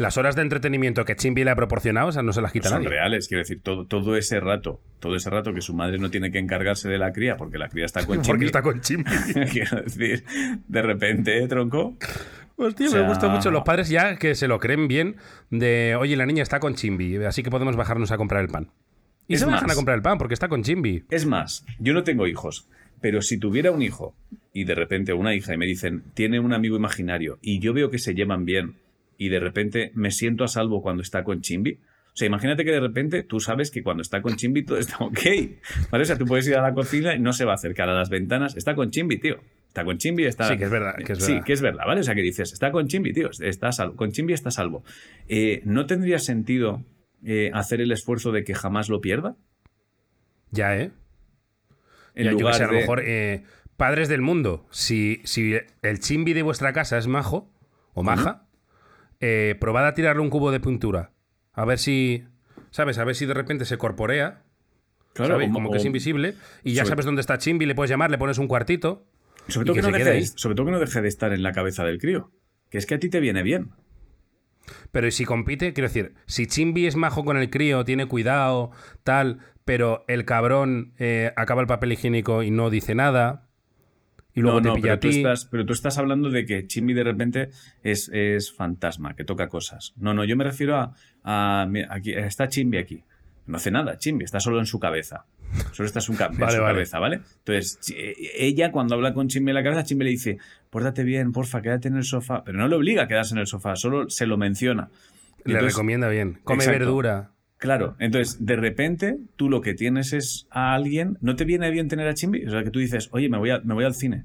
Las 0.00 0.16
horas 0.16 0.34
de 0.34 0.40
entretenimiento 0.40 1.04
que 1.04 1.14
Chimbi 1.14 1.44
le 1.44 1.50
ha 1.50 1.54
proporcionado, 1.54 2.08
o 2.08 2.12
sea, 2.12 2.22
no 2.22 2.32
se 2.32 2.40
las 2.40 2.52
quita 2.52 2.70
Son 2.70 2.86
reales, 2.86 3.28
quiero 3.28 3.40
decir, 3.42 3.60
todo, 3.60 3.84
todo 3.84 4.16
ese 4.16 4.40
rato, 4.40 4.80
todo 4.98 5.14
ese 5.14 5.28
rato 5.28 5.52
que 5.52 5.60
su 5.60 5.74
madre 5.74 5.98
no 5.98 6.10
tiene 6.10 6.32
que 6.32 6.38
encargarse 6.38 6.88
de 6.88 6.96
la 6.96 7.12
cría 7.12 7.36
porque 7.36 7.58
la 7.58 7.68
cría 7.68 7.84
está 7.84 8.00
con 8.06 8.22
Chimbi. 8.22 8.28
porque 8.28 8.46
está 8.46 8.62
con 8.62 8.80
Chimbi. 8.80 9.04
quiero 9.52 9.82
decir, 9.82 10.24
de 10.66 10.80
repente, 10.80 11.46
tronco, 11.48 11.98
Hostia, 12.56 12.88
me 12.90 13.06
gustan 13.08 13.30
mucho 13.30 13.50
los 13.50 13.62
padres 13.62 13.90
ya 13.90 14.16
que 14.16 14.34
se 14.34 14.48
lo 14.48 14.58
creen 14.58 14.88
bien 14.88 15.16
de, 15.50 15.94
oye, 16.00 16.16
la 16.16 16.24
niña 16.24 16.44
está 16.44 16.60
con 16.60 16.76
Chimbi, 16.76 17.22
así 17.26 17.42
que 17.42 17.50
podemos 17.50 17.76
bajarnos 17.76 18.10
a 18.10 18.16
comprar 18.16 18.42
el 18.42 18.48
pan. 18.48 18.70
Y 19.28 19.36
se 19.36 19.44
bajan 19.44 19.70
a 19.70 19.74
comprar 19.74 19.98
el 19.98 20.02
pan 20.02 20.16
porque 20.16 20.32
está 20.32 20.48
con 20.48 20.62
Chimbi. 20.62 21.04
Es 21.10 21.26
más, 21.26 21.66
yo 21.78 21.92
no 21.92 22.04
tengo 22.04 22.26
hijos, 22.26 22.66
pero 23.02 23.20
si 23.20 23.38
tuviera 23.38 23.70
un 23.70 23.82
hijo 23.82 24.14
y 24.54 24.64
de 24.64 24.74
repente 24.74 25.12
una 25.12 25.34
hija 25.34 25.52
y 25.52 25.58
me 25.58 25.66
dicen, 25.66 26.04
tiene 26.14 26.40
un 26.40 26.54
amigo 26.54 26.76
imaginario 26.76 27.38
y 27.42 27.58
yo 27.58 27.74
veo 27.74 27.90
que 27.90 27.98
se 27.98 28.14
llevan 28.14 28.46
bien 28.46 28.76
y 29.20 29.28
de 29.28 29.38
repente 29.38 29.92
me 29.94 30.10
siento 30.10 30.44
a 30.44 30.48
salvo 30.48 30.80
cuando 30.80 31.02
está 31.02 31.22
con 31.24 31.42
Chimbi, 31.42 31.72
o 31.74 32.16
sea, 32.16 32.26
imagínate 32.26 32.64
que 32.64 32.72
de 32.72 32.80
repente 32.80 33.22
tú 33.22 33.38
sabes 33.38 33.70
que 33.70 33.82
cuando 33.82 34.00
está 34.00 34.22
con 34.22 34.34
Chimbi 34.34 34.64
todo 34.64 34.78
está 34.78 34.96
ok. 35.04 35.18
¿Vale? 35.90 36.02
O 36.02 36.04
sea, 36.06 36.16
tú 36.16 36.24
puedes 36.24 36.48
ir 36.48 36.56
a 36.56 36.62
la 36.62 36.72
cocina 36.72 37.14
y 37.14 37.20
no 37.20 37.32
se 37.34 37.44
va 37.44 37.52
a 37.52 37.54
acercar 37.56 37.88
a 37.90 37.94
las 37.94 38.08
ventanas. 38.08 38.56
Está 38.56 38.74
con 38.74 38.90
Chimbi, 38.90 39.18
tío. 39.18 39.36
Está 39.68 39.84
con 39.84 39.98
Chimbi, 39.98 40.24
está. 40.24 40.48
Sí, 40.48 40.56
que 40.56 40.64
es 40.64 40.70
verdad. 40.70 40.96
Que 40.96 41.12
es 41.12 41.22
sí, 41.24 41.40
que 41.44 41.52
es 41.52 41.60
verdad, 41.60 41.84
¿vale? 41.86 42.00
O 42.00 42.02
sea, 42.02 42.14
que 42.14 42.22
dices, 42.22 42.52
está 42.52 42.72
con 42.72 42.88
Chimbi, 42.88 43.12
tío, 43.12 43.30
está 43.40 43.70
salvo. 43.72 43.94
Con 43.94 44.10
Chimbi 44.10 44.32
está 44.32 44.50
salvo. 44.50 44.82
Eh, 45.28 45.60
no 45.64 45.84
tendría 45.86 46.18
sentido 46.18 46.82
eh, 47.24 47.50
hacer 47.54 47.80
el 47.82 47.92
esfuerzo 47.92 48.32
de 48.32 48.42
que 48.42 48.54
jamás 48.54 48.88
lo 48.88 49.00
pierda. 49.00 49.36
Ya, 50.50 50.76
¿eh? 50.76 50.90
En 52.14 52.24
Ya, 52.24 52.30
yo 52.32 52.36
que 52.38 52.42
lugar 52.42 52.54
sé, 52.56 52.64
a 52.64 52.66
lo 52.66 52.72
de- 52.72 52.80
mejor, 52.80 53.02
eh, 53.04 53.44
padres 53.76 54.08
del 54.08 54.22
mundo, 54.22 54.66
si, 54.70 55.20
si 55.24 55.54
el 55.82 56.00
chimbi 56.00 56.32
de 56.32 56.42
vuestra 56.42 56.72
casa 56.72 56.98
es 56.98 57.06
majo 57.06 57.52
o 57.94 58.02
maja, 58.02 58.48
eh, 59.20 59.56
probad 59.60 59.86
a 59.86 59.94
tirarle 59.94 60.22
un 60.22 60.30
cubo 60.30 60.50
de 60.50 60.60
pintura. 60.60 61.12
A 61.52 61.64
ver 61.64 61.78
si, 61.78 62.24
¿sabes? 62.70 62.98
A 62.98 63.04
ver 63.04 63.14
si 63.14 63.26
de 63.26 63.34
repente 63.34 63.64
se 63.64 63.78
corporea, 63.78 64.42
Claro, 65.12 65.34
¿sabes? 65.34 65.50
como 65.50 65.70
que 65.70 65.78
es 65.78 65.84
invisible, 65.84 66.34
y 66.64 66.72
ya 66.72 66.82
sobre- 66.82 66.90
sabes 66.90 67.04
dónde 67.06 67.20
está 67.20 67.38
chimbi, 67.38 67.66
le 67.66 67.74
puedes 67.74 67.90
llamar, 67.90 68.10
le 68.10 68.18
pones 68.18 68.38
un 68.38 68.48
cuartito. 68.48 69.04
Sobre 69.48 69.66
todo, 69.66 69.74
que 69.74 69.80
que 69.80 69.86
no 69.90 69.96
deje 69.98 70.26
sobre 70.26 70.54
todo 70.54 70.66
que 70.66 70.72
no 70.72 70.78
deje 70.78 71.00
de 71.02 71.08
estar 71.08 71.32
en 71.32 71.42
la 71.42 71.52
cabeza 71.52 71.84
del 71.84 71.98
crío. 71.98 72.30
Que 72.70 72.78
es 72.78 72.86
que 72.86 72.94
a 72.94 72.98
ti 73.00 73.08
te 73.10 73.18
viene 73.20 73.42
bien. 73.42 73.70
Pero 74.92 75.06
¿y 75.08 75.10
si 75.10 75.24
compite, 75.24 75.72
quiero 75.72 75.88
decir, 75.88 76.14
si 76.26 76.46
Chimbi 76.46 76.86
es 76.86 76.94
majo 76.94 77.24
con 77.24 77.36
el 77.36 77.50
crío, 77.50 77.84
tiene 77.84 78.06
cuidado, 78.06 78.70
tal, 79.02 79.40
pero 79.64 80.04
el 80.06 80.24
cabrón 80.24 80.92
eh, 80.98 81.32
acaba 81.36 81.60
el 81.62 81.66
papel 81.66 81.92
higiénico 81.92 82.42
y 82.44 82.50
no 82.52 82.70
dice 82.70 82.94
nada, 82.94 83.48
y 84.34 84.40
luego 84.40 84.58
no, 84.58 84.62
te 84.62 84.68
no, 84.68 84.74
pilla 84.74 84.82
pero 84.84 84.94
a 84.94 85.00
tú, 85.00 85.08
estás, 85.08 85.44
pero 85.46 85.66
tú 85.66 85.72
estás 85.72 85.98
hablando 85.98 86.30
de 86.30 86.44
que 86.46 86.66
Chimbi 86.66 86.94
de 86.94 87.04
repente 87.04 87.50
es, 87.82 88.08
es 88.12 88.52
fantasma, 88.52 89.14
que 89.14 89.24
toca 89.24 89.48
cosas. 89.48 89.92
No, 89.96 90.14
no, 90.14 90.24
yo 90.24 90.36
me 90.36 90.44
refiero 90.44 90.76
a. 90.76 90.94
a- 91.24 91.68
aquí, 91.90 92.12
está 92.12 92.48
Chimbi 92.48 92.78
aquí. 92.78 93.02
No 93.46 93.56
hace 93.56 93.70
nada, 93.70 93.98
Chimbi, 93.98 94.24
está 94.24 94.38
solo 94.38 94.60
en 94.60 94.66
su 94.66 94.78
cabeza. 94.78 95.24
Solo 95.72 95.86
está 95.88 95.98
en 95.98 96.02
su, 96.02 96.12
Vale, 96.14 96.32
su 96.34 96.40
vale. 96.40 96.60
cabeza, 96.74 96.98
¿vale? 97.00 97.20
Entonces, 97.38 97.80
chi- 97.80 97.96
ella 98.38 98.70
cuando 98.70 98.94
habla 98.94 99.12
con 99.12 99.26
Chimbi 99.26 99.50
en 99.50 99.54
la 99.56 99.64
cabeza, 99.64 99.82
Chimbi 99.82 100.04
le 100.04 100.10
dice, 100.12 100.38
pórtate 100.70 101.02
bien, 101.02 101.32
porfa, 101.32 101.60
quédate 101.60 101.88
en 101.88 101.96
el 101.96 102.04
sofá. 102.04 102.44
Pero 102.44 102.58
no 102.58 102.68
le 102.68 102.76
obliga 102.76 103.02
a 103.02 103.08
quedarse 103.08 103.34
en 103.34 103.40
el 103.40 103.48
sofá, 103.48 103.74
solo 103.74 104.08
se 104.08 104.26
lo 104.26 104.36
menciona. 104.36 104.90
Le 105.44 105.58
recomienda 105.60 106.08
bien. 106.08 106.38
Come 106.44 106.62
Exacto. 106.62 106.78
verdura. 106.78 107.30
Claro, 107.60 107.94
entonces 107.98 108.44
de 108.44 108.56
repente 108.56 109.18
tú 109.36 109.48
lo 109.48 109.60
que 109.60 109.74
tienes 109.74 110.12
es 110.12 110.46
a 110.50 110.74
alguien, 110.74 111.16
¿no 111.20 111.36
te 111.36 111.44
viene 111.44 111.70
bien 111.70 111.86
tener 111.88 112.08
a 112.08 112.14
Chimbi? 112.14 112.44
O 112.46 112.50
sea, 112.50 112.64
que 112.64 112.70
tú 112.70 112.78
dices, 112.80 113.08
oye, 113.12 113.28
me 113.28 113.38
voy, 113.38 113.50
a- 113.50 113.60
me 113.60 113.74
voy 113.74 113.84
al 113.84 113.94
cine, 113.94 114.24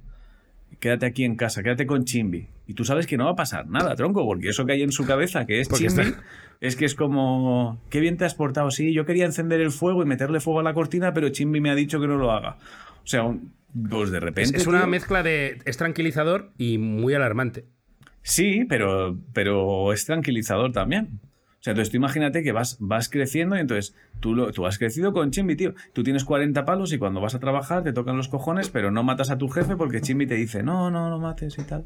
quédate 0.80 1.06
aquí 1.06 1.24
en 1.26 1.36
casa, 1.36 1.62
quédate 1.62 1.86
con 1.86 2.06
Chimbi. 2.06 2.48
Y 2.66 2.74
tú 2.74 2.84
sabes 2.86 3.06
que 3.08 3.18
no 3.18 3.26
va 3.26 3.32
a 3.32 3.36
pasar 3.36 3.68
nada, 3.68 3.94
tronco, 3.96 4.26
porque 4.26 4.50
eso 4.50 4.66
que 4.66 4.72
hay 4.72 4.82
en 4.84 4.92
su 4.92 5.06
cabeza, 5.06 5.46
que 5.46 5.60
es 5.60 5.68
Porque 5.68 5.88
Chimbi, 5.88 6.02
está- 6.04 6.24
es 6.62 6.76
que 6.78 6.86
es 6.86 6.96
como, 6.96 7.80
qué 7.90 8.00
bien 8.00 8.16
te 8.18 8.24
has 8.26 8.34
portado, 8.36 8.72
sí, 8.72 8.94
yo 8.94 9.06
quería 9.06 9.26
encender 9.26 9.60
el 9.62 9.72
fuego 9.72 10.02
y 10.02 10.06
meterle 10.06 10.40
fuego 10.40 10.62
a 10.62 10.64
la 10.64 10.74
cortina, 10.74 11.14
pero 11.14 11.28
Chimbi 11.30 11.60
me 11.60 11.70
ha 11.70 11.76
dicho 11.76 12.00
que 12.00 12.08
no 12.08 12.16
lo 12.18 12.32
haga. 12.32 12.58
O 13.04 13.08
sea, 13.08 13.24
un- 13.24 13.54
pues 13.90 14.10
de 14.12 14.20
Es, 14.20 14.24
repente... 14.24 14.58
es 14.58 14.66
una 14.66 14.80
tío, 14.80 14.88
mezcla 14.88 15.22
de. 15.24 15.60
Es 15.66 15.76
tranquilizador 15.76 16.52
y 16.58 16.78
muy 16.78 17.14
alarmante. 17.14 17.66
Sí, 18.22 18.64
pero, 18.70 19.20
pero 19.34 19.92
es 19.92 20.06
tranquilizador 20.06 20.72
también. 20.72 21.20
Sea, 21.66 21.72
entonces 21.72 21.90
tú 21.90 21.98
imagínate 21.98 22.44
que 22.44 22.52
vas, 22.52 22.78
vas 22.80 23.10
creciendo 23.10 23.56
y 23.56 23.60
entonces 23.60 23.96
tú, 24.20 24.36
lo, 24.36 24.52
tú 24.52 24.68
has 24.68 24.78
crecido 24.78 25.14
con 25.14 25.32
Chimbi, 25.32 25.56
tío. 25.56 25.74
Tú 25.94 26.04
tienes 26.04 26.24
40 26.24 26.64
palos 26.64 26.94
y 26.94 27.00
cuando 27.00 27.22
vas 27.22 27.34
a 27.34 27.40
trabajar 27.40 27.82
te 27.82 27.92
tocan 27.92 28.16
los 28.18 28.28
cojones, 28.28 28.70
pero 28.70 28.92
no 28.92 29.02
matas 29.02 29.32
a 29.32 29.40
tu 29.40 29.48
jefe 29.50 29.76
porque 29.76 30.00
Chimbi 30.00 30.28
te 30.28 30.36
dice, 30.36 30.62
no, 30.62 30.92
no, 30.92 31.10
no 31.10 31.18
mates 31.18 31.58
y 31.58 31.64
tal. 31.64 31.84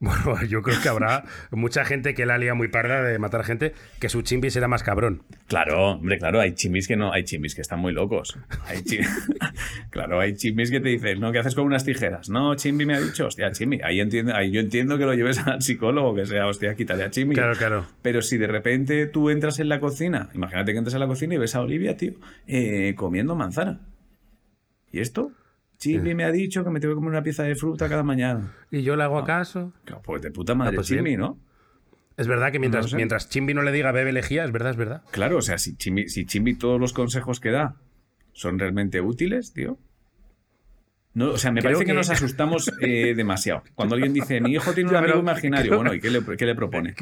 Bueno, 0.24 0.44
yo 0.44 0.62
creo 0.62 0.80
que 0.80 0.88
habrá 0.88 1.24
mucha 1.50 1.84
gente 1.84 2.14
que 2.14 2.24
la 2.24 2.38
lía 2.38 2.54
muy 2.54 2.68
parda 2.68 3.02
de 3.02 3.18
matar 3.18 3.44
gente, 3.44 3.74
que 3.98 4.08
su 4.08 4.22
chimbi 4.22 4.50
será 4.50 4.68
más 4.68 4.82
cabrón. 4.82 5.24
Claro, 5.48 5.92
hombre, 5.92 6.18
claro, 6.18 6.40
hay 6.40 6.54
chimbis 6.54 6.86
que 6.86 6.96
no, 6.96 7.12
hay 7.12 7.24
chimbis 7.24 7.54
que 7.54 7.62
están 7.62 7.80
muy 7.80 7.92
locos. 7.92 8.38
Hay 8.66 8.82
claro, 9.90 10.20
hay 10.20 10.34
chimbis 10.34 10.70
que 10.70 10.80
te 10.80 10.88
dicen, 10.88 11.18
no, 11.20 11.32
¿qué 11.32 11.40
haces 11.40 11.54
con 11.54 11.64
unas 11.64 11.84
tijeras? 11.84 12.30
No, 12.30 12.54
Chimbi 12.54 12.86
me 12.86 12.94
ha 12.94 13.00
dicho, 13.00 13.26
hostia, 13.26 13.50
Chimbi, 13.50 13.80
ahí, 13.82 14.00
entiendo, 14.00 14.34
ahí 14.34 14.50
yo 14.50 14.60
entiendo 14.60 14.98
que 14.98 15.04
lo 15.04 15.14
lleves 15.14 15.38
al 15.46 15.62
psicólogo, 15.62 16.14
que 16.14 16.26
sea, 16.26 16.46
hostia, 16.46 16.74
quítale 16.74 17.04
a 17.04 17.10
Chimbi. 17.10 17.34
Claro, 17.34 17.56
claro. 17.56 17.86
Pero 18.02 18.22
si 18.22 18.38
de 18.38 18.46
repente 18.46 19.06
tú 19.06 19.30
entras 19.30 19.58
en 19.58 19.68
la 19.68 19.80
cocina, 19.80 20.28
imagínate 20.34 20.72
que 20.72 20.78
entras 20.78 20.94
en 20.94 21.00
la 21.00 21.06
cocina 21.06 21.34
y 21.34 21.38
ves 21.38 21.54
a 21.54 21.60
Olivia, 21.60 21.96
tío, 21.96 22.12
eh, 22.46 22.94
comiendo 22.96 23.34
manzana. 23.34 23.80
¿Y 24.92 25.00
esto? 25.00 25.32
Chimbi 25.78 26.14
me 26.14 26.24
ha 26.24 26.32
dicho 26.32 26.64
que 26.64 26.70
me 26.70 26.80
tengo 26.80 26.92
que 26.94 26.96
comer 26.96 27.10
una 27.10 27.22
pieza 27.22 27.44
de 27.44 27.54
fruta 27.54 27.88
cada 27.88 28.02
mañana. 28.02 28.52
Y 28.70 28.82
yo 28.82 28.96
le 28.96 29.04
hago 29.04 29.22
caso. 29.24 29.72
Claro, 29.84 30.02
pues 30.02 30.20
de 30.22 30.30
puta 30.30 30.54
madre, 30.54 30.72
Ah, 30.72 30.76
pues 30.76 30.88
Chimbi, 30.88 31.02
bien. 31.10 31.20
¿no? 31.20 31.38
Es 32.16 32.26
verdad 32.26 32.50
que 32.50 32.58
mientras, 32.58 32.86
No 32.86 32.88
sé. 32.90 32.96
mientras 32.96 33.28
Chimbi 33.28 33.54
no 33.54 33.62
le 33.62 33.70
diga 33.70 33.92
bebe 33.92 34.12
lejía, 34.12 34.44
es 34.44 34.50
verdad, 34.50 34.70
es 34.72 34.76
verdad. 34.76 35.02
Claro, 35.12 35.36
o 35.38 35.42
sea, 35.42 35.56
si 35.58 35.76
Chimbi, 35.76 36.08
si 36.08 36.26
Chimbi 36.26 36.54
todos 36.56 36.80
los 36.80 36.92
consejos 36.92 37.38
que 37.38 37.50
da 37.50 37.76
son 38.32 38.58
realmente 38.58 39.00
útiles, 39.00 39.52
tío. 39.52 39.78
No, 41.14 41.30
o 41.30 41.38
sea, 41.38 41.50
me 41.52 41.60
Creo 41.60 41.70
parece 41.72 41.84
que, 41.84 41.92
que- 41.92 41.96
nos 41.96 42.10
asustamos 42.10 42.72
eh, 42.80 43.14
demasiado. 43.14 43.62
Cuando 43.74 43.94
alguien 43.94 44.12
dice, 44.12 44.40
mi 44.40 44.52
hijo 44.52 44.72
tiene 44.72 44.90
un 44.90 44.96
amigo 44.96 45.18
imaginario, 45.18 45.76
bueno, 45.76 45.94
¿y 45.94 46.00
qué 46.00 46.10
le, 46.10 46.22
qué 46.36 46.44
le 46.46 46.54
propone? 46.54 46.94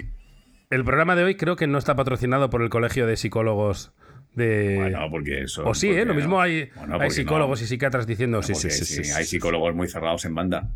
El 0.70 0.84
programa 0.84 1.16
de 1.16 1.24
hoy 1.24 1.36
creo 1.36 1.56
que 1.56 1.66
no 1.66 1.78
está 1.78 1.94
patrocinado 1.96 2.50
por 2.50 2.62
el 2.62 2.68
Colegio 2.70 3.06
de 3.06 3.16
Psicólogos 3.16 3.92
de... 4.36 4.76
Bueno, 4.76 4.98
porque 5.10 5.42
eso. 5.42 5.66
o 5.66 5.74
sí, 5.74 5.88
¿eh? 5.88 6.04
Lo 6.04 6.12
no. 6.12 6.14
mismo 6.14 6.40
hay, 6.40 6.70
Bueno, 6.76 6.98
hay 7.00 7.10
psicólogos 7.10 7.60
no. 7.60 7.64
y 7.64 7.68
psiquiatras 7.68 8.06
diciendo 8.06 8.42
sí, 8.42 8.54
sí, 8.54 8.68
Porque 8.68 8.70
sí, 8.70 9.04
sí, 9.04 9.12
hay 9.12 9.24
sí. 9.24 9.30
psicólogos 9.30 9.74
muy 9.74 9.88
cerrados 9.88 10.24
en 10.26 10.34
banda. 10.34 10.68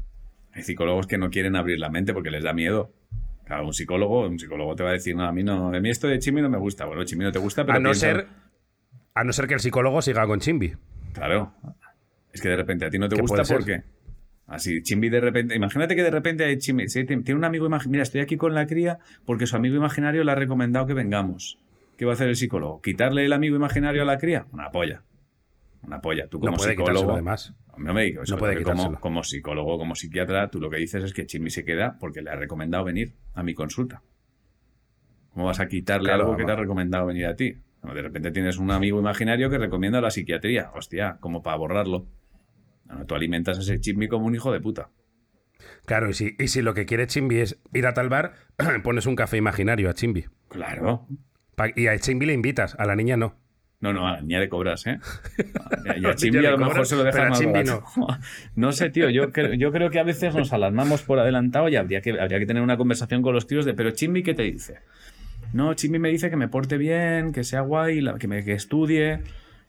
Hay 0.53 0.63
psicólogos 0.63 1.07
que 1.07 1.17
no 1.19 1.31
quieren 1.31 1.55
abrir 1.55 1.79
la 1.79 1.91
mente 1.91 2.13
porque 2.13 2.31
les 2.31 2.43
da 2.43 2.53
miedo. 2.53 2.93
Claro, 3.47 3.67
un 3.67 3.73
psicólogo, 3.75 4.27
un 4.27 4.39
psicólogo 4.39 4.75
te 4.77 4.83
va 4.83 4.91
a 4.91 4.93
decir, 4.95 5.15
no, 5.15 5.25
a 5.25 5.33
mí 5.33 5.43
no, 5.45 5.75
a 5.75 5.81
mí 5.81 5.91
esto 5.91 6.07
de 6.09 6.19
Chimbi 6.19 6.41
no 6.43 6.49
me 6.51 6.59
gusta. 6.59 6.85
Bueno, 6.87 7.05
Chimbi 7.05 7.25
no 7.25 7.33
te 7.33 7.39
gusta, 7.39 7.65
pero 7.65 7.77
A 7.77 7.81
no, 7.81 7.91
piensa- 7.91 8.01
ser, 8.07 8.27
a 9.15 9.25
no 9.25 9.33
ser 9.33 9.47
que 9.47 9.55
el 9.55 9.61
psicólogo 9.61 10.03
siga 10.03 10.27
con 10.27 10.41
Chimbi. 10.41 10.73
Claro. 11.13 11.53
Es 12.33 12.41
que 12.41 12.49
de 12.49 12.57
repente 12.57 12.85
a 12.85 12.91
ti 12.91 12.99
no 12.99 13.09
te 13.09 13.17
¿Qué 13.17 13.23
gusta 13.23 13.43
porque. 13.45 13.83
Así, 14.47 14.83
Chimbi 14.83 15.09
de 15.09 15.21
repente. 15.21 15.55
Imagínate 15.55 15.95
que 15.95 16.03
de 16.03 16.11
repente 16.11 16.45
hay 16.45 16.59
Chimbi. 16.59 16.89
sí, 16.89 17.05
tiene 17.05 17.35
un 17.35 17.45
amigo 17.45 17.67
imaginario. 17.67 17.91
Mira, 17.93 18.03
estoy 18.03 18.21
aquí 18.21 18.37
con 18.37 18.55
la 18.55 18.67
cría 18.67 18.99
porque 19.25 19.47
su 19.47 19.55
amigo 19.57 19.77
imaginario 19.77 20.25
le 20.25 20.33
ha 20.33 20.35
recomendado 20.37 20.87
que 20.87 20.95
vengamos. 20.95 21.59
¿Qué 22.01 22.07
va 22.07 22.13
a 22.13 22.15
hacer 22.15 22.31
el 22.31 22.37
psicólogo? 22.37 22.81
¿Quitarle 22.81 23.27
el 23.27 23.33
amigo 23.35 23.57
imaginario 23.57 24.01
a 24.01 24.05
la 24.07 24.17
cría? 24.17 24.47
Una 24.53 24.71
polla. 24.71 25.03
Una 25.83 26.01
polla. 26.01 26.29
Tú 26.29 26.39
No 26.39 26.47
como 26.47 26.57
puede 26.57 26.71
quitárselo 26.71 26.97
psicólogo. 27.01 27.13
además. 27.13 27.55
No 27.77 27.93
me 27.93 28.05
digo 28.05 28.23
eso, 28.23 28.37
No 28.37 28.39
puede 28.39 28.63
como, 28.63 28.99
como 28.99 29.23
psicólogo, 29.23 29.77
como 29.77 29.95
psiquiatra, 29.95 30.49
tú 30.49 30.63
lo 30.63 30.71
que 30.71 30.79
dices 30.79 31.05
es 31.05 31.13
que 31.13 31.27
Chimbi 31.27 31.51
se 31.51 31.63
queda 31.63 31.99
porque 32.01 32.23
le 32.23 32.31
ha 32.31 32.37
recomendado 32.37 32.85
venir 32.85 33.17
a 33.35 33.43
mi 33.43 33.53
consulta. 33.53 34.03
¿Cómo 35.35 35.45
vas 35.45 35.61
a 35.61 35.69
quitarle 35.69 36.07
Claro, 36.09 36.23
algo 36.25 36.39
que 36.39 36.47
te 36.47 36.53
ha 36.53 36.57
recomendado 36.57 37.05
venir 37.05 37.27
a 37.27 37.37
ti? 37.37 37.53
No, 37.83 37.93
de 37.93 38.01
repente 38.01 38.31
tienes 38.31 38.57
un 38.57 38.71
amigo 38.71 38.99
imaginario 38.99 39.51
que 39.51 39.59
recomienda 39.59 40.01
la 40.01 40.11
psiquiatría. 40.11 40.71
Hostia, 40.75 41.19
como 41.21 41.43
para 41.43 41.59
borrarlo. 41.59 42.07
No, 42.87 43.05
tú 43.05 43.15
alimentas 43.15 43.59
a 43.59 43.61
ese 43.61 43.79
Chimbi 43.79 44.09
como 44.09 44.25
un 44.25 44.35
hijo 44.35 44.51
de 44.53 44.61
puta. 44.63 44.89
Claro, 45.85 46.09
y 46.09 46.15
si, 46.15 46.35
y 46.39 46.49
si 46.49 46.63
lo 46.63 46.73
que 46.73 46.87
quiere 46.87 47.07
Chimbi 47.07 47.41
es 47.41 47.61
ir 47.75 47.87
a 47.87 47.93
tal 47.93 48.09
bar, 48.09 48.33
pones 48.85 49.05
un 49.05 49.17
café 49.17 49.37
imaginario 49.37 49.91
a 49.91 49.93
Chimbi. 49.93 50.25
Claro. 50.49 51.07
Y 51.77 51.87
a 51.87 51.99
Chimbi 51.99 52.27
le 52.27 52.33
invitas, 52.33 52.75
a 52.79 52.85
la 52.87 52.97
niña 52.97 53.17
no. 53.17 53.35
No, 53.81 53.95
no, 53.95 54.07
a 54.07 54.13
la 54.13 54.21
niña 54.21 54.41
le 54.41 54.49
cobras, 54.49 54.87
¿eh? 54.87 54.99
Y 55.97 56.05
A 56.05 56.15
Chimbi 56.15 56.45
a 56.45 56.51
lo 56.51 56.59
mejor 56.59 56.87
se 56.87 56.97
lo 56.97 57.05
deja 57.05 57.29
más 57.29 57.45
barato. 57.45 57.85
No 58.55 58.73
sé, 58.73 58.91
tío, 58.91 59.09
yo 59.09 59.33
creo, 59.33 59.55
yo 59.55 59.73
creo 59.73 59.91
que 59.91 59.99
a 59.99 60.03
veces 60.03 60.35
nos 60.35 60.53
alarmamos 60.53 61.03
por 61.03 61.19
adelantado 61.19 61.69
y 61.69 61.77
habría 61.77 62.03
que, 62.03 62.21
habría 62.21 62.39
que 62.39 62.47
tener 62.47 62.63
una 62.63 62.77
conversación 62.77 63.23
con 63.23 63.35
los 63.35 63.47
tíos 63.47 63.65
de, 63.65 63.73
pero 63.73 63.91
Chimbi, 63.91 64.23
¿qué 64.23 64.35
te 64.35 64.43
dice? 64.43 64.81
No, 65.53 65.73
Chimbi 65.75 65.99
me 65.99 66.11
dice 66.11 66.31
que 66.31 66.37
me 66.37 66.49
porte 66.49 66.77
bien, 66.77 67.33
que 67.33 67.43
sea 67.43 67.63
guay, 67.63 68.05
que, 68.19 68.29
me, 68.29 68.45
que 68.45 68.53
estudie, 68.53 69.21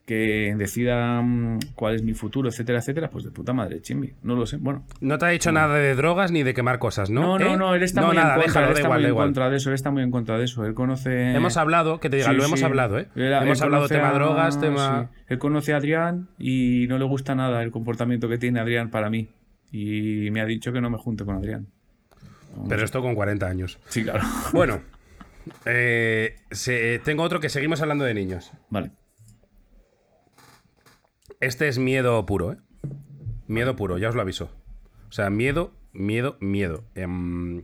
que 0.05 0.53
decida 0.57 1.21
mm, 1.21 1.59
cuál 1.75 1.95
es 1.95 2.03
mi 2.03 2.13
futuro, 2.13 2.49
etcétera, 2.49 2.79
etcétera. 2.79 3.09
Pues 3.09 3.23
de 3.23 3.31
puta 3.31 3.53
madre, 3.53 3.81
Chimbi. 3.81 4.13
No 4.23 4.35
lo 4.35 4.45
sé. 4.45 4.57
Bueno, 4.57 4.83
No 4.99 5.17
te 5.17 5.25
ha 5.25 5.29
dicho 5.29 5.51
nada 5.51 5.75
de 5.75 5.95
drogas 5.95 6.31
ni 6.31 6.43
de 6.43 6.53
quemar 6.53 6.79
cosas, 6.79 7.09
¿no? 7.09 7.21
no, 7.21 7.39
no, 7.39 7.53
¿Eh? 7.53 7.57
no, 7.57 7.75
él 7.75 7.83
está 7.83 8.01
no, 8.01 8.07
muy 8.07 8.15
nada, 8.17 8.35
en 8.35 8.41
contra, 8.41 8.61
déjalo, 8.61 8.65
él 8.67 8.71
está 8.77 8.87
igual, 8.87 9.01
muy 9.01 9.09
en 9.09 9.15
contra 9.15 9.49
de 9.49 9.57
eso, 9.57 9.69
él 9.69 9.75
está 9.75 9.91
muy 9.91 10.03
en 10.03 10.11
contra 10.11 10.37
de 10.37 10.45
eso. 10.45 10.65
Él 10.65 10.73
conoce... 10.73 11.33
Hemos 11.35 11.55
hablado, 11.57 11.99
que 11.99 12.09
te 12.09 12.17
diga, 12.17 12.29
Sí, 12.31 12.35
lo 12.35 12.43
hemos 12.43 12.61
hablado, 12.63 12.99
¿eh? 12.99 13.07
Él- 13.15 13.31
hemos 13.31 13.59
él 13.59 13.63
hablado 13.65 13.87
tema 13.87 14.09
a- 14.09 14.13
drogas, 14.13 14.59
tema... 14.59 15.09
sí. 15.11 15.17
Él 15.29 15.37
conoce 15.39 15.73
a 15.73 15.77
Adrián 15.77 16.27
y 16.37 16.87
no 16.89 16.97
le 16.97 17.05
gusta 17.05 17.35
nada 17.35 17.63
el 17.63 17.71
comportamiento 17.71 18.27
que 18.27 18.37
tiene 18.37 18.59
Adrián 18.59 18.89
para 18.89 19.09
mí. 19.09 19.29
Y 19.71 20.29
me 20.31 20.41
ha 20.41 20.45
dicho 20.45 20.73
que 20.73 20.81
no 20.81 20.89
me 20.89 20.97
junte 20.97 21.23
con 21.23 21.35
Adrián. 21.37 21.67
Pero 22.67 22.83
esto 22.83 23.01
con 23.01 23.15
40 23.15 23.47
años. 23.47 23.79
Sí, 23.87 24.03
claro. 24.03 24.19
Bueno, 24.51 24.81
eh, 25.65 26.35
se- 26.51 26.99
tengo 26.99 27.23
otro 27.23 27.39
que 27.39 27.47
seguimos 27.49 27.81
hablando 27.81 28.03
de 28.03 28.13
niños. 28.13 28.51
Vale. 28.69 28.91
Este 31.41 31.67
es 31.67 31.77
miedo 31.77 32.25
puro, 32.25 32.53
¿eh? 32.53 32.57
Miedo 33.47 33.75
puro, 33.75 33.97
ya 33.97 34.09
os 34.09 34.15
lo 34.15 34.21
aviso. 34.21 34.51
O 35.09 35.11
sea, 35.11 35.29
miedo, 35.29 35.73
miedo, 35.91 36.37
miedo. 36.39 36.85
Em, 36.95 37.63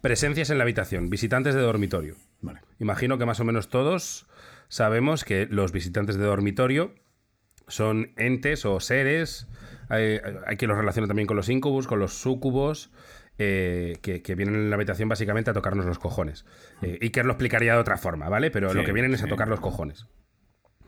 presencias 0.00 0.50
en 0.50 0.58
la 0.58 0.64
habitación, 0.64 1.08
visitantes 1.10 1.54
de 1.54 1.60
dormitorio. 1.60 2.14
Vale. 2.40 2.60
Imagino 2.78 3.18
que 3.18 3.26
más 3.26 3.40
o 3.40 3.44
menos 3.44 3.68
todos 3.68 4.26
sabemos 4.68 5.24
que 5.24 5.46
los 5.50 5.72
visitantes 5.72 6.16
de 6.16 6.24
dormitorio 6.24 6.94
son 7.66 8.12
entes 8.16 8.64
o 8.66 8.78
seres. 8.80 9.48
Hay, 9.88 10.20
hay 10.46 10.56
quien 10.56 10.68
los 10.68 10.78
relaciona 10.78 11.08
también 11.08 11.26
con 11.26 11.36
los 11.36 11.48
incubus, 11.48 11.86
con 11.86 11.98
los 11.98 12.12
sucubos, 12.20 12.92
eh, 13.38 13.98
que, 14.02 14.22
que 14.22 14.34
vienen 14.34 14.54
en 14.56 14.70
la 14.70 14.76
habitación 14.76 15.08
básicamente 15.08 15.50
a 15.50 15.54
tocarnos 15.54 15.86
los 15.86 15.98
cojones. 15.98 16.44
Eh, 16.82 16.98
y 17.00 17.10
que 17.10 17.24
lo 17.24 17.32
explicaría 17.32 17.72
de 17.72 17.78
otra 17.80 17.96
forma, 17.96 18.28
¿vale? 18.28 18.50
Pero 18.50 18.70
Sí, 18.70 18.76
lo 18.76 18.84
que 18.84 18.92
vienen 18.92 19.14
es 19.14 19.22
a 19.22 19.24
sí. 19.24 19.30
tocar 19.30 19.48
los 19.48 19.60
cojones. 19.60 20.06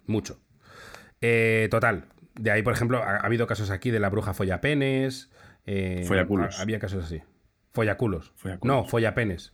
Mucho. 0.06 0.38
Eh, 1.22 1.68
total. 1.70 2.04
De 2.36 2.50
ahí, 2.50 2.62
por 2.62 2.72
ejemplo, 2.72 3.02
ha, 3.02 3.16
ha 3.16 3.26
habido 3.26 3.46
casos 3.46 3.70
aquí 3.70 3.90
de 3.90 3.98
la 4.00 4.08
bruja 4.10 4.34
follapenes. 4.34 5.30
Eh, 5.66 6.04
Follaculos. 6.06 6.58
ha- 6.58 6.62
Había 6.62 6.78
casos 6.78 7.04
así. 7.04 7.22
Follaculos. 7.72 8.32
Follaculos. 8.36 8.76
No, 8.76 8.84
follapenes. 8.88 9.52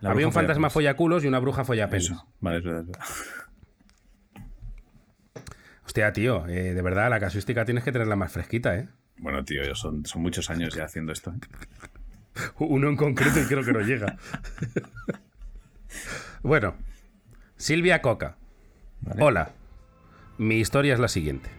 La 0.00 0.10
Había 0.10 0.26
un 0.26 0.32
fantasma 0.32 0.70
follaculos 0.70 1.24
y 1.24 1.28
una 1.28 1.38
bruja 1.38 1.64
follapenes. 1.64 2.06
Eso. 2.06 2.26
Vale, 2.40 2.58
es 2.58 2.64
verdad. 2.64 2.80
es 2.82 2.86
verdad. 2.88 3.04
Hostia, 5.84 6.12
tío, 6.12 6.46
eh, 6.48 6.74
de 6.74 6.82
verdad, 6.82 7.10
la 7.10 7.20
casuística 7.20 7.64
tienes 7.64 7.84
que 7.84 7.92
tenerla 7.92 8.16
más 8.16 8.32
fresquita, 8.32 8.76
¿eh? 8.76 8.88
Bueno, 9.18 9.44
tío, 9.44 9.74
son, 9.74 10.06
son 10.06 10.22
muchos 10.22 10.48
años 10.50 10.74
ya 10.74 10.84
haciendo 10.84 11.12
esto. 11.12 11.32
¿eh? 11.32 11.38
Uno 12.58 12.88
en 12.88 12.96
concreto 12.96 13.40
y 13.40 13.44
creo 13.44 13.62
que 13.64 13.72
no 13.72 13.80
llega. 13.80 14.16
bueno, 16.42 16.74
Silvia 17.56 18.00
Coca. 18.00 18.36
Hola. 19.18 19.50
Mi 20.38 20.56
historia 20.56 20.94
es 20.94 21.00
la 21.00 21.08
siguiente. 21.08 21.50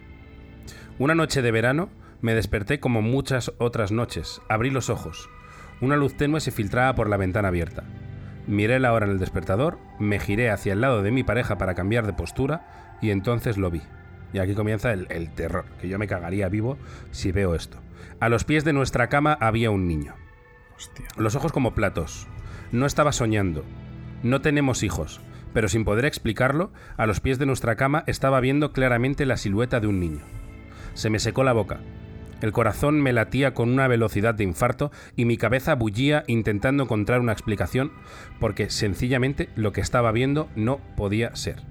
Una 0.96 1.16
noche 1.16 1.42
de 1.42 1.50
verano 1.50 1.88
me 2.20 2.36
desperté 2.36 2.78
como 2.78 3.02
muchas 3.02 3.52
otras 3.58 3.90
noches. 3.90 4.40
Abrí 4.48 4.70
los 4.70 4.90
ojos. 4.90 5.28
Una 5.80 5.96
luz 5.96 6.16
tenue 6.16 6.40
se 6.40 6.52
filtraba 6.52 6.94
por 6.94 7.08
la 7.08 7.16
ventana 7.16 7.48
abierta. 7.48 7.82
Miré 8.46 8.78
la 8.78 8.92
hora 8.92 9.06
en 9.06 9.10
el 9.10 9.18
despertador, 9.18 9.78
me 9.98 10.20
giré 10.20 10.50
hacia 10.50 10.72
el 10.72 10.80
lado 10.80 11.02
de 11.02 11.10
mi 11.10 11.24
pareja 11.24 11.58
para 11.58 11.74
cambiar 11.74 12.06
de 12.06 12.12
postura 12.12 12.96
y 13.02 13.10
entonces 13.10 13.58
lo 13.58 13.72
vi. 13.72 13.82
Y 14.32 14.38
aquí 14.38 14.54
comienza 14.54 14.92
el, 14.92 15.30
terror, 15.34 15.64
que 15.80 15.88
yo 15.88 15.98
me 15.98 16.06
cagaría 16.06 16.48
vivo 16.48 16.78
si 17.10 17.32
veo 17.32 17.56
esto. 17.56 17.78
A 18.20 18.28
los 18.28 18.44
pies 18.44 18.62
de 18.64 18.72
nuestra 18.72 19.08
cama 19.08 19.36
había 19.40 19.72
un 19.72 19.88
niño. 19.88 20.14
Los 21.16 21.34
ojos 21.34 21.50
como 21.50 21.74
platos. 21.74 22.28
No 22.70 22.86
estaba 22.86 23.10
soñando. 23.10 23.64
No 24.22 24.42
tenemos 24.42 24.84
hijos, 24.84 25.20
pero 25.52 25.68
sin 25.68 25.84
poder 25.84 26.04
explicarlo, 26.04 26.70
a 26.96 27.06
los 27.06 27.18
pies 27.18 27.40
de 27.40 27.46
nuestra 27.46 27.74
cama 27.74 28.04
estaba 28.06 28.38
viendo 28.38 28.72
claramente 28.72 29.26
la 29.26 29.36
silueta 29.36 29.80
de 29.80 29.88
un 29.88 29.98
niño. 29.98 30.43
Se 30.94 31.10
me 31.10 31.18
secó 31.18 31.44
la 31.44 31.52
boca. 31.52 31.80
El 32.40 32.52
corazón 32.52 33.00
me 33.00 33.12
latía 33.12 33.54
con 33.54 33.70
una 33.70 33.88
velocidad 33.88 34.34
de 34.34 34.44
infarto 34.44 34.90
y 35.16 35.24
mi 35.24 35.36
cabeza 35.36 35.74
bullía 35.74 36.24
intentando 36.26 36.82
encontrar 36.82 37.20
una 37.20 37.32
explicación 37.32 37.92
porque 38.38 38.70
sencillamente 38.70 39.48
lo 39.56 39.72
que 39.72 39.80
estaba 39.80 40.12
viendo 40.12 40.48
no 40.54 40.78
podía 40.96 41.34
ser. 41.36 41.62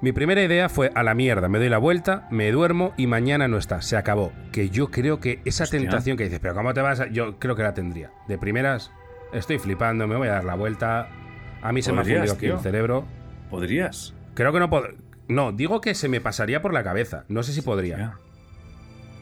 Mi 0.00 0.12
primera 0.12 0.44
idea 0.44 0.68
fue 0.68 0.92
a 0.94 1.02
la 1.02 1.14
mierda, 1.14 1.48
me 1.48 1.58
doy 1.58 1.68
la 1.68 1.78
vuelta, 1.78 2.28
me 2.30 2.52
duermo 2.52 2.94
y 2.96 3.08
mañana 3.08 3.48
no 3.48 3.58
está, 3.58 3.82
se 3.82 3.96
acabó. 3.96 4.32
Que 4.52 4.70
yo 4.70 4.92
creo 4.92 5.18
que 5.18 5.40
esa 5.44 5.66
tentación 5.66 6.16
que 6.16 6.24
dices, 6.24 6.38
pero 6.38 6.54
¿cómo 6.54 6.72
te 6.72 6.80
vas? 6.80 7.00
A... 7.00 7.08
Yo 7.08 7.40
creo 7.40 7.56
que 7.56 7.64
la 7.64 7.74
tendría. 7.74 8.12
De 8.28 8.38
primeras, 8.38 8.92
estoy 9.32 9.58
flipando, 9.58 10.06
me 10.06 10.14
voy 10.14 10.28
a 10.28 10.34
dar 10.34 10.44
la 10.44 10.54
vuelta. 10.54 11.08
A 11.62 11.72
mí 11.72 11.82
se 11.82 11.92
me 11.92 12.02
ha 12.02 12.04
fundido 12.04 12.32
aquí 12.32 12.46
el 12.46 12.60
cerebro. 12.60 13.06
¿Podrías? 13.50 14.14
Creo 14.34 14.52
que 14.52 14.60
no 14.60 14.70
puedo. 14.70 14.86
No, 15.28 15.52
digo 15.52 15.80
que 15.80 15.94
se 15.94 16.08
me 16.08 16.20
pasaría 16.20 16.62
por 16.62 16.72
la 16.72 16.82
cabeza. 16.82 17.24
No 17.28 17.42
sé 17.42 17.52
si 17.52 17.62
podría. 17.62 18.18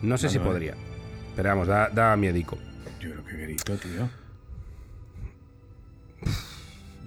No 0.03 0.19
sé 0.19 0.29
si 0.29 0.39
podría. 0.39 0.75
Pero 1.35 1.49
vamos, 1.51 1.67
da, 1.67 1.89
da 1.91 2.17
miedico. 2.17 2.59
Yo 3.01 3.11
creo 3.11 3.25
que 3.25 3.37
grito, 3.37 3.77
tío. 3.77 4.09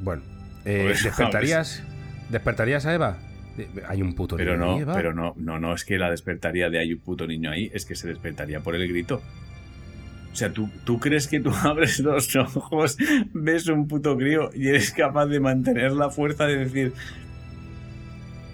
Bueno, 0.02 0.22
eh, 0.66 0.96
¿despertarías, 1.04 1.84
¿despertarías 2.30 2.86
a 2.86 2.94
Eva? 2.94 3.18
Hay 3.88 4.02
un 4.02 4.16
puto 4.16 4.38
pero 4.38 4.58
niño. 4.58 4.86
No, 4.86 4.94
pero 4.94 5.14
no, 5.14 5.34
no, 5.38 5.60
no 5.60 5.74
es 5.74 5.84
que 5.84 5.98
la 5.98 6.10
despertaría 6.10 6.70
de 6.70 6.80
hay 6.80 6.94
un 6.94 7.00
puto 7.00 7.28
niño 7.28 7.52
ahí, 7.52 7.70
es 7.74 7.86
que 7.86 7.96
se 7.96 8.08
despertaría 8.08 8.62
por 8.62 8.76
el 8.76 8.88
grito. 8.88 9.22
O 10.32 10.36
sea, 10.36 10.54
¿tú, 10.54 10.70
¿tú 10.86 11.00
crees 11.00 11.28
que 11.28 11.40
tú 11.40 11.52
abres 11.64 12.00
los 12.00 12.36
ojos, 12.36 12.98
ves 13.34 13.68
un 13.68 13.88
puto 13.88 14.16
crío 14.16 14.52
y 14.54 14.68
eres 14.68 14.92
capaz 14.92 15.26
de 15.26 15.40
mantener 15.40 15.92
la 15.92 16.10
fuerza 16.10 16.46
de 16.46 16.58
decir, 16.58 16.94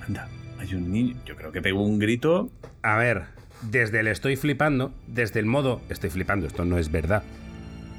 anda, 0.07 0.27
hay 0.65 0.75
un 0.75 0.91
niño. 0.91 1.15
Yo 1.25 1.35
creo 1.35 1.51
que 1.51 1.61
pego 1.61 1.81
un 1.81 1.99
grito. 1.99 2.49
A 2.81 2.97
ver, 2.97 3.23
desde 3.61 3.99
el 3.99 4.07
estoy 4.07 4.35
flipando, 4.35 4.93
desde 5.07 5.39
el 5.39 5.45
modo 5.45 5.81
estoy 5.89 6.09
flipando, 6.09 6.47
esto 6.47 6.65
no 6.65 6.77
es 6.77 6.91
verdad. 6.91 7.23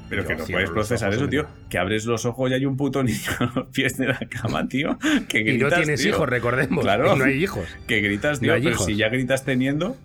Pero 0.09 0.25
que 0.25 0.35
no 0.35 0.45
puedes 0.45 0.69
procesar 0.69 1.13
eso, 1.13 1.27
tío. 1.27 1.47
Que 1.69 1.77
abres 1.77 2.05
los 2.05 2.25
ojos 2.25 2.49
y 2.49 2.53
hay 2.53 2.65
un 2.65 2.77
puto 2.77 3.03
niño 3.03 3.31
a 3.39 3.51
los 3.55 3.67
pies 3.67 3.97
de 3.97 4.07
la 4.07 4.19
cama, 4.19 4.67
tío. 4.67 4.97
Que 5.27 5.39
y 5.39 5.57
no 5.57 5.69
tienes 5.69 6.05
hijos, 6.05 6.27
recordemos. 6.29 6.83
Claro. 6.83 7.15
no 7.15 7.25
hay 7.25 7.43
hijos. 7.43 7.67
Que 7.87 7.99
gritas, 7.99 8.39
tío. 8.39 8.53
pero 8.53 8.77
si 8.77 8.95
ya 8.95 9.09
gritas 9.09 9.43
teniendo. 9.43 9.97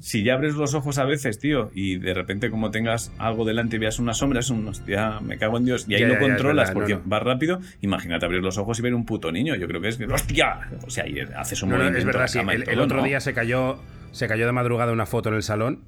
Si 0.00 0.24
ya 0.24 0.34
abres 0.34 0.54
los 0.54 0.74
ojos 0.74 0.96
a 0.98 1.04
veces, 1.04 1.38
tío, 1.38 1.70
y 1.74 1.98
de 1.98 2.14
repente 2.14 2.50
como 2.50 2.70
tengas 2.70 3.12
algo 3.18 3.44
delante 3.44 3.76
y 3.76 3.78
veas 3.78 3.98
una 3.98 4.14
sombra, 4.14 4.40
es 4.40 4.48
un 4.48 4.66
hostia, 4.66 5.20
me 5.20 5.36
cago 5.36 5.58
en 5.58 5.66
Dios. 5.66 5.84
Y 5.88 5.94
ahí 5.94 6.04
no 6.04 6.18
controlas 6.18 6.70
porque 6.70 6.98
vas 7.04 7.22
rápido. 7.22 7.60
Imagínate 7.82 8.24
abrir 8.24 8.42
los 8.42 8.56
ojos 8.58 8.78
y 8.78 8.82
ver 8.82 8.94
un 8.94 9.04
puto 9.04 9.30
niño. 9.30 9.54
Yo 9.56 9.68
creo 9.68 9.80
que 9.80 9.88
es 9.88 10.00
hostia. 10.00 10.70
O 10.86 10.90
sea, 10.90 11.06
y 11.06 11.20
haces 11.20 11.62
un 11.62 11.70
movimiento. 11.70 11.98
es 11.98 12.04
verdad, 12.04 12.26
sí. 12.26 12.38
El, 12.38 12.80
otro 12.80 13.02
día 13.02 13.20
se 13.20 13.34
cayó, 13.34 13.78
se 14.12 14.26
cayó 14.26 14.46
de 14.46 14.52
madrugada 14.52 14.92
una 14.92 15.06
foto 15.06 15.28
en 15.28 15.36
el 15.36 15.42
salón 15.42 15.84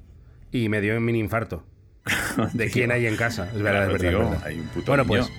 y 0.51 0.69
me 0.69 0.79
dio 0.79 0.95
un 0.95 1.03
mini 1.03 1.19
infarto. 1.19 1.65
de 2.53 2.69
quién 2.69 2.91
hay 2.91 3.07
en 3.07 3.15
casa. 3.15 3.49
Es 3.53 3.61
verdad, 3.61 3.91
es 3.91 4.01
verdad. 4.01 4.39
bueno, 4.85 5.05
pues. 5.05 5.31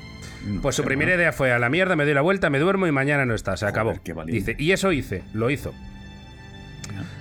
Pues 0.60 0.76
su 0.76 0.82
primera 0.82 1.14
idea 1.14 1.32
fue 1.32 1.52
a 1.52 1.58
la 1.58 1.70
mierda, 1.70 1.96
me 1.96 2.04
doy 2.04 2.12
la 2.12 2.20
vuelta, 2.20 2.50
me 2.50 2.58
duermo 2.58 2.86
y 2.86 2.92
mañana 2.92 3.24
no 3.24 3.34
está, 3.34 3.56
se 3.56 3.64
acabó. 3.64 3.94
Dice, 4.26 4.54
y 4.58 4.72
eso 4.72 4.92
hice, 4.92 5.22
lo 5.32 5.48
hizo. 5.48 5.72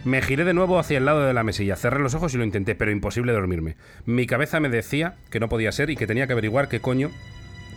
Me 0.05 0.21
giré 0.21 0.43
de 0.43 0.53
nuevo 0.53 0.79
hacia 0.79 0.97
el 0.97 1.05
lado 1.05 1.25
de 1.25 1.33
la 1.33 1.43
mesilla, 1.43 1.77
cerré 1.77 1.99
los 1.99 2.13
ojos 2.13 2.33
y 2.33 2.37
lo 2.37 2.43
intenté, 2.43 2.75
pero 2.75 2.91
imposible 2.91 3.31
dormirme. 3.31 3.77
Mi 4.05 4.27
cabeza 4.27 4.59
me 4.59 4.67
decía 4.67 5.15
que 5.29 5.39
no 5.39 5.47
podía 5.47 5.71
ser 5.71 5.89
y 5.89 5.95
que 5.95 6.07
tenía 6.07 6.27
que 6.27 6.33
averiguar 6.33 6.67
qué 6.67 6.81
coño 6.81 7.09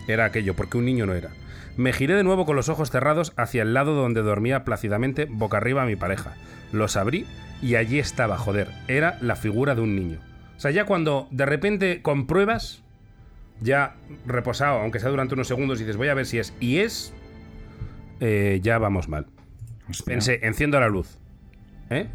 era 0.09 0.25
aquello, 0.25 0.55
porque 0.55 0.77
un 0.77 0.87
niño 0.87 1.07
no 1.07 1.15
era. 1.15 1.31
Me 1.77 1.93
giré 1.93 2.15
de 2.15 2.25
nuevo 2.25 2.45
con 2.45 2.57
los 2.57 2.69
ojos 2.69 2.91
cerrados 2.91 3.33
hacia 3.37 3.62
el 3.62 3.75
lado 3.75 3.95
donde 3.95 4.23
dormía 4.23 4.65
plácidamente 4.65 5.27
boca 5.31 5.59
arriba 5.59 5.87
mi 5.87 5.95
pareja. 5.95 6.35
Los 6.73 6.97
abrí 6.97 7.27
y 7.62 7.77
allí 7.77 8.01
estaba, 8.01 8.39
joder, 8.39 8.71
era 8.89 9.19
la 9.21 9.37
figura 9.37 9.77
de 9.77 9.83
un 9.83 9.95
niño. 9.95 10.19
O 10.57 10.61
sea, 10.61 10.73
ya 10.73 10.85
cuando 10.85 11.29
de 11.31 11.47
repente 11.47 12.03
compruebas, 12.03 12.83
ya 13.61 13.95
reposado, 14.25 14.81
aunque 14.81 14.99
sea 14.99 15.11
durante 15.11 15.35
unos 15.35 15.47
segundos, 15.47 15.79
y 15.79 15.85
dices, 15.85 15.97
voy 15.97 16.09
a 16.09 16.15
ver 16.15 16.27
si 16.27 16.39
es, 16.39 16.55
y 16.59 16.79
es, 16.79 17.15
eh, 18.21 18.59
ya 18.62 18.79
vamos 18.79 19.09
mal. 19.09 19.27
Pensé, 20.05 20.41
enciendo 20.43 20.81
la 20.81 20.89
luz. 20.89 21.19
¿Eh? 21.90 22.07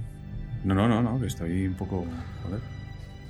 No, 0.63 0.75
no, 0.75 0.87
no, 0.87 1.01
no, 1.01 1.25
estoy 1.25 1.67
un 1.67 1.75
poco... 1.75 2.05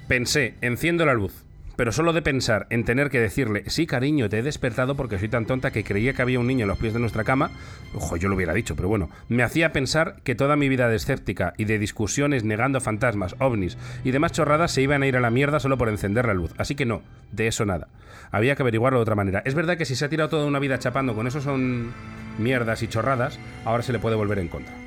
Pensé, 0.08 0.56
enciendo 0.62 1.06
la 1.06 1.14
luz 1.14 1.46
pero 1.82 1.92
solo 1.92 2.14
de 2.14 2.22
pensar 2.22 2.68
en 2.70 2.84
tener 2.84 3.10
que 3.10 3.20
decirle, 3.20 3.64
sí, 3.66 3.88
cariño, 3.88 4.30
te 4.30 4.38
he 4.38 4.44
despertado 4.44 4.96
porque 4.96 5.18
soy 5.18 5.30
tan 5.30 5.48
tonta 5.48 5.72
que 5.72 5.84
creía 5.84 6.14
que 6.14 6.22
había 6.22 6.40
un 6.40 6.46
niño 6.46 6.66
en 6.66 6.68
los 6.68 6.78
pies 6.78 6.94
de 6.94 7.00
nuestra 7.00 7.24
cama, 7.24 7.50
ojo, 7.96 8.18
yo 8.18 8.30
lo 8.30 8.36
hubiera 8.36 8.54
dicho, 8.54 8.76
pero 8.76 8.88
bueno, 8.88 9.10
me 9.30 9.42
hacía 9.42 9.72
pensar 9.72 10.18
que 10.24 10.36
toda 10.36 10.56
mi 10.56 10.70
vida 10.70 10.90
de 10.90 10.98
escéptica 10.98 11.56
y 11.58 11.66
de 11.66 11.80
discusiones 11.80 12.44
negando 12.44 12.82
fantasmas, 12.82 13.36
ovnis 13.40 13.80
y 14.04 14.12
demás 14.12 14.32
chorradas 14.32 14.72
se 14.72 14.84
iban 14.84 15.02
a 15.02 15.08
ir 15.08 15.18
a 15.18 15.22
la 15.22 15.32
mierda 15.32 15.60
solo 15.60 15.80
por 15.80 15.90
encender 15.90 16.28
la 16.28 16.36
luz. 16.36 16.54
Así 16.60 16.76
que 16.76 16.86
no, 16.86 17.02
de 17.32 17.48
eso 17.48 17.66
nada. 17.66 17.88
Había 18.30 18.56
que 18.56 18.62
averiguarlo 18.62 19.00
de 19.00 19.04
otra 19.04 19.16
manera. 19.16 19.42
Es 19.44 19.56
verdad 19.56 19.76
que 19.76 19.86
si 19.86 19.96
se 19.96 20.06
ha 20.06 20.10
tirado 20.10 20.30
toda 20.30 20.46
una 20.46 20.60
vida 20.60 20.78
chapando 20.78 21.16
con 21.16 21.26
eso 21.26 21.42
son 21.42 21.94
mierdas 22.38 22.84
y 22.84 22.90
chorradas, 22.90 23.40
ahora 23.66 23.82
se 23.82 23.92
le 23.92 23.98
puede 23.98 24.16
volver 24.16 24.38
en 24.38 24.50
contra. 24.50 24.81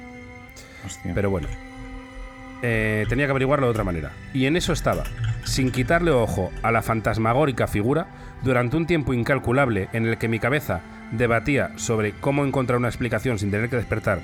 Pero 1.15 1.31
bueno. 1.31 1.49
Eh, 2.63 3.05
tenía 3.09 3.27
que 3.27 3.33
averiguarlo 3.33 3.67
de 3.67 3.73
otra 3.73 3.85
manera. 3.85 4.13
Y 4.33 4.47
en 4.47 4.57
eso 4.57 4.73
estaba, 4.73 5.05
sin 5.45 5.71
quitarle 5.71 6.11
ojo 6.11 6.51
a 6.63 6.73
la 6.73 6.83
fantasmagórica 6.83 7.67
figura, 7.67 8.07
durante 8.43 8.77
un 8.77 8.87
tiempo 8.87 9.13
incalculable 9.13 9.89
en 9.93 10.07
el 10.07 10.19
que 10.19 10.29
mi 10.29 10.39
cabeza 10.39 10.81
debatía 11.13 11.73
sobre 11.77 12.13
cómo 12.13 12.45
encontrar 12.45 12.79
una 12.79 12.89
explicación 12.89 13.39
sin 13.39 13.51
tener 13.51 13.69
que 13.69 13.77
despertar 13.77 14.21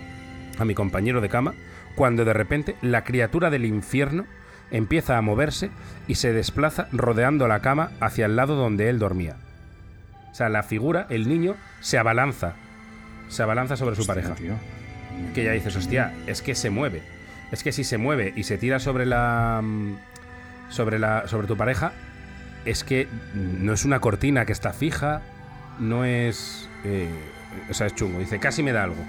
a 0.59 0.65
mi 0.65 0.75
compañero 0.75 1.21
de 1.21 1.29
cama, 1.29 1.55
cuando 1.95 2.25
de 2.25 2.33
repente 2.33 2.77
la 2.83 3.05
criatura 3.05 3.51
del 3.51 3.65
infierno 3.67 4.25
empieza 4.71 5.19
a 5.19 5.23
moverse 5.23 5.71
y 6.07 6.15
se 6.15 6.33
desplaza 6.33 6.89
rodeando 6.93 7.49
la 7.49 7.61
cama 7.61 7.91
hacia 8.01 8.27
el 8.27 8.37
lado 8.37 8.57
donde 8.57 8.89
él 8.89 8.99
dormía. 8.99 9.37
O 10.31 10.35
sea, 10.35 10.49
la 10.49 10.63
figura, 10.63 11.07
el 11.11 11.29
niño, 11.29 11.57
se 11.81 11.99
abalanza. 11.99 12.55
Se 13.29 13.43
abalanza 13.43 13.77
sobre 13.77 13.97
su 13.97 14.07
pareja. 14.07 14.35
Que 15.35 15.45
ya 15.45 15.53
dices, 15.53 15.77
hostia, 15.77 16.13
es 16.27 16.43
que 16.43 16.55
se 16.55 16.71
mueve 16.71 17.03
es 17.53 17.63
que 17.63 17.73
si 17.73 17.85
se 17.85 17.99
mueve 17.99 18.33
y 18.37 18.45
se 18.45 18.59
tira 18.59 18.79
sobre 18.79 19.07
la 19.07 19.61
mm, 19.63 19.97
sobre 20.71 20.99
la 20.99 21.27
sobre 21.27 21.47
tu 21.47 21.57
pareja 21.57 21.93
es 22.65 22.85
que 22.85 23.09
no 23.35 23.73
es 23.73 23.85
una 23.85 24.01
cortina 24.01 24.45
que 24.45 24.53
está 24.53 24.73
fija, 24.73 25.23
no 25.79 26.05
es 26.05 26.69
eh, 26.85 27.09
o 27.71 27.75
sea, 27.75 27.87
es 27.87 27.95
chungo. 27.95 28.19
Dice, 28.19 28.39
casi 28.39 28.63
me 28.63 28.73
da 28.73 28.85
algo. 28.85 29.03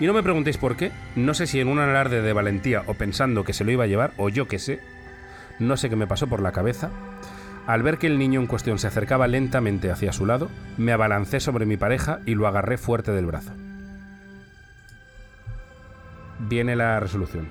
Y 0.00 0.06
no 0.06 0.14
me 0.14 0.22
preguntéis 0.22 0.56
por 0.56 0.76
qué, 0.76 0.92
no 1.14 1.34
sé 1.34 1.46
si 1.46 1.60
en 1.60 1.68
un 1.68 1.78
alarde 1.78 2.22
de 2.22 2.32
valentía 2.32 2.82
o 2.86 2.94
pensando 2.94 3.44
que 3.44 3.52
se 3.52 3.64
lo 3.64 3.70
iba 3.70 3.84
a 3.84 3.86
llevar, 3.86 4.12
o 4.16 4.28
yo 4.28 4.48
qué 4.48 4.58
sé, 4.58 4.80
no 5.58 5.76
sé 5.76 5.88
qué 5.88 5.96
me 5.96 6.06
pasó 6.06 6.26
por 6.26 6.40
la 6.40 6.52
cabeza. 6.52 6.90
Al 7.66 7.82
ver 7.82 7.98
que 7.98 8.06
el 8.06 8.18
niño 8.18 8.40
en 8.40 8.46
cuestión 8.46 8.78
se 8.78 8.86
acercaba 8.86 9.26
lentamente 9.26 9.90
hacia 9.90 10.12
su 10.12 10.24
lado, 10.24 10.50
me 10.78 10.92
abalancé 10.92 11.40
sobre 11.40 11.66
mi 11.66 11.76
pareja 11.76 12.20
y 12.24 12.34
lo 12.34 12.46
agarré 12.46 12.78
fuerte 12.78 13.12
del 13.12 13.26
brazo. 13.26 13.52
Viene 16.40 16.76
la 16.76 17.00
resolución. 17.00 17.48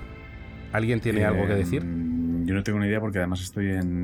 ¿Alguien 0.71 0.99
tiene 0.99 1.25
algo 1.25 1.47
que 1.47 1.55
decir? 1.55 1.81
Yo 1.81 2.53
no 2.53 2.63
tengo 2.63 2.79
ni 2.79 2.88
idea 2.88 2.99
porque 2.99 3.19
además 3.19 3.41
estoy 3.41 3.71
en, 3.71 4.03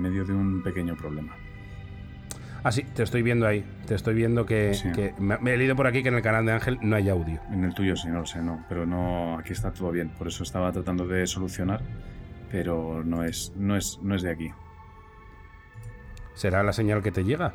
medio 0.00 0.24
de 0.24 0.32
un 0.32 0.62
pequeño 0.62 0.96
problema. 0.96 1.34
Ah, 2.62 2.72
sí, 2.72 2.82
te 2.82 3.02
estoy 3.02 3.22
viendo 3.22 3.46
ahí. 3.46 3.64
Te 3.86 3.94
estoy 3.94 4.14
viendo 4.14 4.44
que, 4.44 4.72
me, 5.18 5.54
he 5.54 5.56
leído 5.56 5.74
por 5.74 5.86
aquí 5.86 6.02
que 6.02 6.08
en 6.08 6.16
el 6.16 6.22
canal 6.22 6.44
de 6.44 6.52
Ángel 6.52 6.78
no 6.82 6.96
hay 6.96 7.08
audio. 7.08 7.40
En 7.50 7.64
el 7.64 7.74
tuyo 7.74 7.96
sí, 7.96 8.08
no 8.08 8.20
lo 8.20 8.26
sé, 8.26 8.42
no. 8.42 8.64
Pero 8.68 8.84
no, 8.86 9.38
aquí 9.38 9.52
está 9.52 9.72
todo 9.72 9.90
bien. 9.90 10.10
Por 10.10 10.28
eso 10.28 10.42
estaba 10.42 10.70
tratando 10.72 11.06
de 11.06 11.26
solucionar, 11.26 11.80
pero 12.50 13.02
no 13.04 13.24
es, 13.24 13.52
no 13.56 13.76
es, 13.76 13.98
no 14.02 14.14
es 14.14 14.22
de 14.22 14.30
aquí. 14.30 14.50
¿Será 16.34 16.62
la 16.62 16.72
señal 16.72 17.02
que 17.02 17.10
te 17.10 17.24
llega? 17.24 17.54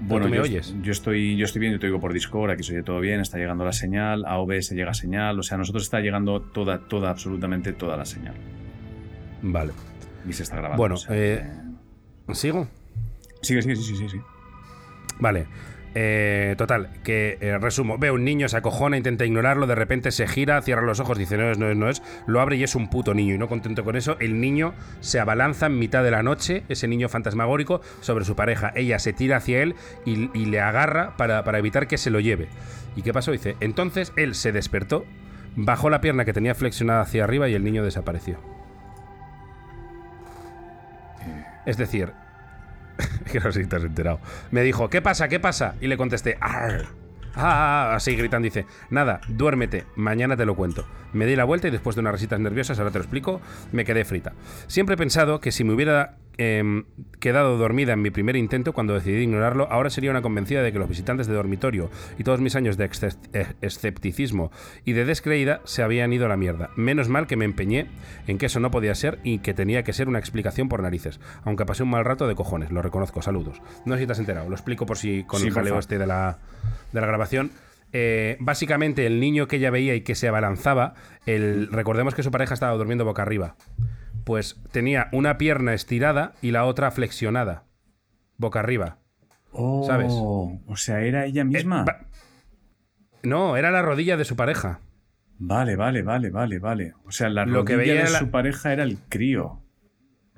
Bueno, 0.00 0.26
¿Tú 0.26 0.30
me 0.30 0.36
yo, 0.36 0.42
oyes? 0.42 0.74
Yo 0.82 0.92
estoy, 0.92 1.36
yo 1.36 1.44
estoy 1.44 1.60
bien, 1.60 1.72
yo 1.72 1.78
te 1.78 1.86
digo 1.86 2.00
por 2.00 2.12
Discord, 2.12 2.50
aquí 2.50 2.62
se 2.62 2.72
oye 2.72 2.82
todo 2.82 3.00
bien, 3.00 3.20
está 3.20 3.38
llegando 3.38 3.64
la 3.64 3.72
señal, 3.72 4.24
a 4.26 4.38
OBS 4.38 4.70
llega 4.70 4.92
señal, 4.92 5.38
o 5.38 5.42
sea, 5.42 5.54
a 5.54 5.58
nosotros 5.58 5.84
está 5.84 6.00
llegando 6.00 6.40
toda, 6.40 6.80
toda, 6.80 7.10
absolutamente 7.10 7.72
toda 7.72 7.96
la 7.96 8.04
señal. 8.04 8.34
Vale. 9.42 9.72
Y 10.28 10.32
se 10.32 10.42
está 10.42 10.56
grabando. 10.56 10.78
Bueno, 10.78 10.96
eh, 11.10 11.48
¿sigo? 12.32 12.68
Sigue, 13.42 13.62
sigue, 13.62 13.76
sí, 13.76 13.96
sí, 13.96 14.08
sí. 14.08 14.20
Vale. 15.20 15.46
Eh, 15.96 16.54
total, 16.58 16.88
que 17.04 17.38
eh, 17.40 17.56
resumo, 17.58 17.98
ve 17.98 18.10
un 18.10 18.24
niño, 18.24 18.48
se 18.48 18.56
acojona, 18.56 18.96
intenta 18.96 19.24
ignorarlo, 19.24 19.68
de 19.68 19.76
repente 19.76 20.10
se 20.10 20.26
gira, 20.26 20.60
cierra 20.60 20.82
los 20.82 20.98
ojos, 20.98 21.16
dice 21.16 21.36
no 21.36 21.50
es, 21.52 21.58
no 21.58 21.70
es, 21.70 21.76
no 21.76 21.88
es, 21.88 22.02
lo 22.26 22.40
abre 22.40 22.56
y 22.56 22.64
es 22.64 22.74
un 22.74 22.88
puto 22.88 23.14
niño. 23.14 23.34
Y 23.34 23.38
no 23.38 23.48
contento 23.48 23.84
con 23.84 23.94
eso, 23.94 24.16
el 24.18 24.40
niño 24.40 24.74
se 25.00 25.20
abalanza 25.20 25.66
en 25.66 25.78
mitad 25.78 26.02
de 26.02 26.10
la 26.10 26.22
noche, 26.22 26.64
ese 26.68 26.88
niño 26.88 27.08
fantasmagórico, 27.08 27.80
sobre 28.00 28.24
su 28.24 28.34
pareja. 28.34 28.72
Ella 28.74 28.98
se 28.98 29.12
tira 29.12 29.36
hacia 29.36 29.62
él 29.62 29.76
y, 30.04 30.44
le 30.44 30.60
agarra 30.60 31.16
para, 31.16 31.44
para 31.44 31.58
evitar 31.58 31.86
que 31.86 31.96
se 31.96 32.10
lo 32.10 32.20
lleve. 32.20 32.48
¿Y 32.96 33.02
qué 33.02 33.12
pasó? 33.12 33.30
Dice, 33.30 33.56
entonces 33.60 34.12
él 34.16 34.34
se 34.34 34.52
despertó, 34.52 35.04
bajó 35.54 35.90
la 35.90 36.00
pierna 36.00 36.24
que 36.24 36.32
tenía 36.32 36.54
flexionada 36.54 37.02
hacia 37.02 37.24
arriba 37.24 37.48
y 37.48 37.54
el 37.54 37.64
niño 37.64 37.84
desapareció. 37.84 38.38
Es 41.66 41.76
decir, 41.76 42.12
que 43.32 43.40
no 43.40 43.52
sé 43.52 43.64
si 43.64 43.76
enterado. 43.76 44.20
Me 44.50 44.62
dijo, 44.62 44.90
¿qué 44.90 45.02
pasa? 45.02 45.28
¿Qué 45.28 45.40
pasa? 45.40 45.74
Y 45.80 45.86
le 45.86 45.96
contesté, 45.96 46.36
¡Arr! 46.40 46.86
Ah, 47.36 47.94
así 47.96 48.14
gritando, 48.14 48.44
dice, 48.44 48.64
nada, 48.90 49.20
duérmete, 49.28 49.84
mañana 49.96 50.36
te 50.36 50.46
lo 50.46 50.54
cuento. 50.54 50.86
Me 51.12 51.26
di 51.26 51.34
la 51.34 51.44
vuelta 51.44 51.66
y 51.66 51.70
después 51.72 51.96
de 51.96 52.00
unas 52.00 52.12
risitas 52.12 52.38
nerviosas, 52.38 52.78
ahora 52.78 52.92
te 52.92 52.98
lo 52.98 53.04
explico, 53.04 53.40
me 53.72 53.84
quedé 53.84 54.04
frita. 54.04 54.34
Siempre 54.68 54.94
he 54.94 54.98
pensado 54.98 55.40
que 55.40 55.50
si 55.50 55.64
me 55.64 55.72
hubiera 55.72 56.16
em, 56.38 56.84
quedado 57.20 57.56
dormida 57.56 57.92
en 57.92 58.02
mi 58.02 58.10
primer 58.10 58.36
intento 58.36 58.72
cuando 58.72 58.94
decidí 58.94 59.22
ignorarlo, 59.22 59.66
ahora 59.70 59.90
sería 59.90 60.10
una 60.10 60.22
convencida 60.22 60.62
de 60.62 60.72
que 60.72 60.78
los 60.78 60.88
visitantes 60.88 61.26
de 61.26 61.34
dormitorio 61.34 61.90
y 62.18 62.24
todos 62.24 62.40
mis 62.40 62.56
años 62.56 62.76
de 62.76 62.90
eh, 63.32 63.46
escepticismo 63.60 64.50
y 64.84 64.92
de 64.92 65.04
descreída 65.04 65.60
se 65.64 65.82
habían 65.82 66.12
ido 66.12 66.26
a 66.26 66.28
la 66.28 66.36
mierda. 66.36 66.70
Menos 66.76 67.08
mal 67.08 67.26
que 67.26 67.36
me 67.36 67.44
empeñé 67.44 67.86
en 68.26 68.38
que 68.38 68.46
eso 68.46 68.60
no 68.60 68.70
podía 68.70 68.94
ser 68.94 69.18
y 69.22 69.38
que 69.38 69.54
tenía 69.54 69.82
que 69.82 69.92
ser 69.92 70.08
una 70.08 70.18
explicación 70.18 70.68
por 70.68 70.82
narices. 70.82 71.20
Aunque 71.44 71.66
pasé 71.66 71.82
un 71.82 71.90
mal 71.90 72.04
rato 72.04 72.28
de 72.28 72.34
cojones, 72.34 72.70
lo 72.70 72.82
reconozco, 72.82 73.22
saludos. 73.22 73.60
No 73.84 73.94
sé 73.94 74.00
si 74.00 74.06
te 74.06 74.12
has 74.12 74.18
enterado, 74.18 74.48
lo 74.48 74.54
explico 74.54 74.86
por 74.86 74.98
si 74.98 75.24
con 75.24 75.42
el 75.42 75.52
jaleo 75.52 75.78
este 75.78 75.98
de 75.98 76.06
la, 76.06 76.38
de 76.92 77.00
la 77.00 77.06
grabación. 77.06 77.50
Eh, 77.96 78.36
básicamente 78.40 79.06
el 79.06 79.20
niño 79.20 79.46
que 79.46 79.56
ella 79.56 79.70
veía 79.70 79.94
y 79.94 80.00
que 80.00 80.16
se 80.16 80.26
abalanzaba, 80.26 80.94
el, 81.26 81.68
recordemos 81.70 82.14
que 82.14 82.24
su 82.24 82.32
pareja 82.32 82.54
estaba 82.54 82.74
durmiendo 82.76 83.04
boca 83.04 83.22
arriba, 83.22 83.54
pues 84.24 84.60
tenía 84.72 85.08
una 85.12 85.38
pierna 85.38 85.74
estirada 85.74 86.32
y 86.42 86.50
la 86.50 86.64
otra 86.64 86.90
flexionada, 86.90 87.64
boca 88.36 88.60
arriba. 88.60 88.98
Oh, 89.52 89.84
¿Sabes? 89.86 90.12
O 90.12 90.76
sea, 90.76 91.00
era 91.02 91.26
ella 91.26 91.44
misma. 91.44 91.84
Eh, 91.88 92.06
no, 93.22 93.56
era 93.56 93.70
la 93.70 93.82
rodilla 93.82 94.16
de 94.16 94.24
su 94.24 94.36
pareja. 94.36 94.80
Vale, 95.38 95.76
vale, 95.76 96.02
vale, 96.02 96.30
vale, 96.30 96.58
vale. 96.58 96.94
O 97.04 97.12
sea, 97.12 97.28
la 97.28 97.44
rodilla 97.44 98.02
de 98.02 98.06
su 98.06 98.30
pareja 98.30 98.72
era 98.72 98.82
el 98.82 98.98
crío. 99.08 99.60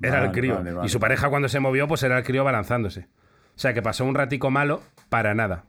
Era 0.01 0.25
el 0.25 0.31
crío. 0.31 0.61
y 0.83 0.89
su 0.89 0.99
pareja 0.99 1.29
cuando 1.29 1.49
se 1.49 1.59
movió, 1.59 1.87
pues 1.87 2.03
era 2.03 2.17
el 2.17 2.23
crío 2.23 2.43
balanzándose. 2.43 3.07
O 3.55 3.59
sea, 3.59 3.73
que 3.73 3.81
pasó 3.81 4.05
un 4.05 4.13
ratico 4.13 4.51
malo 4.51 4.83
para 5.09 5.33
nada. 5.33 5.65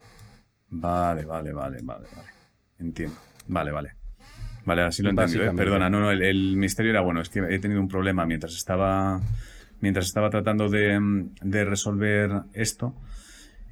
Vale, 0.68 1.24
vale, 1.24 1.52
vale, 1.52 1.78
vale, 1.82 2.06
vale. 2.14 2.28
Entiendo. 2.78 3.16
Vale, 3.46 3.72
vale. 3.72 3.96
Vale, 4.68 4.82
así 4.82 5.02
lo 5.02 5.08
entiendo. 5.08 5.44
¿eh? 5.44 5.52
Perdona, 5.56 5.88
no, 5.88 5.98
no, 5.98 6.10
el, 6.10 6.56
misterio 6.58 6.90
era 6.90 7.00
bueno. 7.00 7.22
Es 7.22 7.30
que 7.30 7.38
he 7.38 7.58
tenido 7.58 7.80
un 7.80 7.88
problema 7.88 8.26
mientras 8.26 8.54
estaba, 8.54 9.18
mientras 9.80 10.04
estaba 10.04 10.28
tratando 10.28 10.68
de, 10.68 11.64
resolver 11.64 12.42
esto. 12.52 12.94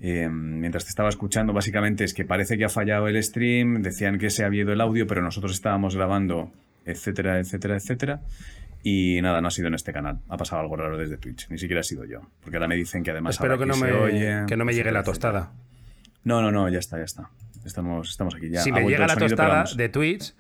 Eh, 0.00 0.26
mientras 0.30 0.84
te 0.84 0.88
estaba 0.88 1.10
escuchando, 1.10 1.52
básicamente 1.52 2.04
es 2.04 2.14
que 2.14 2.24
parece 2.24 2.56
que 2.56 2.64
ha 2.64 2.70
fallado 2.70 3.08
el 3.08 3.22
stream, 3.22 3.82
decían 3.82 4.18
que 4.18 4.30
se 4.30 4.42
había 4.42 4.62
ido 4.62 4.72
el 4.72 4.80
audio, 4.80 5.06
pero 5.06 5.20
nosotros 5.20 5.52
estábamos 5.52 5.96
grabando, 5.96 6.50
etcétera, 6.86 7.40
etcétera, 7.40 7.76
etcétera. 7.76 8.20
Y 8.82 9.20
nada, 9.20 9.42
no 9.42 9.48
ha 9.48 9.50
sido 9.50 9.68
en 9.68 9.74
este 9.74 9.92
canal. 9.92 10.20
Ha 10.30 10.38
pasado 10.38 10.62
algo 10.62 10.76
raro 10.76 10.96
desde 10.96 11.18
Twitch. 11.18 11.50
Ni 11.50 11.58
siquiera 11.58 11.80
ha 11.80 11.84
sido 11.84 12.06
yo. 12.06 12.22
Porque 12.40 12.56
ahora 12.56 12.68
me 12.68 12.76
dicen 12.76 13.02
que 13.02 13.10
además. 13.10 13.34
Espero 13.34 13.58
que 13.58 13.66
no, 13.66 13.76
me, 13.76 14.46
que 14.46 14.56
no 14.56 14.64
me 14.64 14.72
llegue 14.72 14.92
la 14.92 15.02
tostada. 15.02 15.52
No, 16.24 16.40
no, 16.40 16.50
no, 16.50 16.70
ya 16.70 16.78
está, 16.78 16.96
ya 16.96 17.04
está. 17.04 17.28
Estamos, 17.66 18.08
estamos 18.08 18.34
aquí 18.34 18.48
ya. 18.48 18.62
Si 18.62 18.72
me 18.72 18.82
llega 18.82 19.06
la 19.06 19.16
tostada 19.16 19.64
de 19.76 19.88
Twitch, 19.90 20.34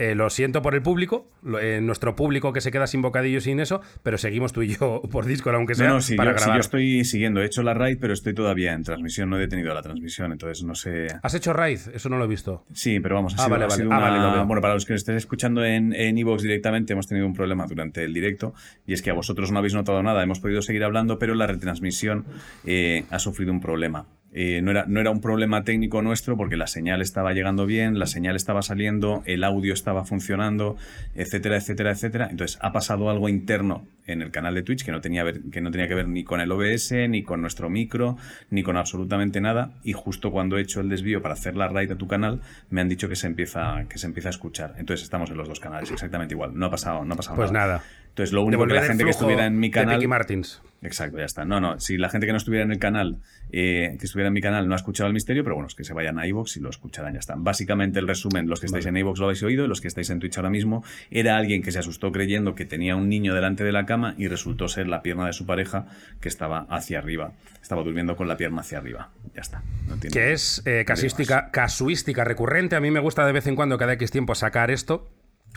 eh, 0.00 0.14
lo 0.14 0.30
siento 0.30 0.62
por 0.62 0.74
el 0.74 0.80
público, 0.80 1.28
eh, 1.60 1.80
nuestro 1.82 2.16
público 2.16 2.54
que 2.54 2.62
se 2.62 2.70
queda 2.70 2.86
sin 2.86 3.02
bocadillo 3.02 3.42
sin 3.42 3.60
eso, 3.60 3.82
pero 4.02 4.16
seguimos 4.16 4.54
tú 4.54 4.62
y 4.62 4.74
yo 4.74 5.02
por 5.12 5.26
Discord, 5.26 5.56
aunque 5.56 5.74
sea 5.74 5.88
no, 5.88 5.98
para 6.16 6.30
yo, 6.30 6.36
grabar. 6.38 6.56
yo 6.56 6.60
estoy 6.60 7.04
siguiendo, 7.04 7.42
he 7.42 7.44
hecho 7.44 7.62
la 7.62 7.74
raid, 7.74 7.98
pero 8.00 8.14
estoy 8.14 8.32
todavía 8.32 8.72
en 8.72 8.82
transmisión, 8.82 9.28
no 9.28 9.36
he 9.36 9.40
detenido 9.40 9.74
la 9.74 9.82
transmisión, 9.82 10.32
entonces 10.32 10.64
no 10.64 10.74
sé. 10.74 11.08
¿Has 11.22 11.34
hecho 11.34 11.52
raid? 11.52 11.80
Eso 11.92 12.08
no 12.08 12.16
lo 12.16 12.24
he 12.24 12.28
visto. 12.28 12.64
Sí, 12.72 12.98
pero 12.98 13.16
vamos, 13.16 13.38
a 13.38 13.44
ah, 13.44 13.48
vale, 13.48 13.66
vale. 13.66 13.86
Ah, 13.90 14.44
bueno, 14.46 14.62
para 14.62 14.72
los 14.72 14.86
que 14.86 14.94
estéis 14.94 15.18
escuchando 15.18 15.64
en 15.64 15.92
Evox 15.94 16.42
directamente, 16.42 16.94
hemos 16.94 17.06
tenido 17.06 17.26
un 17.26 17.34
problema 17.34 17.66
durante 17.66 18.02
el 18.02 18.14
directo, 18.14 18.54
y 18.86 18.94
es 18.94 19.02
que 19.02 19.10
a 19.10 19.14
vosotros 19.14 19.52
no 19.52 19.58
habéis 19.58 19.74
notado 19.74 20.02
nada, 20.02 20.22
hemos 20.22 20.40
podido 20.40 20.62
seguir 20.62 20.82
hablando, 20.82 21.18
pero 21.18 21.34
la 21.34 21.46
retransmisión 21.46 22.24
eh, 22.64 23.04
ha 23.10 23.18
sufrido 23.18 23.52
un 23.52 23.60
problema. 23.60 24.06
Eh, 24.32 24.60
no, 24.62 24.70
era, 24.70 24.84
no, 24.86 25.00
era, 25.00 25.10
un 25.10 25.20
problema 25.20 25.64
técnico 25.64 26.02
nuestro 26.02 26.36
porque 26.36 26.56
la 26.56 26.68
señal 26.68 27.02
estaba 27.02 27.32
llegando 27.32 27.66
bien, 27.66 27.98
la 27.98 28.06
señal 28.06 28.36
estaba 28.36 28.62
saliendo, 28.62 29.22
el 29.26 29.42
audio 29.42 29.74
estaba 29.74 30.04
funcionando, 30.04 30.76
etcétera, 31.16 31.56
etcétera, 31.56 31.90
etcétera. 31.90 32.28
Entonces 32.30 32.58
ha 32.60 32.72
pasado 32.72 33.10
algo 33.10 33.28
interno 33.28 33.86
en 34.06 34.22
el 34.22 34.30
canal 34.30 34.54
de 34.54 34.62
Twitch 34.62 34.84
que 34.84 34.92
no 34.92 35.00
tenía, 35.00 35.24
que 35.50 35.60
no 35.60 35.70
tenía 35.70 35.88
que 35.88 35.94
ver 35.94 36.08
ni 36.08 36.22
con 36.22 36.40
el 36.40 36.52
OBS, 36.52 36.92
ni 37.08 37.22
con 37.22 37.40
nuestro 37.40 37.70
micro, 37.70 38.16
ni 38.50 38.62
con 38.62 38.76
absolutamente 38.76 39.40
nada. 39.40 39.72
Y 39.82 39.94
justo 39.94 40.30
cuando 40.30 40.58
he 40.58 40.62
hecho 40.62 40.80
el 40.80 40.88
desvío 40.88 41.22
para 41.22 41.34
hacer 41.34 41.56
la 41.56 41.68
raid 41.68 41.90
a 41.92 41.96
tu 41.96 42.06
canal, 42.06 42.40
me 42.70 42.80
han 42.80 42.88
dicho 42.88 43.08
que 43.08 43.16
se 43.16 43.26
empieza, 43.26 43.84
que 43.88 43.98
se 43.98 44.06
empieza 44.06 44.28
a 44.28 44.30
escuchar. 44.30 44.74
Entonces 44.78 45.02
estamos 45.04 45.30
en 45.30 45.38
los 45.38 45.48
dos 45.48 45.58
canales, 45.58 45.90
exactamente 45.90 46.34
igual. 46.34 46.52
No 46.54 46.66
ha 46.66 46.70
pasado, 46.70 47.04
no 47.04 47.14
ha 47.14 47.16
pasado 47.16 47.36
pues 47.36 47.50
nada. 47.50 47.82
Entonces 48.10 48.32
lo 48.32 48.42
único 48.42 48.66
que 48.66 48.74
la 48.74 48.82
gente 48.82 49.04
que 49.04 49.10
estuviera 49.10 49.46
en 49.46 49.58
mi 49.58 49.70
canal... 49.70 50.06
Martins. 50.06 50.60
Exacto, 50.82 51.18
ya 51.18 51.24
está. 51.24 51.44
No, 51.44 51.60
no, 51.60 51.78
si 51.78 51.98
la 51.98 52.08
gente 52.08 52.26
que 52.26 52.32
no 52.32 52.38
estuviera 52.38 52.64
en 52.64 52.72
el 52.72 52.78
canal, 52.78 53.18
eh, 53.52 53.96
que 53.98 54.06
estuviera 54.06 54.28
en 54.28 54.34
mi 54.34 54.40
canal, 54.40 54.66
no 54.66 54.74
ha 54.74 54.76
escuchado 54.76 55.08
el 55.08 55.12
misterio, 55.12 55.44
pero 55.44 55.54
bueno, 55.54 55.68
es 55.68 55.74
que 55.74 55.84
se 55.84 55.92
vayan 55.92 56.18
a 56.18 56.26
iVoox 56.26 56.56
y 56.56 56.60
lo 56.60 56.70
escucharán, 56.70 57.12
ya 57.12 57.18
está. 57.18 57.34
Básicamente 57.36 57.98
el 57.98 58.08
resumen, 58.08 58.48
los 58.48 58.60
que 58.60 58.66
estáis 58.66 58.86
en 58.86 58.96
iVoox 58.96 59.18
lo 59.18 59.26
habéis 59.26 59.42
oído, 59.42 59.66
los 59.66 59.80
que 59.80 59.88
estáis 59.88 60.08
en 60.10 60.20
Twitch 60.20 60.38
ahora 60.38 60.50
mismo, 60.50 60.82
era 61.10 61.36
alguien 61.36 61.62
que 61.62 61.70
se 61.70 61.78
asustó 61.78 62.12
creyendo 62.12 62.54
que 62.54 62.64
tenía 62.64 62.96
un 62.96 63.08
niño 63.08 63.34
delante 63.34 63.62
de 63.62 63.72
la 63.72 63.84
cama 63.84 64.14
y 64.16 64.28
resultó 64.28 64.68
ser 64.68 64.88
la 64.88 65.02
pierna 65.02 65.26
de 65.26 65.34
su 65.34 65.44
pareja 65.44 65.86
que 66.20 66.28
estaba 66.28 66.66
hacia 66.70 66.98
arriba. 66.98 67.32
Estaba 67.60 67.82
durmiendo 67.82 68.16
con 68.16 68.26
la 68.26 68.36
pierna 68.36 68.62
hacia 68.62 68.78
arriba. 68.78 69.10
Ya 69.34 69.42
está. 69.42 69.62
que 70.10 70.32
es 70.32 70.62
eh, 70.64 70.84
casuística, 70.86 71.50
casuística 71.50 72.24
recurrente. 72.24 72.74
A 72.74 72.80
mí 72.80 72.90
me 72.90 73.00
gusta 73.00 73.26
de 73.26 73.32
vez 73.32 73.46
en 73.46 73.54
cuando, 73.54 73.76
cada 73.76 73.92
X 73.92 74.10
tiempo, 74.10 74.34
sacar 74.34 74.70
esto 74.70 75.08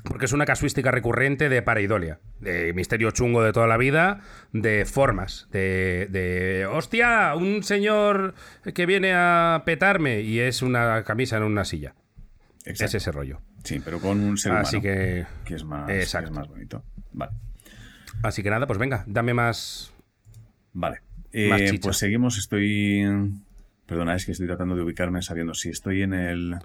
porque 0.04 0.26
es 0.26 0.34
una 0.34 0.46
casuística 0.46 0.92
recurrente 0.92 1.50
de 1.50 1.62
pareidolia, 1.62 2.20
de 2.40 2.74
misterio 2.74 3.12
chungo 3.12 3.44
de 3.44 3.54
toda 3.54 3.68
la 3.68 3.78
vida, 3.78 4.22
de 4.52 4.86
formas, 4.86 5.48
de, 5.52 6.08
de 6.10 6.66
hostia, 6.66 7.36
un 7.36 7.64
señor 7.64 8.36
que 8.74 8.86
viene 8.86 9.14
a 9.14 9.64
petarme 9.66 10.22
y 10.22 10.40
es 10.40 10.62
una 10.62 11.04
camisa 11.04 11.38
en 11.38 11.44
una 11.44 11.66
silla. 11.66 11.96
Es 12.66 12.82
ese 12.82 13.12
rollo. 13.12 13.42
Sí, 13.64 13.82
pero 13.84 14.00
con 14.00 14.20
un 14.20 14.38
ser 14.38 14.54
Así 14.54 14.82
que, 14.82 15.26
que, 15.46 15.56
es 15.56 15.64
más, 15.64 15.88
que 15.88 16.00
es 16.02 16.32
más 16.32 16.48
bonito. 16.48 16.84
Vale. 17.12 17.32
Así 18.22 18.44
que 18.44 18.50
nada, 18.50 18.68
pues 18.68 18.80
venga, 18.80 19.04
dame 19.08 19.34
más. 19.34 19.94
Vale. 20.74 21.02
Eh, 21.32 21.80
pues 21.82 21.98
seguimos, 21.98 22.38
estoy. 22.38 23.04
Perdona, 23.86 24.16
es 24.16 24.26
que 24.26 24.32
estoy 24.32 24.48
tratando 24.48 24.76
de 24.76 24.84
ubicarme 24.84 25.22
sabiendo 25.22 25.54
si 25.54 25.70
estoy 25.70 26.04
en 26.04 26.14
el. 26.14 26.58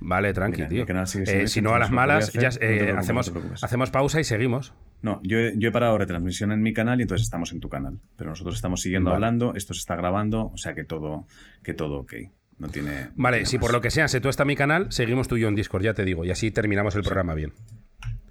Vale, 0.00 0.32
tranqui, 0.32 0.66
tío. 0.68 0.86
Eh, 1.26 1.48
si 1.48 1.62
no, 1.62 1.74
a 1.74 1.78
las 1.78 1.90
malas, 1.90 2.32
ya 2.32 2.50
eh, 2.60 2.94
hacemos, 2.96 3.32
hacemos 3.62 3.90
pausa 3.90 4.20
y 4.20 4.24
seguimos. 4.24 4.74
No, 5.02 5.20
yo, 5.22 5.38
he 5.38 5.70
parado 5.70 5.98
retransmisión 5.98 6.52
en 6.52 6.62
mi 6.62 6.72
canal 6.72 7.00
y 7.00 7.02
entonces 7.02 7.24
estamos 7.24 7.52
en 7.52 7.60
tu 7.60 7.68
canal. 7.68 7.98
Pero 8.16 8.30
nosotros 8.30 8.56
estamos 8.56 8.80
siguiendo 8.80 9.12
hablando, 9.12 9.54
esto 9.54 9.74
se 9.74 9.80
está 9.80 9.96
grabando, 9.96 10.50
o 10.52 10.56
sea 10.56 10.74
que 10.74 10.84
todo, 10.84 11.26
que 11.62 11.74
todo 11.74 12.00
ok. 12.00 12.14
No 12.58 12.68
tiene. 12.68 13.08
Vale, 13.16 13.44
si 13.44 13.58
por 13.58 13.72
lo 13.72 13.82
que 13.82 13.90
sea 13.90 14.08
se 14.08 14.18
está 14.26 14.44
mi 14.46 14.56
canal, 14.56 14.90
seguimos 14.90 15.28
tú 15.28 15.36
y 15.36 15.42
yo 15.42 15.48
en 15.48 15.54
Discord, 15.54 15.82
ya 15.82 15.92
te 15.92 16.04
digo, 16.04 16.24
y 16.24 16.30
así 16.30 16.50
terminamos 16.50 16.94
el 16.96 17.02
programa 17.02 17.34
bien. 17.34 17.52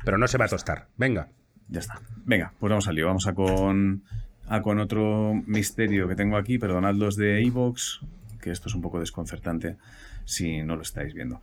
Pero 0.03 0.18
no 0.18 0.28
se 0.28 0.38
va 0.38 0.45
a 0.45 0.49
tostar. 0.49 0.88
Venga. 0.97 1.30
Ya 1.68 1.80
está. 1.80 1.99
Venga, 2.26 2.53
pues 2.59 2.70
vamos 2.70 2.88
al 2.88 2.95
lío. 2.95 3.07
Vamos 3.07 3.28
a 3.28 3.34
con, 3.34 4.03
a 4.47 4.61
con 4.61 4.80
otro 4.80 5.34
misterio 5.45 6.07
que 6.07 6.16
tengo 6.16 6.38
aquí. 6.38 6.57
Perdonad 6.57 6.95
los 6.95 7.16
de 7.16 7.41
Evox, 7.41 8.01
que 8.41 8.51
esto 8.51 8.70
es 8.70 8.76
un 8.76 8.82
poco 8.82 8.99
desconcertante 8.99 9.78
si 10.26 10.62
no 10.62 10.76
lo 10.76 10.82
estáis 10.82 11.14
viendo. 11.14 11.42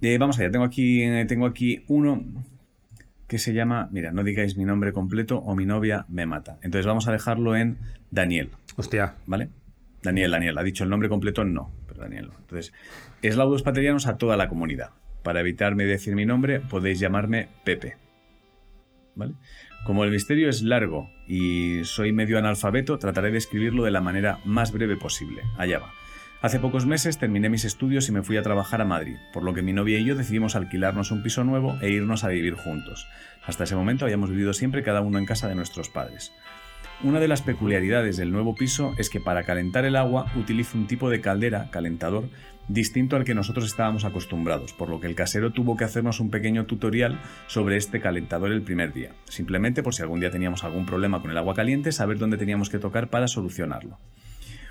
Eh, 0.00 0.18
vamos 0.18 0.38
allá, 0.38 0.50
tengo 0.50 0.64
aquí, 0.64 1.02
eh, 1.02 1.24
tengo 1.26 1.46
aquí 1.46 1.84
uno 1.88 2.24
que 3.26 3.38
se 3.38 3.52
llama, 3.52 3.88
mira, 3.92 4.10
no 4.12 4.24
digáis 4.24 4.56
mi 4.56 4.64
nombre 4.64 4.92
completo 4.92 5.38
o 5.38 5.54
mi 5.54 5.66
novia 5.66 6.06
me 6.08 6.26
mata. 6.26 6.58
Entonces 6.62 6.86
vamos 6.86 7.08
a 7.08 7.12
dejarlo 7.12 7.56
en 7.56 7.78
Daniel. 8.10 8.50
Hostia. 8.76 9.16
¿Vale? 9.26 9.50
Daniel, 10.02 10.30
Daniel. 10.30 10.56
Ha 10.56 10.62
dicho 10.62 10.84
el 10.84 10.90
nombre 10.90 11.08
completo, 11.08 11.44
no, 11.44 11.72
pero 11.86 12.00
Daniel. 12.00 12.30
Entonces, 12.40 12.72
eslaudos 13.20 13.62
paterianos 13.62 14.06
a 14.06 14.16
toda 14.16 14.36
la 14.36 14.48
comunidad. 14.48 14.90
Para 15.22 15.40
evitarme 15.40 15.84
decir 15.84 16.14
mi 16.14 16.24
nombre, 16.24 16.60
podéis 16.60 17.00
llamarme 17.00 17.48
Pepe. 17.64 17.96
¿Vale? 19.14 19.34
Como 19.84 20.04
el 20.04 20.10
misterio 20.10 20.48
es 20.48 20.62
largo 20.62 21.10
y 21.26 21.80
soy 21.84 22.12
medio 22.12 22.38
analfabeto, 22.38 22.98
trataré 22.98 23.30
de 23.30 23.38
escribirlo 23.38 23.84
de 23.84 23.90
la 23.90 24.00
manera 24.00 24.38
más 24.44 24.72
breve 24.72 24.96
posible. 24.96 25.42
Allá 25.56 25.80
va. 25.80 25.92
Hace 26.40 26.60
pocos 26.60 26.86
meses 26.86 27.18
terminé 27.18 27.48
mis 27.48 27.64
estudios 27.64 28.08
y 28.08 28.12
me 28.12 28.22
fui 28.22 28.36
a 28.36 28.44
trabajar 28.44 28.80
a 28.80 28.84
Madrid, 28.84 29.16
por 29.32 29.42
lo 29.42 29.54
que 29.54 29.62
mi 29.62 29.72
novia 29.72 29.98
y 29.98 30.04
yo 30.04 30.14
decidimos 30.14 30.54
alquilarnos 30.54 31.10
un 31.10 31.24
piso 31.24 31.42
nuevo 31.42 31.76
e 31.82 31.90
irnos 31.90 32.22
a 32.22 32.28
vivir 32.28 32.54
juntos. 32.54 33.08
Hasta 33.44 33.64
ese 33.64 33.74
momento 33.74 34.04
habíamos 34.04 34.30
vivido 34.30 34.52
siempre 34.52 34.84
cada 34.84 35.00
uno 35.00 35.18
en 35.18 35.26
casa 35.26 35.48
de 35.48 35.56
nuestros 35.56 35.88
padres. 35.88 36.32
Una 37.02 37.18
de 37.18 37.26
las 37.26 37.42
peculiaridades 37.42 38.16
del 38.16 38.30
nuevo 38.30 38.54
piso 38.54 38.94
es 38.98 39.10
que 39.10 39.18
para 39.18 39.42
calentar 39.42 39.84
el 39.84 39.96
agua 39.96 40.26
utiliza 40.36 40.78
un 40.78 40.86
tipo 40.86 41.10
de 41.10 41.20
caldera, 41.20 41.70
calentador, 41.72 42.28
distinto 42.68 43.16
al 43.16 43.24
que 43.24 43.34
nosotros 43.34 43.66
estábamos 43.66 44.04
acostumbrados, 44.04 44.72
por 44.72 44.90
lo 44.90 45.00
que 45.00 45.08
el 45.08 45.16
casero 45.16 45.50
tuvo 45.50 45.76
que 45.76 45.84
hacernos 45.84 46.20
un 46.20 46.30
pequeño 46.30 46.66
tutorial 46.66 47.18
sobre 47.48 47.76
este 47.76 48.00
calentador 48.00 48.52
el 48.52 48.62
primer 48.62 48.92
día, 48.92 49.10
simplemente 49.24 49.82
por 49.82 49.92
si 49.92 50.02
algún 50.02 50.20
día 50.20 50.30
teníamos 50.30 50.62
algún 50.62 50.86
problema 50.86 51.20
con 51.20 51.32
el 51.32 51.38
agua 51.38 51.54
caliente, 51.54 51.90
saber 51.90 52.18
dónde 52.18 52.36
teníamos 52.36 52.70
que 52.70 52.78
tocar 52.78 53.10
para 53.10 53.26
solucionarlo. 53.26 53.98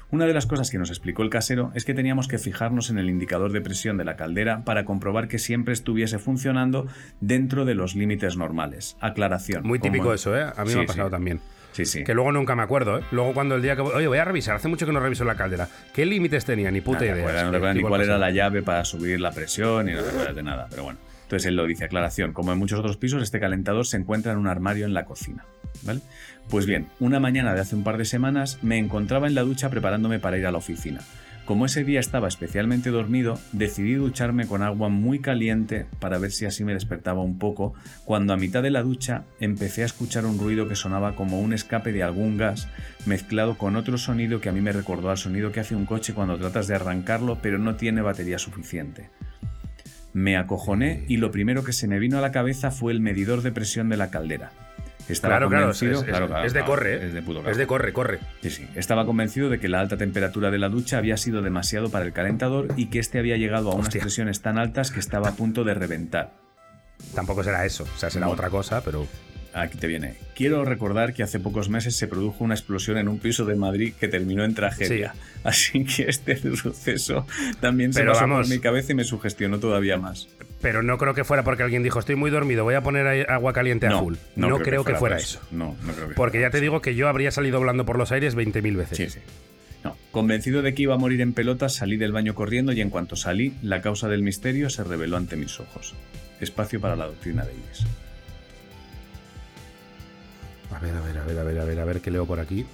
Una 0.10 0.26
de 0.26 0.34
las 0.34 0.46
cosas 0.46 0.72
que 0.72 0.78
nos 0.78 0.90
explicó 0.90 1.22
el 1.24 1.30
casero 1.30 1.72
es 1.76 1.84
que 1.84 1.94
teníamos 1.94 2.30
que 2.30 2.38
fijarnos 2.38 2.90
en 2.90 2.98
el 2.98 3.10
indicador 3.10 3.52
de 3.52 3.60
presión 3.60 3.98
de 3.98 4.06
la 4.06 4.16
caldera 4.16 4.64
para 4.64 4.86
comprobar 4.86 5.28
que 5.28 5.38
siempre 5.38 5.74
estuviese 5.74 6.18
funcionando 6.18 6.88
dentro 7.20 7.66
de 7.66 7.76
los 7.76 7.94
límites 7.94 8.38
normales. 8.38 8.96
Aclaración. 9.02 9.64
Muy 9.68 9.80
típico 9.80 10.14
eso, 10.14 10.38
¿eh? 10.38 10.46
A 10.56 10.64
mí 10.64 10.74
me 10.74 10.84
ha 10.84 10.86
pasado 10.86 11.10
también. 11.10 11.42
Sí, 11.74 11.86
sí. 11.86 12.04
Que 12.06 12.14
luego 12.14 12.32
nunca 12.32 12.56
me 12.56 12.64
acuerdo, 12.64 13.00
¿eh? 13.00 13.04
Luego 13.12 13.34
cuando 13.34 13.56
el 13.56 13.62
día 13.62 13.76
que... 13.76 13.82
Oye, 13.82 14.08
voy 14.08 14.18
a 14.18 14.24
revisar. 14.24 14.56
Hace 14.56 14.70
mucho 14.70 14.86
que 14.86 14.94
no 14.94 15.02
reviso 15.02 15.26
la 15.26 15.36
caldera. 15.36 15.68
¿Qué 15.94 16.06
límites 16.06 16.46
tenía? 16.46 16.72
Ni 16.72 16.80
puta 16.80 17.06
idea. 17.06 17.44
no 17.44 17.52
recuerdo 17.52 17.74
ni 17.74 17.82
cuál 17.82 18.02
era 18.02 18.18
la 18.18 18.32
llave 18.32 18.64
para 18.64 18.86
subir 18.86 19.20
la 19.20 19.32
presión 19.32 19.90
y 19.90 19.94
no 19.94 20.02
recuerdo 20.02 20.34
de 20.34 20.44
nada, 20.44 20.68
pero 20.70 20.84
bueno. 20.84 21.00
Entonces 21.24 21.48
él 21.48 21.58
lo 21.58 21.68
dice, 21.68 21.84
aclaración, 21.84 22.32
como 22.32 22.54
en 22.54 22.58
muchos 22.58 22.80
otros 22.80 22.96
pisos, 22.96 23.22
este 23.22 23.42
calentador 23.42 23.86
se 23.86 23.98
encuentra 23.98 24.32
en 24.32 24.38
un 24.38 24.48
armario 24.48 24.86
en 24.86 24.94
la 24.94 25.04
cocina. 25.04 25.44
¿vale? 25.84 26.00
Pues 26.50 26.66
bien, 26.66 26.88
una 27.02 27.20
mañana 27.20 27.54
de 27.54 27.60
hace 27.60 27.76
un 27.76 27.84
par 27.84 27.98
de 27.98 28.06
semanas 28.06 28.60
me 28.62 28.78
encontraba 28.78 29.28
en 29.28 29.36
la 29.36 29.42
ducha 29.42 29.70
preparándome 29.70 30.20
para 30.20 30.38
ir 30.38 30.46
a 30.46 30.52
la 30.52 30.60
oficina. 30.60 31.02
Como 31.44 31.66
ese 31.66 31.84
día 31.84 32.00
estaba 32.00 32.30
especialmente 32.30 32.90
dormido, 32.90 33.38
decidí 33.52 33.94
ducharme 33.94 34.48
con 34.48 34.64
agua 34.64 34.88
muy 34.88 35.20
caliente 35.20 35.86
para 36.00 36.18
ver 36.18 36.32
si 36.32 36.46
así 36.46 36.64
me 36.64 36.74
despertaba 36.74 37.22
un 37.22 37.38
poco, 37.38 37.74
cuando 38.06 38.32
a 38.32 38.38
mitad 38.38 38.64
de 38.64 38.72
la 38.72 38.82
ducha 38.82 39.24
empecé 39.42 39.84
a 39.84 39.86
escuchar 39.86 40.26
un 40.26 40.40
ruido 40.40 40.70
que 40.70 40.76
sonaba 40.76 41.16
como 41.16 41.40
un 41.40 41.52
escape 41.52 41.92
de 41.92 42.04
algún 42.04 42.38
gas, 42.38 42.70
mezclado 43.06 43.58
con 43.58 43.76
otro 43.76 43.98
sonido 43.98 44.40
que 44.40 44.50
a 44.50 44.54
mí 44.54 44.62
me 44.62 44.74
recordó 44.74 45.10
al 45.10 45.18
sonido 45.18 45.52
que 45.52 45.60
hace 45.62 45.76
un 45.76 45.86
coche 45.86 46.14
cuando 46.14 46.38
tratas 46.38 46.68
de 46.68 46.76
arrancarlo 46.76 47.40
pero 47.42 47.58
no 47.60 47.76
tiene 47.76 48.02
batería 48.02 48.40
suficiente. 48.40 49.10
Me 50.14 50.38
acojoné 50.38 51.06
y 51.08 51.18
lo 51.18 51.32
primero 51.32 51.64
que 51.66 51.74
se 51.74 51.88
me 51.88 52.00
vino 52.00 52.18
a 52.18 52.22
la 52.22 52.32
cabeza 52.32 52.72
fue 52.72 52.94
el 52.94 53.02
medidor 53.02 53.42
de 53.42 53.52
presión 53.52 53.90
de 53.90 53.98
la 53.98 54.10
caldera. 54.10 54.67
Estaba 55.10 55.40
convencido, 55.42 56.02
es, 56.44 56.54
de 56.54 56.64
corre, 56.64 57.06
es 57.06 57.14
de 57.14 57.22
puto 57.22 57.48
Es 57.50 57.58
de 57.58 57.66
corre, 57.68 57.94
corre. 57.94 58.20
Sí, 58.42 58.50
sí. 58.50 58.68
Estaba 58.76 59.06
convencido 59.06 59.50
de 59.50 59.60
que 59.60 59.70
la 59.70 59.80
alta 59.80 59.98
temperatura 59.98 60.52
de 60.52 60.58
la 60.58 60.70
ducha 60.70 60.98
había 60.98 61.18
sido 61.18 61.42
demasiado 61.42 61.90
para 61.90 62.06
el 62.06 62.14
calentador 62.14 62.68
y 62.76 62.88
que 62.88 63.00
este 63.00 63.20
había 63.20 63.38
llegado 63.38 63.72
a 63.72 63.76
unas 63.76 63.96
presiones 63.96 64.42
tan 64.42 64.58
altas 64.58 64.92
que 64.92 65.00
estaba 65.00 65.30
a 65.30 65.36
punto 65.36 65.64
de 65.64 65.74
reventar. 65.74 66.34
Tampoco 67.14 67.44
será 67.44 67.66
eso, 67.66 67.84
o 67.84 67.98
sea, 67.98 68.10
será 68.10 68.28
otra 68.28 68.50
cosa, 68.50 68.82
pero 68.84 69.08
aquí 69.54 69.78
te 69.78 69.88
viene. 69.88 70.16
Quiero 70.36 70.66
recordar 70.66 71.14
que 71.14 71.24
hace 71.24 71.40
pocos 71.40 71.70
meses 71.70 71.96
se 71.96 72.08
produjo 72.08 72.44
una 72.44 72.56
explosión 72.56 72.98
en 72.98 73.08
un 73.08 73.20
piso 73.20 73.46
de 73.46 73.56
Madrid 73.56 73.94
que 74.00 74.08
terminó 74.08 74.44
en 74.44 74.56
tragedia. 74.56 75.16
Así 75.44 75.86
que 75.86 76.04
este 76.10 76.38
suceso 76.56 77.26
también 77.60 77.94
se 77.94 78.04
pasó 78.04 78.28
por 78.28 78.48
mi 78.48 78.60
cabeza 78.60 78.92
y 78.92 78.96
me 78.96 79.04
sugestionó 79.04 79.60
todavía 79.60 79.98
más. 79.98 80.28
Pero 80.62 80.82
no 80.82 80.98
creo 80.98 81.14
que 81.14 81.24
fuera 81.24 81.44
porque 81.44 81.64
alguien 81.64 81.84
dijo, 81.84 82.00
estoy 82.00 82.16
muy 82.16 82.32
dormido, 82.32 82.64
voy 82.64 82.76
a 82.76 82.82
poner 82.82 83.30
agua 83.30 83.54
caliente 83.54 83.88
a 83.88 84.00
full. 84.00 84.16
No, 84.36 84.58
creo, 84.60 84.84
que 84.84 84.96
fuera, 84.96 85.18
eso. 85.18 85.40
No, 85.52 85.76
no 85.84 85.94
creo 85.94 86.10
que 86.10 86.16
Porque 86.16 86.42
ya 86.42 86.50
te 86.50 86.60
digo 86.60 86.82
que 86.82 86.96
yo 86.96 87.08
habría 87.08 87.32
salido 87.32 87.60
volando 87.60 87.86
por 87.86 87.98
los 87.98 88.12
aires 88.12 88.36
20.000 88.36 88.76
veces. 88.76 88.98
Sí, 88.98 89.10
sí. 89.10 89.20
No. 89.84 89.96
Convencido 90.12 90.64
de 90.64 90.74
que 90.74 90.84
iba 90.84 90.96
a 90.96 90.98
morir 90.98 91.22
en 91.22 91.34
pelotas, 91.34 91.76
salí 91.76 91.98
del 91.98 92.12
baño 92.12 92.34
corriendo 92.34 92.72
y 92.72 92.82
en 92.82 92.90
cuanto 92.90 93.16
salí, 93.16 93.54
la 93.62 93.82
causa 93.82 94.08
del 94.08 94.24
misterio 94.24 94.70
se 94.72 94.84
reveló 94.84 95.18
ante 95.18 95.36
mis 95.36 95.60
ojos. 95.60 95.94
Espacio 96.40 96.82
para 96.82 96.96
la 96.96 97.06
doctrina 97.06 97.46
de 97.46 97.54
Iris. 97.54 97.86
A 100.72 100.80
ver, 100.80 100.96
a 100.96 101.02
ver, 101.02 101.18
a 101.18 101.24
ver, 101.24 101.40
a 101.40 101.44
ver, 101.44 101.60
a 101.60 101.66
ver, 101.66 101.80
a 101.80 101.86
ver 101.86 102.02
qué 102.02 102.12
leo 102.12 102.26
por 102.26 102.40
aquí. 102.40 102.66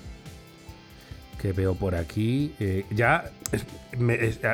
¿Qué 1.42 1.52
veo 1.52 1.76
por 1.76 1.96
aquí? 1.96 2.54
Eh, 2.60 2.86
ya, 2.90 3.26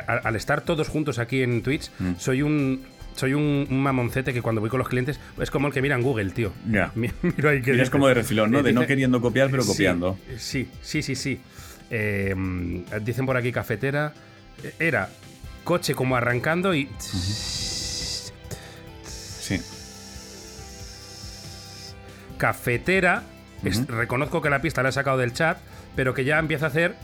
al 0.06 0.34
estar 0.34 0.62
todos 0.62 0.88
juntos 0.88 1.20
aquí 1.20 1.42
en 1.42 1.62
Twitch, 1.62 1.90
mm. 2.00 2.14
soy 2.18 2.42
un 2.42 2.82
soy 3.20 3.34
un, 3.34 3.66
mamoncete 3.70 4.32
que 4.32 4.40
cuando 4.40 4.62
voy 4.62 4.70
con 4.70 4.78
los 4.78 4.88
clientes 4.88 5.20
es 5.38 5.50
como 5.50 5.68
el 5.68 5.74
que 5.74 5.82
mira 5.82 5.94
en 5.94 6.02
Google, 6.02 6.30
tío. 6.30 6.52
Ya. 6.70 6.90
Ahí 7.44 7.60
que 7.60 7.80
es 7.80 7.90
como 7.90 8.08
de 8.08 8.14
refilón, 8.14 8.50
¿no? 8.50 8.62
De 8.62 8.72
no 8.72 8.86
queriendo 8.86 9.20
copiar, 9.20 9.50
pero 9.50 9.64
copiando. 9.64 10.18
Sí, 10.38 10.68
sí, 10.80 11.02
sí, 11.02 11.14
sí. 11.14 11.38
Eh, 11.90 12.34
dicen 13.02 13.26
por 13.26 13.36
aquí 13.36 13.52
cafetera. 13.52 14.14
Era 14.78 15.10
coche 15.64 15.94
como 15.94 16.16
arrancando 16.16 16.74
y. 16.74 16.88
Sí. 16.98 18.30
Cafetera 22.38 23.22
reconozco 23.88 24.40
que 24.40 24.48
la 24.48 24.62
pista 24.62 24.82
la 24.82 24.88
he 24.88 24.92
sacado 24.92 25.18
del 25.18 25.34
chat, 25.34 25.58
pero 25.94 26.14
que 26.14 26.24
ya 26.24 26.38
empieza 26.38 26.66
a 26.66 26.68
hacer. 26.68 26.96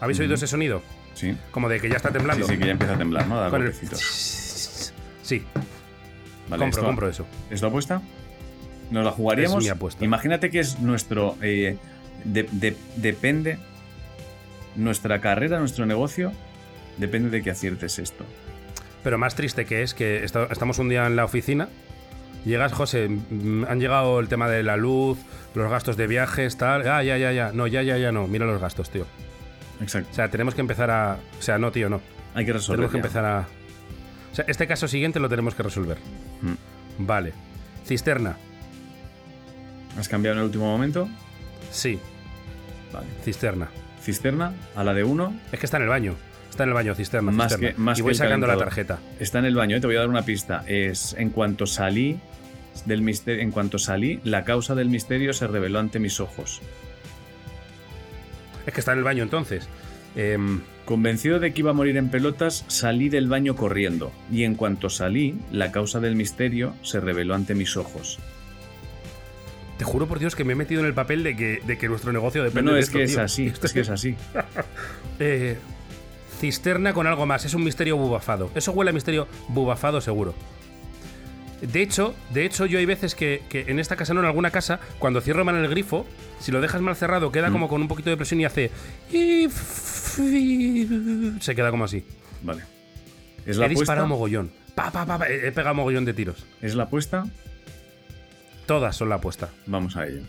¿Habéis 0.00 0.20
oído 0.20 0.34
ese 0.34 0.46
sonido? 0.46 0.82
Sí. 1.16 1.36
Como 1.50 1.68
de 1.68 1.80
que 1.80 1.88
ya 1.88 1.96
está 1.96 2.12
temblando. 2.12 2.46
Sí, 2.46 2.52
sí, 2.52 2.58
que 2.58 2.66
ya 2.66 2.72
empieza 2.72 2.94
a 2.94 2.98
temblar, 2.98 3.26
¿no? 3.26 3.50
Con 3.50 3.72
Sí. 3.72 5.42
Vale, 6.48 6.62
compro, 6.62 6.84
compro 6.84 7.08
eso. 7.08 7.26
¿Es 7.50 7.60
tu 7.60 7.66
apuesta? 7.66 8.00
¿Nos 8.92 9.04
la 9.04 9.10
jugaríamos? 9.10 9.58
Es 9.58 9.64
mi 9.64 9.70
apuesta. 9.70 10.04
Imagínate 10.04 10.50
que 10.50 10.60
es 10.60 10.78
nuestro. 10.78 11.36
Eh, 11.42 11.76
depende. 12.24 13.58
Nuestra 14.76 15.20
carrera, 15.20 15.58
nuestro 15.58 15.86
negocio, 15.86 16.32
depende 16.98 17.30
de 17.30 17.42
que 17.42 17.50
aciertes 17.50 17.98
esto. 17.98 18.24
Pero 19.02 19.18
más 19.18 19.34
triste 19.34 19.64
que 19.64 19.82
es 19.82 19.94
que 19.94 20.22
estamos 20.22 20.78
un 20.78 20.88
día 20.88 21.06
en 21.06 21.16
la 21.16 21.24
oficina 21.24 21.68
Llegas, 22.46 22.72
José, 22.72 23.08
mm, 23.08 23.64
han 23.68 23.80
llegado 23.80 24.20
el 24.20 24.28
tema 24.28 24.48
de 24.48 24.62
la 24.62 24.76
luz, 24.76 25.18
los 25.56 25.68
gastos 25.68 25.96
de 25.96 26.06
viajes, 26.06 26.56
tal. 26.56 26.86
Ah, 26.88 27.02
ya, 27.02 27.18
ya, 27.18 27.32
ya. 27.32 27.50
No, 27.52 27.66
ya, 27.66 27.82
ya, 27.82 27.98
ya 27.98 28.12
no. 28.12 28.28
Mira 28.28 28.46
los 28.46 28.60
gastos, 28.60 28.88
tío. 28.88 29.04
Exacto. 29.80 30.08
O 30.10 30.14
sea, 30.14 30.30
tenemos 30.30 30.54
que 30.54 30.60
empezar 30.60 30.90
a. 30.90 31.18
O 31.38 31.42
sea, 31.42 31.58
no, 31.58 31.70
tío, 31.72 31.88
no. 31.88 32.00
Hay 32.34 32.44
que 32.44 32.52
resolver. 32.52 32.78
Tenemos 32.78 32.92
que 32.92 32.98
empezar 32.98 33.24
a. 33.24 33.46
O 34.32 34.34
sea, 34.34 34.44
este 34.48 34.66
caso 34.66 34.88
siguiente 34.88 35.20
lo 35.20 35.28
tenemos 35.28 35.54
que 35.54 35.62
resolver. 35.62 35.98
Mm. 36.42 37.04
Vale. 37.06 37.32
Cisterna. 37.84 38.36
¿Has 39.98 40.08
cambiado 40.08 40.34
en 40.34 40.40
el 40.40 40.46
último 40.46 40.66
momento? 40.66 41.08
Sí. 41.70 41.98
Vale. 42.92 43.06
Cisterna. 43.24 43.68
¿Cisterna? 44.02 44.52
¿A 44.74 44.84
la 44.84 44.94
de 44.94 45.04
uno? 45.04 45.34
Es 45.52 45.58
que 45.58 45.66
está 45.66 45.78
en 45.78 45.84
el 45.84 45.88
baño. 45.88 46.14
Está 46.50 46.62
en 46.64 46.70
el 46.70 46.74
baño, 46.74 46.94
cisterna. 46.94 47.32
Más 47.32 47.56
Que, 47.56 47.74
más 47.76 47.98
y 47.98 48.02
voy 48.02 48.14
sacando 48.14 48.46
la 48.46 48.56
tarjeta. 48.56 48.98
Está 49.18 49.40
en 49.40 49.46
el 49.46 49.54
baño, 49.54 49.76
eh, 49.76 49.80
te 49.80 49.86
voy 49.86 49.96
a 49.96 50.00
dar 50.00 50.08
una 50.08 50.22
pista. 50.22 50.64
Es 50.66 51.14
en 51.18 51.30
cuanto 51.30 51.66
salí 51.66 52.18
del 52.86 53.02
misterio, 53.02 53.42
en 53.42 53.50
cuanto 53.50 53.78
salí, 53.78 54.20
la 54.24 54.44
causa 54.44 54.74
del 54.74 54.88
misterio 54.88 55.32
se 55.32 55.46
reveló 55.46 55.80
ante 55.80 55.98
mis 55.98 56.20
ojos. 56.20 56.62
Es 58.66 58.74
que 58.74 58.80
está 58.80 58.92
en 58.92 58.98
el 58.98 59.04
baño 59.04 59.22
entonces. 59.22 59.68
Em, 60.14 60.60
Convencido 60.86 61.40
de 61.40 61.52
que 61.52 61.62
iba 61.62 61.72
a 61.72 61.74
morir 61.74 61.96
en 61.96 62.10
pelotas, 62.10 62.64
salí 62.68 63.08
del 63.08 63.26
baño 63.26 63.56
corriendo, 63.56 64.12
y 64.30 64.44
en 64.44 64.54
cuanto 64.54 64.88
salí, 64.88 65.36
la 65.50 65.72
causa 65.72 65.98
del 65.98 66.14
misterio 66.14 66.74
se 66.82 67.00
reveló 67.00 67.34
ante 67.34 67.56
mis 67.56 67.76
ojos. 67.76 68.20
Te 69.78 69.84
juro 69.84 70.06
por 70.06 70.20
Dios 70.20 70.36
que 70.36 70.44
me 70.44 70.52
he 70.52 70.56
metido 70.56 70.80
en 70.80 70.86
el 70.86 70.94
papel 70.94 71.24
de 71.24 71.34
que, 71.34 71.60
de 71.66 71.76
que 71.76 71.88
nuestro 71.88 72.12
negocio 72.12 72.44
depende 72.44 72.70
no, 72.70 72.76
de 72.76 72.80
es 72.82 72.90
que 72.90 73.02
es 73.02 73.18
así, 73.18 73.52
es 73.60 73.72
que 73.72 73.80
es 73.80 73.90
así. 73.90 74.14
Eh, 75.18 75.56
cisterna 76.38 76.92
con 76.92 77.08
algo 77.08 77.26
más, 77.26 77.44
es 77.44 77.54
un 77.54 77.64
misterio 77.64 77.96
bubafado. 77.96 78.50
Eso 78.54 78.70
huele 78.70 78.90
a 78.90 78.94
misterio 78.94 79.26
bubafado 79.48 80.00
seguro. 80.00 80.34
De 81.60 81.82
hecho, 81.82 82.14
de 82.30 82.44
hecho, 82.44 82.66
yo 82.66 82.78
hay 82.78 82.84
veces 82.84 83.14
que, 83.14 83.42
en 83.50 83.78
esta 83.78 83.96
casa, 83.96 84.12
no, 84.12 84.20
en 84.20 84.26
alguna 84.26 84.50
casa, 84.50 84.78
cuando 84.98 85.20
cierro 85.20 85.44
mal 85.44 85.56
el 85.56 85.68
grifo, 85.68 86.06
si 86.38 86.52
lo 86.52 86.60
dejas 86.60 86.82
mal 86.82 86.96
cerrado, 86.96 87.32
queda 87.32 87.48
mm. 87.48 87.52
como 87.52 87.68
con 87.68 87.80
un 87.80 87.88
poquito 87.88 88.10
de 88.10 88.16
presión 88.16 88.40
y 88.40 88.44
hace. 88.44 88.70
Se 91.40 91.54
queda 91.54 91.70
como 91.70 91.84
así. 91.84 92.04
Vale. 92.42 92.62
¿Es 93.46 93.56
la 93.56 93.66
he 93.66 93.68
disparado 93.68 94.06
mogollón. 94.06 94.50
Pa, 94.74 94.90
pa, 94.90 95.06
pa, 95.06 95.26
he 95.28 95.52
pegado 95.52 95.76
mogollón 95.76 96.04
de 96.04 96.12
tiros. 96.12 96.44
¿Es 96.60 96.74
la 96.74 96.84
apuesta? 96.84 97.26
Todas 98.66 98.96
son 98.96 99.08
la 99.08 99.16
apuesta. 99.16 99.48
Vamos 99.66 99.96
a 99.96 100.06
ello. 100.06 100.22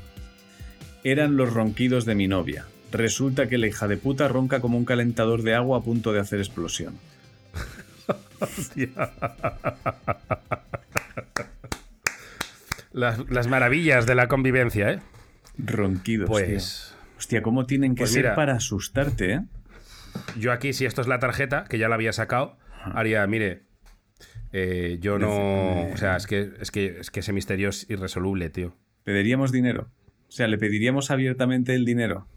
Eran 1.03 1.35
los 1.35 1.51
ronquidos 1.51 2.05
de 2.05 2.15
mi 2.15 2.27
novia. 2.27 2.65
Resulta 2.91 3.47
que 3.47 3.57
la 3.57 3.67
hija 3.67 3.87
de 3.87 3.97
puta 3.97 4.27
ronca 4.27 4.61
como 4.61 4.77
un 4.77 4.85
calentador 4.85 5.41
de 5.41 5.55
agua 5.55 5.79
a 5.79 5.81
punto 5.81 6.13
de 6.13 6.21
hacer 6.21 6.39
explosión. 6.39 6.97
Las, 12.91 13.47
maravillas 13.47 14.05
de 14.05 14.15
la 14.15 14.27
convivencia, 14.27 14.91
¿eh? 14.91 14.99
Ronquidos. 15.57 16.29
Pues. 16.29 16.95
Hostia, 17.17 17.41
¿cómo 17.41 17.65
tienen 17.65 17.95
que 17.95 18.03
pues 18.03 18.11
ser 18.11 18.33
para 18.35 18.53
asustarte, 18.53 19.33
eh? 19.33 19.41
Yo 20.37 20.51
aquí, 20.51 20.73
si 20.73 20.85
esto 20.85 21.01
es 21.01 21.07
la 21.07 21.19
tarjeta, 21.19 21.65
que 21.65 21.77
ya 21.77 21.89
la 21.89 21.95
había 21.95 22.13
sacado, 22.13 22.57
haría, 22.83 23.25
mire, 23.27 23.63
eh, 24.51 24.97
yo 25.01 25.19
no. 25.19 25.87
O 25.91 25.97
sea, 25.97 26.15
es 26.15 26.27
que, 26.27 26.53
es, 26.59 26.71
que, 26.71 26.99
es 26.99 27.11
que 27.11 27.19
ese 27.19 27.33
misterio 27.33 27.69
es 27.69 27.89
irresoluble, 27.89 28.49
tío. 28.49 28.75
¿Pediríamos 29.03 29.51
dinero? 29.51 29.89
O 30.27 30.31
sea, 30.31 30.47
¿le 30.47 30.57
pediríamos 30.57 31.11
abiertamente 31.11 31.73
el 31.75 31.85
dinero? 31.85 32.27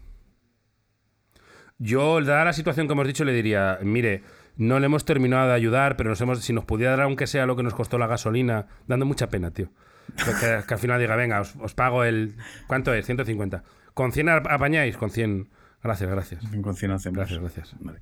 Yo, 1.77 2.21
dada 2.21 2.45
la 2.45 2.53
situación 2.53 2.87
que 2.87 2.93
hemos 2.93 3.07
dicho, 3.07 3.25
le 3.25 3.33
diría, 3.33 3.79
mire, 3.81 4.21
no 4.57 4.79
le 4.79 4.85
hemos 4.85 5.05
terminado 5.05 5.47
de 5.47 5.53
ayudar, 5.53 5.97
pero 5.97 6.09
nos 6.09 6.21
hemos, 6.21 6.39
si 6.39 6.53
nos 6.53 6.65
pudiera 6.65 6.91
dar, 6.91 7.01
aunque 7.01 7.27
sea 7.27 7.45
lo 7.45 7.55
que 7.55 7.63
nos 7.63 7.73
costó 7.73 7.97
la 7.97 8.07
gasolina, 8.07 8.67
dando 8.87 9.05
mucha 9.05 9.29
pena, 9.29 9.51
tío. 9.51 9.69
Que, 10.17 10.63
que 10.67 10.73
al 10.73 10.79
final 10.79 10.99
diga, 10.99 11.15
venga, 11.15 11.41
os, 11.41 11.55
os 11.55 11.73
pago 11.73 12.03
el... 12.03 12.35
¿Cuánto 12.67 12.93
es? 12.93 13.05
150. 13.05 13.63
¿Con 13.93 14.11
100 14.11 14.29
apañáis? 14.29 14.97
Con 14.97 15.09
100... 15.09 15.49
Gracias, 15.83 16.09
gracias. 16.09 16.41
Con 16.61 16.75
100 16.75 16.91
hacemos. 16.91 17.17
Gracias, 17.17 17.39
gracias. 17.39 17.75
Vale. 17.79 18.01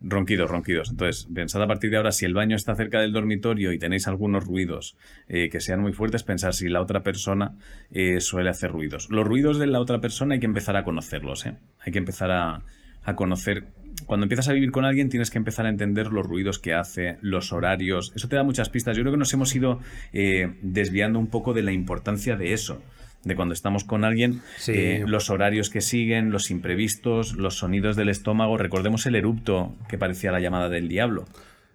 Ronquidos, 0.00 0.50
ronquidos. 0.50 0.90
Entonces, 0.90 1.26
pensad 1.34 1.62
a 1.62 1.66
partir 1.66 1.90
de 1.90 1.96
ahora, 1.96 2.12
si 2.12 2.26
el 2.26 2.34
baño 2.34 2.54
está 2.54 2.74
cerca 2.74 3.00
del 3.00 3.12
dormitorio 3.12 3.72
y 3.72 3.78
tenéis 3.78 4.06
algunos 4.06 4.44
ruidos 4.44 4.96
eh, 5.26 5.48
que 5.48 5.60
sean 5.60 5.80
muy 5.80 5.92
fuertes, 5.92 6.22
pensar 6.22 6.52
si 6.52 6.68
la 6.68 6.82
otra 6.82 7.02
persona 7.02 7.56
eh, 7.90 8.20
suele 8.20 8.50
hacer 8.50 8.72
ruidos. 8.72 9.08
Los 9.10 9.26
ruidos 9.26 9.58
de 9.58 9.66
la 9.66 9.80
otra 9.80 10.00
persona 10.00 10.34
hay 10.34 10.40
que 10.40 10.46
empezar 10.46 10.76
a 10.76 10.84
conocerlos, 10.84 11.46
¿eh? 11.46 11.56
Hay 11.80 11.92
que 11.92 11.98
empezar 11.98 12.30
a, 12.30 12.62
a 13.04 13.16
conocer. 13.16 13.68
Cuando 14.04 14.24
empiezas 14.24 14.48
a 14.48 14.52
vivir 14.52 14.70
con 14.70 14.84
alguien 14.84 15.08
tienes 15.08 15.30
que 15.30 15.38
empezar 15.38 15.66
a 15.66 15.70
entender 15.70 16.08
los 16.08 16.26
ruidos 16.26 16.58
que 16.58 16.74
hace, 16.74 17.16
los 17.22 17.52
horarios. 17.52 18.12
Eso 18.14 18.28
te 18.28 18.36
da 18.36 18.42
muchas 18.42 18.68
pistas. 18.68 18.96
Yo 18.96 19.02
creo 19.02 19.12
que 19.12 19.18
nos 19.18 19.32
hemos 19.32 19.54
ido 19.54 19.80
eh, 20.12 20.54
desviando 20.62 21.18
un 21.18 21.28
poco 21.28 21.54
de 21.54 21.62
la 21.62 21.72
importancia 21.72 22.36
de 22.36 22.52
eso 22.52 22.82
de 23.24 23.34
cuando 23.34 23.54
estamos 23.54 23.82
con 23.82 24.04
alguien, 24.04 24.40
Sí. 24.56 24.72
eh, 24.76 25.04
los 25.04 25.30
horarios 25.30 25.68
que 25.68 25.80
siguen, 25.80 26.30
los 26.30 26.52
imprevistos, 26.52 27.34
los 27.34 27.56
sonidos 27.58 27.96
del 27.96 28.08
estómago. 28.08 28.56
Recordemos 28.56 29.04
el 29.06 29.16
erupto 29.16 29.74
que 29.88 29.98
parecía 29.98 30.30
la 30.30 30.38
llamada 30.38 30.68
del 30.68 30.88
diablo. 30.88 31.24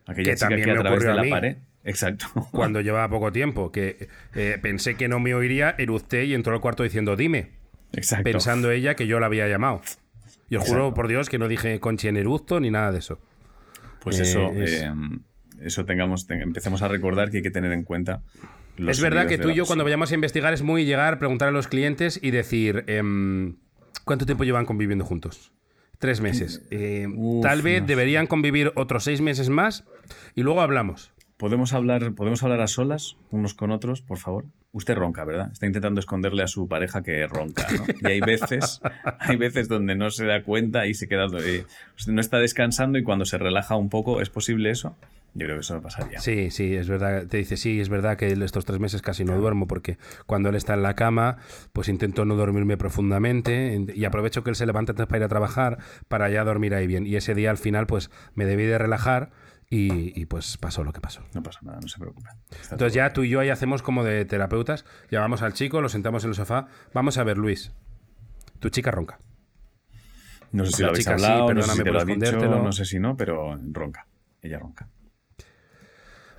Aquella 0.06 0.32
Que 0.32 0.36
chica 0.38 0.48
también 0.48 0.66
que 0.66 0.72
a 0.72 0.80
través 0.80 1.04
de 1.04 1.14
la 1.14 1.30
pared. 1.30 1.58
Exacto. 1.84 2.28
Cuando 2.52 2.80
llevaba 2.80 3.10
poco 3.10 3.32
tiempo, 3.34 3.72
que 3.72 4.08
eh, 4.36 4.60
pensé 4.62 4.96
que 4.96 5.10
no 5.10 5.20
me 5.20 5.34
oiría, 5.34 5.76
eructé 5.78 6.24
y 6.26 6.34
entró 6.36 6.54
al 6.54 6.62
cuarto 6.62 6.84
diciendo, 6.84 7.18
dime. 7.18 7.50
Exacto. 7.92 8.24
Pensando 8.24 8.72
ella 8.72 8.96
que 8.96 9.06
yo 9.08 9.20
la 9.20 9.26
había 9.26 9.48
llamado. 9.50 9.82
Y 10.52 10.58
os 10.58 10.68
juro 10.68 10.94
por 10.94 11.08
Dios 11.08 11.30
que 11.30 11.40
no 11.40 11.48
dije 11.48 11.80
conchi 11.80 12.10
en 12.10 12.18
eructo 12.18 12.60
ni 12.60 12.70
nada 12.70 12.92
de 12.92 13.00
eso. 13.00 13.20
Pues 14.02 14.20
Eh, 14.20 14.24
eso, 14.24 14.52
es- 14.52 14.82
eh, 14.84 14.92
eso 15.62 15.86
tengamos, 15.86 16.28
te- 16.28 16.42
empecemos 16.42 16.82
a 16.82 16.88
recordar 16.90 17.32
que 17.32 17.38
hay 17.38 17.44
que 17.44 17.52
tener 17.52 17.72
en 17.72 17.84
cuenta. 17.84 18.22
los 18.78 18.98
es 18.98 19.02
verdad 19.02 19.28
que 19.28 19.38
tú 19.38 19.50
y 19.50 19.56
yo 19.56 19.66
cuando 19.66 19.84
vayamos 19.84 20.12
a 20.12 20.16
investigar 20.16 20.54
es 20.54 20.62
muy 20.64 20.86
llegar, 20.86 21.20
preguntar 21.20 21.48
a 21.48 21.52
los 21.52 21.68
clientes 21.68 22.20
y 22.22 22.32
decir, 22.32 22.84
em, 22.88 23.58
¿cuánto 24.06 24.26
tiempo 24.26 24.44
llevan 24.44 24.66
conviviendo 24.66 25.06
juntos? 25.06 25.52
Tres 26.00 26.20
meses. 26.20 26.64
Eh, 26.72 27.08
Uf, 27.16 27.44
tal 27.44 27.62
vez 27.62 27.82
no 27.82 27.88
sé. 27.88 27.92
deberían 27.92 28.28
convivir 28.28 28.72
otros 28.76 29.04
seis 29.04 29.22
meses 29.22 29.50
más 29.50 29.86
y 30.36 30.42
luego 30.44 30.62
hablamos. 30.62 31.12
¿Podemos 31.38 31.74
hablar, 31.74 32.14
¿Podemos 32.14 32.44
hablar 32.44 32.60
a 32.62 32.68
solas 32.68 33.16
unos 33.30 33.54
con 33.54 33.72
otros, 33.72 34.02
por 34.02 34.18
favor? 34.18 34.46
Usted 34.74 34.96
ronca, 34.96 35.26
¿verdad? 35.26 35.50
Está 35.52 35.66
intentando 35.66 36.00
esconderle 36.00 36.44
a 36.44 36.48
su 36.48 36.68
pareja 36.70 37.04
que 37.04 37.28
ronca, 37.28 37.68
¿no? 37.78 37.86
Y 38.02 38.08
hay 38.10 38.22
veces, 38.22 38.80
hay 39.20 39.36
veces 39.36 39.68
donde 39.68 39.96
no 39.96 40.10
se 40.12 40.26
da 40.26 40.44
cuenta 40.44 40.88
y 40.88 40.94
se 40.94 41.08
queda... 41.10 41.26
eh, 41.44 41.66
usted 41.98 42.14
no 42.14 42.22
está 42.22 42.38
descansando 42.38 42.98
y 42.98 43.04
cuando 43.04 43.26
se 43.26 43.38
relaja 43.38 43.76
un 43.76 43.90
poco, 43.90 44.22
¿es 44.22 44.30
posible 44.30 44.70
eso? 44.70 44.96
Yo 45.34 45.46
creo 45.46 45.56
que 45.58 45.62
eso 45.62 45.76
no 45.76 45.82
pasaría. 45.82 46.20
Sí, 46.20 46.52
sí, 46.52 46.76
es 46.76 46.90
verdad. 46.90 47.26
Te 47.28 47.38
dice, 47.38 47.56
sí, 47.56 47.80
es 47.80 47.88
verdad 47.88 48.18
que 48.18 48.28
estos 48.32 48.66
tres 48.66 48.80
meses 48.80 49.02
casi 49.02 49.24
no 49.24 49.38
duermo 49.38 49.66
porque 49.66 49.98
cuando 50.26 50.50
él 50.50 50.56
está 50.56 50.74
en 50.74 50.84
la 50.84 50.94
cama, 50.96 51.38
pues 51.72 51.88
intento 51.88 52.26
no 52.26 52.36
dormirme 52.36 52.76
profundamente 52.78 53.74
en- 53.74 53.92
y 53.96 54.04
aprovecho 54.06 54.44
que 54.44 54.50
él 54.50 54.58
se 54.58 54.66
levanta 54.66 54.94
para 54.94 55.18
ir 55.18 55.24
a 55.24 55.30
trabajar 55.30 55.78
para 56.10 56.30
ya 56.30 56.44
dormir 56.44 56.74
ahí 56.76 56.86
bien. 56.88 57.06
Y 57.08 57.16
ese 57.16 57.34
día 57.34 57.50
al 57.50 57.58
final, 57.58 57.88
pues 57.88 58.10
me 58.36 58.46
debí 58.46 58.66
de 58.66 58.78
relajar 58.78 59.32
y, 59.74 60.20
y, 60.20 60.26
pues 60.26 60.58
pasó 60.58 60.84
lo 60.84 60.92
que 60.92 61.00
pasó. 61.00 61.24
No 61.34 61.42
pasa 61.42 61.60
nada, 61.64 61.80
no 61.82 61.88
se 61.88 61.98
preocupe. 61.98 62.28
Está 62.52 62.76
Entonces 62.76 62.94
ya 62.94 63.14
tú 63.14 63.24
y 63.24 63.30
yo 63.30 63.40
ahí 63.40 63.50
hacemos 63.50 63.82
como 63.82 64.04
de 64.04 64.26
terapeutas, 64.26 64.84
llamamos 65.10 65.42
al 65.44 65.54
chico, 65.54 65.80
lo 65.80 65.88
sentamos 65.88 66.26
en 66.26 66.32
el 66.32 66.36
sofá, 66.36 66.68
vamos 66.94 67.18
a 67.18 67.24
ver 67.24 67.38
Luis, 67.38 67.72
tu 68.60 68.68
chica 68.68 68.92
ronca. 68.92 69.22
No 70.52 70.66
sé 70.66 70.72
si 70.74 70.82
la 70.82 70.88
lo 70.88 70.92
habéis 70.92 71.06
chica 71.06 71.18
sí, 71.18 71.24
hablado, 71.24 71.54
no 71.54 71.62
sé 71.62 71.68
perdóname 71.68 71.74
si 71.74 71.84
por 71.84 72.06
dicho, 72.06 72.24
escondértelo. 72.26 72.64
no 72.64 72.72
sé 72.74 72.84
si 72.84 73.00
no, 73.00 73.16
pero 73.16 73.58
ronca. 73.72 74.08
Ella 74.42 74.60
ronca. 74.60 74.90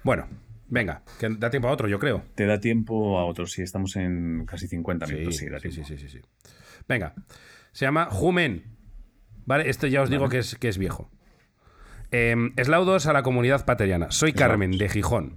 Bueno, 0.05 0.29
venga, 0.69 1.03
que 1.19 1.31
da 1.31 1.49
tiempo 1.49 1.69
a 1.69 1.71
otro, 1.71 1.89
yo 1.89 1.99
creo. 1.99 2.23
Te 2.35 2.45
da 2.45 2.61
tiempo 2.61 3.19
a 3.19 3.25
otros, 3.25 3.53
sí, 3.53 3.63
estamos 3.63 3.97
en 3.97 4.45
casi 4.45 4.69
50 4.69 5.07
minutos, 5.07 5.37
sí, 5.37 5.47
sí, 5.49 5.71
sí, 5.71 5.85
sí, 5.85 5.97
sí, 5.97 6.09
sí. 6.11 6.21
Venga, 6.87 7.15
se 7.73 7.87
llama 7.87 8.11
Jumen. 8.11 8.77
Vale, 9.47 9.71
esto 9.71 9.87
ya 9.87 10.03
os 10.03 10.11
digo 10.11 10.29
que 10.29 10.39
es, 10.39 10.55
que 10.57 10.69
es 10.69 10.77
viejo. 10.77 11.11
Eslaudos 12.13 13.07
a 13.07 13.13
la 13.13 13.23
comunidad 13.23 13.65
pateriana. 13.65 14.11
Soy 14.11 14.33
Carmen, 14.33 14.73
de 14.73 14.89
Gijón. 14.89 15.35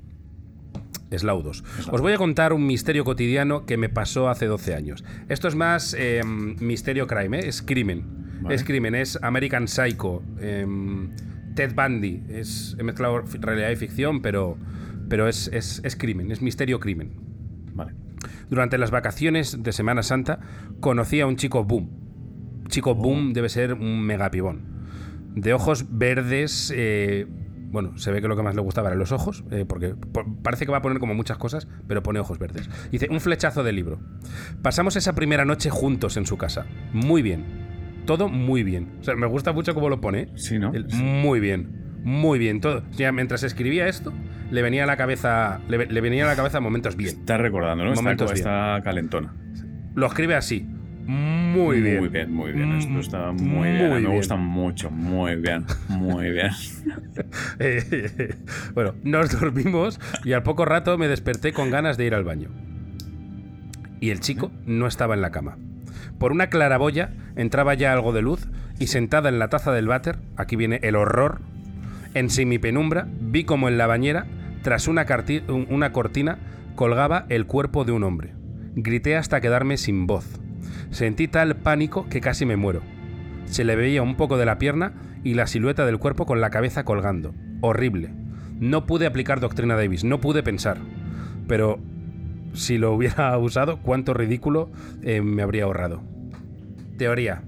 Eslaudos. 1.12 1.64
Os 1.92 2.02
voy 2.02 2.14
a 2.14 2.18
contar 2.18 2.52
un 2.52 2.66
misterio 2.68 3.06
cotidiano 3.06 3.66
que 3.66 3.78
me 3.78 3.90
pasó 3.90 4.28
hace 4.30 4.46
12 4.48 4.76
años. 4.76 5.04
Esto 5.30 5.48
es 5.48 5.56
más 5.56 5.94
em, 5.98 6.56
misterio 6.60 7.08
crime, 7.08 7.40
¿eh? 7.40 7.48
es 7.48 7.62
crimen. 7.62 8.04
Vale. 8.42 8.56
Es 8.56 8.64
crimen, 8.64 8.96
es 8.96 9.18
American 9.22 9.68
Psycho, 9.68 10.22
em, 10.42 11.12
Ted 11.56 11.74
Bundy. 11.76 12.24
Es, 12.30 12.76
he 12.78 12.84
mezclado 12.84 13.24
realidad 13.40 13.70
y 13.70 13.76
ficción, 13.78 14.22
pero, 14.22 14.58
pero 15.08 15.30
es, 15.30 15.48
es- 15.54 15.80
es 15.86 15.96
crimen, 15.96 16.32
es 16.32 16.42
misterio 16.42 16.80
crimen. 16.82 17.14
Vale. 17.74 17.94
Durante 18.50 18.78
las 18.78 18.92
vacaciones 18.92 19.64
de 19.64 19.72
Semana 19.72 20.04
Santa 20.04 20.40
conocí 20.82 21.22
a 21.22 21.28
un 21.28 21.38
chico 21.38 21.64
boom. 21.64 21.90
Chico 22.68 22.96
boom 22.96 23.32
debe 23.32 23.48
ser 23.48 23.74
un 23.74 24.02
megapibón. 24.02 24.75
De 25.36 25.54
ojos 25.54 25.86
verdes, 25.90 26.72
eh, 26.76 27.28
bueno, 27.72 27.98
se 27.98 28.12
ve 28.12 28.22
que 28.22 28.28
lo 28.28 28.36
que 28.38 28.44
más 28.44 28.56
le 28.56 28.62
gustaba 28.62 28.88
eran 28.88 29.00
los 29.00 29.12
ojos, 29.12 29.44
eh, 29.52 29.66
porque 29.68 29.90
po- 29.90 30.26
parece 30.42 30.66
que 30.66 30.72
va 30.72 30.78
a 30.78 30.82
poner 30.82 31.00
como 31.00 31.14
muchas 31.14 31.38
cosas, 31.38 31.68
pero 31.88 32.02
pone 32.04 32.20
ojos 32.20 32.40
verdes. 32.40 32.70
Dice, 32.92 33.08
un 33.12 33.20
flechazo 33.20 33.64
de 33.64 33.74
libro. 33.74 34.00
Pasamos 34.62 34.96
esa 34.96 35.14
primera 35.14 35.44
noche 35.46 35.70
juntos 35.70 36.16
en 36.18 36.26
su 36.26 36.38
casa. 36.38 36.66
Muy 36.94 37.22
bien. 37.22 37.44
Todo 38.06 38.30
muy 38.30 38.64
bien. 38.64 38.94
O 39.02 39.04
sea, 39.04 39.16
me 39.16 39.26
gusta 39.28 39.52
mucho 39.52 39.74
cómo 39.74 39.90
lo 39.90 40.00
pone. 40.00 40.22
¿eh? 40.22 40.30
Sí, 40.36 40.58
¿no? 40.60 40.74
El- 40.74 40.90
Sí. 40.90 41.02
Muy 41.04 41.40
bien. 41.40 42.00
Muy 42.04 42.38
bien. 42.40 42.62
Todo. 42.62 42.84
O 42.90 42.94
sea, 42.94 43.12
mientras 43.12 43.42
escribía 43.44 43.88
esto, 43.90 44.14
le 44.52 44.62
venía 44.62 44.84
a 44.84 44.88
la 44.88 44.96
cabeza. 44.96 45.60
Le, 45.68 45.88
le 45.88 46.02
venía 46.02 46.24
a 46.24 46.28
la 46.28 46.36
cabeza 46.36 46.60
momentos 46.60 46.96
bien. 46.96 47.10
Está 47.10 47.38
recordando, 47.38 47.84
¿no? 47.84 47.90
Está, 47.90 48.02
Momentos 48.04 48.32
bien. 48.32 48.46
está 48.48 48.80
calentona. 48.84 49.34
Lo 49.96 50.06
escribe 50.06 50.36
así. 50.36 50.68
Muy 51.06 51.82
bien. 51.82 52.00
Muy 52.00 52.10
bien, 52.10 52.34
muy 52.34 52.52
bien. 52.52 52.72
Esto 52.74 52.92
Mm, 52.94 53.00
está 53.00 53.32
muy 53.32 53.70
bien. 53.70 53.90
muy 53.90 53.90
me 53.96 54.00
bien. 54.02 54.16
gusta 54.16 54.36
mucho. 54.36 54.90
Muy 54.92 55.36
bien. 55.36 55.66
Muy 55.90 56.32
bien. 56.32 56.52
Eh, 57.60 58.36
bueno, 58.74 58.94
nos 59.04 59.40
dormimos 59.40 60.00
y 60.26 60.34
al 60.34 60.44
poco 60.44 60.66
rato 60.66 60.98
me 60.98 61.08
desperté 61.08 61.54
con 61.54 61.70
ganas 61.72 61.98
de 61.98 62.06
ir 62.06 62.14
al 62.14 62.24
baño. 62.26 62.50
Y 64.02 64.10
el 64.10 64.20
chico 64.20 64.52
no 64.66 64.88
estaba 64.88 65.14
en 65.16 65.22
la 65.22 65.32
cama. 65.32 65.58
Por 66.20 66.32
una 66.32 66.48
claraboya 66.48 67.12
entraba 67.36 67.74
ya 67.74 67.94
algo 67.94 68.12
de 68.14 68.22
luz 68.22 68.48
y 68.80 68.88
sentada 68.88 69.30
en 69.30 69.40
la 69.40 69.48
taza 69.50 69.72
del 69.72 69.88
váter, 69.88 70.18
aquí 70.36 70.56
viene 70.58 70.80
el 70.84 70.96
horror, 70.96 71.40
en 72.14 72.30
semipenumbra 72.30 73.08
vi 73.22 73.46
como 73.46 73.68
en 73.70 73.78
la 73.78 73.88
bañera, 73.88 74.26
tras 74.62 74.88
una, 74.88 75.06
una 75.70 75.92
cortina, 75.94 76.38
colgaba 76.76 77.26
el 77.30 77.46
cuerpo 77.46 77.86
de 77.86 77.94
un 77.94 78.04
hombre. 78.04 78.34
Grité 78.76 79.16
hasta 79.16 79.40
quedarme 79.40 79.78
sin 79.78 80.06
voz. 80.08 80.40
Sentí 80.92 81.28
tal 81.28 81.56
pánico 81.58 82.08
que 82.10 82.22
casi 82.22 82.46
me 82.46 82.56
muero. 82.58 82.82
Se 83.46 83.64
le 83.64 83.76
veía 83.76 84.02
un 84.02 84.16
poco 84.16 84.38
de 84.38 84.46
la 84.46 84.58
pierna 84.58 84.94
y 85.24 85.34
la 85.34 85.48
silueta 85.48 85.86
del 85.86 85.98
cuerpo 86.00 86.26
con 86.26 86.42
la 86.42 86.50
cabeza 86.50 86.84
colgando. 86.86 87.34
Horrible. 87.62 88.10
No 88.60 88.86
pude 88.86 89.06
aplicar 89.06 89.40
doctrina 89.40 89.76
Davis, 89.76 90.04
no 90.04 90.20
pude 90.22 90.44
pensar. 90.44 90.78
Pero 91.48 91.80
si 92.54 92.78
lo 92.78 92.94
hubiera 92.94 93.38
usado, 93.40 93.82
cuánto 93.82 94.14
ridículo 94.14 94.72
eh, 95.04 95.22
me 95.22 95.42
habría 95.42 95.66
ahorrado. 95.66 96.02
Teoría, 96.98 97.44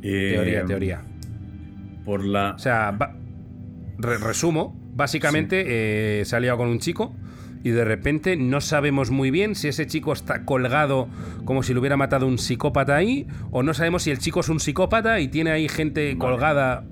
teoría, 0.00 0.60
Eh, 0.60 0.64
teoría. 0.66 1.02
Por 2.04 2.24
la. 2.24 2.52
O 2.54 2.58
sea, 2.58 2.96
re- 3.98 4.18
resumo, 4.18 4.76
básicamente 4.94 6.20
eh, 6.20 6.24
se 6.24 6.36
ha 6.36 6.40
liado 6.40 6.58
con 6.58 6.68
un 6.68 6.78
chico 6.78 7.14
y 7.64 7.70
de 7.70 7.84
repente 7.84 8.36
no 8.36 8.60
sabemos 8.60 9.10
muy 9.10 9.30
bien 9.30 9.54
si 9.54 9.68
ese 9.68 9.86
chico 9.86 10.12
está 10.12 10.44
colgado 10.44 11.08
como 11.44 11.62
si 11.62 11.74
lo 11.74 11.80
hubiera 11.80 11.96
matado 11.96 12.26
un 12.26 12.38
psicópata 12.38 12.96
ahí 12.96 13.26
o 13.50 13.62
no 13.62 13.72
sabemos 13.74 14.02
si 14.02 14.10
el 14.10 14.18
chico 14.18 14.40
es 14.40 14.48
un 14.48 14.60
psicópata 14.60 15.20
y 15.20 15.28
tiene 15.28 15.50
ahí 15.50 15.68
gente 15.68 16.16
colgada. 16.18 16.84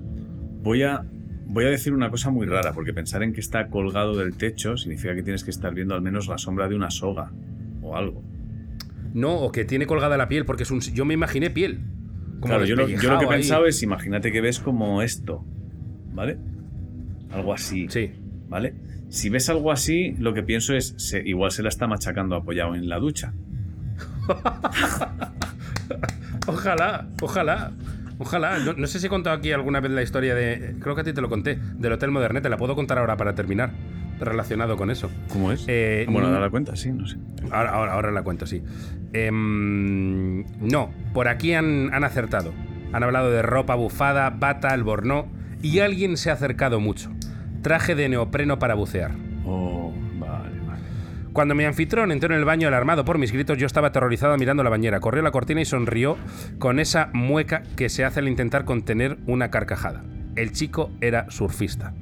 Voy 0.63 0.83
a. 0.83 1.03
Voy 1.47 1.65
a 1.65 1.69
decir 1.69 1.93
una 1.93 2.09
cosa 2.09 2.29
muy 2.29 2.45
rara, 2.47 2.71
porque 2.71 2.93
pensar 2.93 3.23
en 3.23 3.33
que 3.33 3.41
está 3.41 3.67
colgado 3.67 4.15
del 4.15 4.37
techo 4.37 4.77
significa 4.77 5.13
que 5.13 5.21
tienes 5.21 5.43
que 5.43 5.51
estar 5.51 5.73
viendo 5.73 5.93
al 5.93 6.01
menos 6.01 6.27
la 6.29 6.37
sombra 6.37 6.69
de 6.69 6.75
una 6.75 6.89
soga 6.89 7.31
o 7.81 7.97
algo. 7.97 8.23
No, 9.13 9.35
o 9.35 9.51
que 9.51 9.65
tiene 9.65 9.85
colgada 9.85 10.15
la 10.15 10.29
piel 10.29 10.45
porque 10.45 10.63
es 10.63 10.71
un... 10.71 10.79
Yo 10.79 11.03
me 11.03 11.13
imaginé 11.13 11.49
piel. 11.49 11.81
Como 12.39 12.53
claro, 12.53 12.63
yo 12.65 12.77
lo, 12.77 12.87
yo 12.87 13.11
lo 13.11 13.19
que 13.19 13.25
he 13.25 13.27
pensado 13.27 13.65
es, 13.65 13.83
imagínate 13.83 14.31
que 14.31 14.39
ves 14.39 14.59
como 14.59 15.01
esto, 15.01 15.43
¿vale? 16.13 16.37
Algo 17.31 17.53
así, 17.53 17.87
Sí. 17.89 18.11
¿vale? 18.47 18.73
Si 19.11 19.29
ves 19.29 19.49
algo 19.49 19.71
así, 19.71 20.15
lo 20.17 20.33
que 20.33 20.41
pienso 20.41 20.73
es, 20.73 20.93
se- 20.97 21.21
igual 21.27 21.51
se 21.51 21.61
la 21.63 21.69
está 21.69 21.85
machacando 21.85 22.35
apoyado 22.35 22.73
en 22.75 22.87
la 22.89 22.97
ducha. 22.97 23.33
Ojalá, 26.47 27.07
ojalá. 27.21 27.71
Ojalá. 28.17 28.59
No, 28.59 28.73
no 28.73 28.87
sé 28.87 28.99
si 28.99 29.07
he 29.07 29.09
contado 29.09 29.35
aquí 29.35 29.51
alguna 29.51 29.79
vez 29.79 29.91
la 29.91 30.01
historia 30.01 30.33
de... 30.35 30.75
Creo 30.79 30.95
que 30.95 31.01
a 31.01 31.03
ti 31.03 31.13
te 31.13 31.21
lo 31.21 31.29
conté. 31.29 31.57
Del 31.75 31.91
Hotel 31.93 32.11
Modernete. 32.11 32.49
La 32.49 32.57
puedo 32.57 32.75
contar 32.75 32.97
ahora 32.97 33.17
para 33.17 33.35
terminar. 33.35 33.71
Relacionado 34.19 34.77
con 34.77 34.91
eso. 34.91 35.09
¿Cómo 35.29 35.51
es? 35.51 35.65
Eh, 35.67 36.05
bueno, 36.09 36.29
mm, 36.29 36.31
da 36.31 36.39
la 36.39 36.49
cuenta, 36.49 36.75
sí, 36.75 36.91
no 36.91 37.07
sé. 37.07 37.17
Ahora, 37.51 37.71
ahora, 37.71 37.93
ahora 37.93 38.11
la 38.11 38.21
cuento, 38.23 38.45
sí. 38.45 38.61
Em, 39.13 40.43
no, 40.61 40.91
por 41.13 41.27
aquí 41.27 41.53
han, 41.53 41.91
han 41.93 42.03
acertado. 42.03 42.53
Han 42.93 43.03
hablado 43.03 43.31
de 43.31 43.41
ropa 43.41 43.73
bufada, 43.75 44.29
bata, 44.29 44.69
albornoz 44.69 45.25
y 45.63 45.79
alguien 45.79 46.17
se 46.17 46.29
ha 46.29 46.33
acercado 46.33 46.79
mucho. 46.79 47.11
Traje 47.61 47.95
de 47.95 48.09
neopreno 48.09 48.59
para 48.59 48.73
bucear. 48.73 49.11
Oh, 49.45 49.93
vale, 50.15 50.59
vale. 50.65 50.81
Cuando 51.33 51.55
mi 51.55 51.63
anfitrión 51.63 52.11
entró 52.11 52.33
en 52.33 52.39
el 52.39 52.45
baño 52.45 52.67
alarmado 52.67 53.05
por 53.05 53.17
mis 53.17 53.31
gritos, 53.31 53.57
yo 53.57 53.65
estaba 53.65 53.89
aterrorizado 53.89 54.35
mirando 54.37 54.63
la 54.63 54.69
bañera. 54.69 54.99
Corrió 54.99 55.21
la 55.21 55.31
cortina 55.31 55.61
y 55.61 55.65
sonrió 55.65 56.17
con 56.59 56.79
esa 56.79 57.09
mueca 57.13 57.63
que 57.75 57.89
se 57.89 58.03
hace 58.03 58.19
al 58.19 58.27
intentar 58.27 58.65
contener 58.65 59.17
una 59.27 59.51
carcajada. 59.51 60.03
El 60.35 60.51
chico 60.51 60.91
era 61.01 61.29
surfista. 61.29 61.93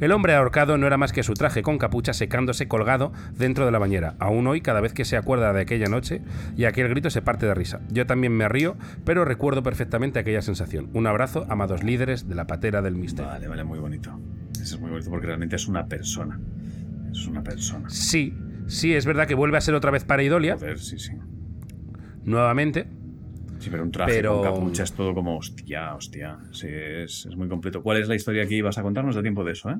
El 0.00 0.12
hombre 0.12 0.34
ahorcado 0.34 0.78
no 0.78 0.86
era 0.86 0.96
más 0.96 1.12
que 1.12 1.22
su 1.22 1.34
traje 1.34 1.62
con 1.62 1.78
capucha 1.78 2.12
secándose 2.12 2.68
colgado 2.68 3.12
dentro 3.36 3.66
de 3.66 3.72
la 3.72 3.78
bañera. 3.78 4.14
Aún 4.18 4.46
hoy, 4.46 4.60
cada 4.60 4.80
vez 4.80 4.92
que 4.92 5.04
se 5.04 5.16
acuerda 5.16 5.52
de 5.52 5.62
aquella 5.62 5.86
noche 5.86 6.22
y 6.56 6.64
aquel 6.64 6.88
grito 6.88 7.10
se 7.10 7.22
parte 7.22 7.46
de 7.46 7.54
risa. 7.54 7.80
Yo 7.90 8.06
también 8.06 8.36
me 8.36 8.48
río, 8.48 8.76
pero 9.04 9.24
recuerdo 9.24 9.62
perfectamente 9.62 10.18
aquella 10.18 10.42
sensación. 10.42 10.88
Un 10.92 11.06
abrazo, 11.06 11.46
amados 11.48 11.82
líderes 11.82 12.28
de 12.28 12.34
la 12.34 12.46
patera 12.46 12.82
del 12.82 12.94
misterio. 12.94 13.30
Vale, 13.30 13.48
vale, 13.48 13.64
muy 13.64 13.78
bonito. 13.78 14.18
Eso 14.62 14.74
es 14.76 14.80
muy 14.80 14.90
bonito 14.90 15.10
porque 15.10 15.26
realmente 15.26 15.56
es 15.56 15.66
una 15.68 15.86
persona. 15.86 16.38
Es 17.10 17.26
una 17.26 17.42
persona. 17.42 17.88
Sí, 17.90 18.34
sí, 18.66 18.94
es 18.94 19.06
verdad 19.06 19.26
que 19.26 19.34
vuelve 19.34 19.56
a 19.58 19.60
ser 19.60 19.74
otra 19.74 19.90
vez 19.90 20.04
pareidolia, 20.04 20.54
Joder, 20.56 20.78
sí, 20.78 20.98
sí. 20.98 21.12
nuevamente. 22.24 22.86
Sí, 23.58 23.68
pero 23.70 23.82
un 23.82 23.90
traje 23.90 24.12
Pero- 24.14 24.40
con 24.42 24.54
capucha 24.54 24.84
es 24.84 24.92
todo 24.92 25.12
como 25.14 25.36
hostia, 25.36 25.94
hostia. 25.94 26.38
Sí, 26.52 26.66
es, 26.70 27.26
es 27.26 27.36
muy 27.36 27.48
completo. 27.48 27.82
¿Cuál 27.82 27.98
es 27.98 28.08
la 28.08 28.14
historia 28.14 28.46
que 28.46 28.54
ibas 28.54 28.78
a 28.78 28.82
contarnos? 28.82 29.14
Da 29.14 29.22
tiempo 29.22 29.44
de 29.44 29.52
eso, 29.52 29.70
¿eh? 29.70 29.76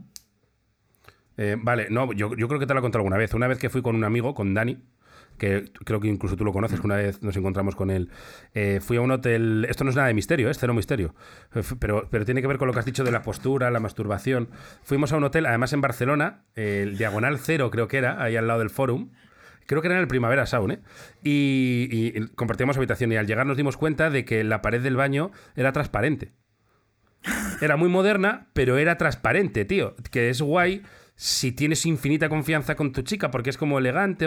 Eh, 1.38 1.56
vale, 1.58 1.86
no, 1.88 2.12
yo, 2.12 2.36
yo 2.36 2.48
creo 2.48 2.60
que 2.60 2.66
te 2.66 2.74
lo 2.74 2.80
he 2.80 2.82
contado 2.82 3.00
alguna 3.00 3.16
vez. 3.16 3.32
Una 3.32 3.46
vez 3.46 3.58
que 3.58 3.70
fui 3.70 3.80
con 3.80 3.96
un 3.96 4.04
amigo, 4.04 4.34
con 4.34 4.52
Dani, 4.52 4.76
que 5.38 5.72
creo 5.84 6.00
que 6.00 6.08
incluso 6.08 6.36
tú 6.36 6.44
lo 6.44 6.52
conoces, 6.52 6.80
que 6.80 6.86
una 6.86 6.96
vez 6.96 7.22
nos 7.22 7.36
encontramos 7.36 7.74
con 7.74 7.90
él. 7.90 8.10
eh, 8.54 8.80
fui 8.82 8.98
a 8.98 9.00
un 9.00 9.10
hotel. 9.10 9.66
Esto 9.68 9.84
no 9.84 9.90
es 9.90 9.96
nada 9.96 10.08
de 10.08 10.14
misterio, 10.14 10.48
¿eh? 10.48 10.50
es 10.50 10.58
cero 10.58 10.74
misterio. 10.74 11.14
Eh, 11.54 11.62
Pero, 11.78 12.08
pero 12.10 12.24
tiene 12.26 12.40
que 12.42 12.46
ver 12.46 12.58
con 12.58 12.66
lo 12.68 12.72
que 12.74 12.80
has 12.80 12.84
dicho 12.84 13.04
de 13.04 13.10
la 13.12 13.22
postura, 13.22 13.70
la 13.70 13.80
masturbación. 13.80 14.48
Fuimos 14.82 15.12
a 15.12 15.16
un 15.16 15.24
hotel, 15.24 15.46
además 15.46 15.72
en 15.72 15.80
Barcelona, 15.80 16.44
el 16.54 16.98
Diagonal 16.98 17.38
Cero, 17.38 17.70
creo 17.70 17.88
que 17.88 17.96
era, 17.98 18.22
ahí 18.22 18.36
al 18.36 18.46
lado 18.46 18.58
del 18.60 18.70
Forum. 18.70 19.10
Creo 19.66 19.80
que 19.82 19.86
era 19.88 19.94
en 19.96 20.02
el 20.02 20.08
Primavera 20.08 20.46
Sound, 20.46 20.72
¿eh? 20.72 20.78
Y- 21.22 21.88
y 21.92 22.26
compartíamos 22.34 22.76
habitación. 22.76 23.12
Y 23.12 23.16
al 23.16 23.26
llegar 23.26 23.46
nos 23.46 23.56
dimos 23.56 23.76
cuenta 23.76 24.10
de 24.10 24.24
que 24.24 24.42
la 24.44 24.62
pared 24.62 24.82
del 24.82 24.96
baño 24.96 25.30
era 25.56 25.72
transparente. 25.72 26.32
Era 27.60 27.76
muy 27.76 27.88
moderna, 27.88 28.48
pero 28.54 28.78
era 28.78 28.96
transparente, 28.96 29.64
tío. 29.66 29.94
Que 30.10 30.30
es 30.30 30.40
guay 30.40 30.82
si 31.22 31.52
tienes 31.52 31.84
infinita 31.84 32.30
confianza 32.30 32.76
con 32.76 32.92
tu 32.92 33.02
chica, 33.02 33.30
porque 33.30 33.50
es 33.50 33.58
como 33.58 33.78
elegante, 33.78 34.26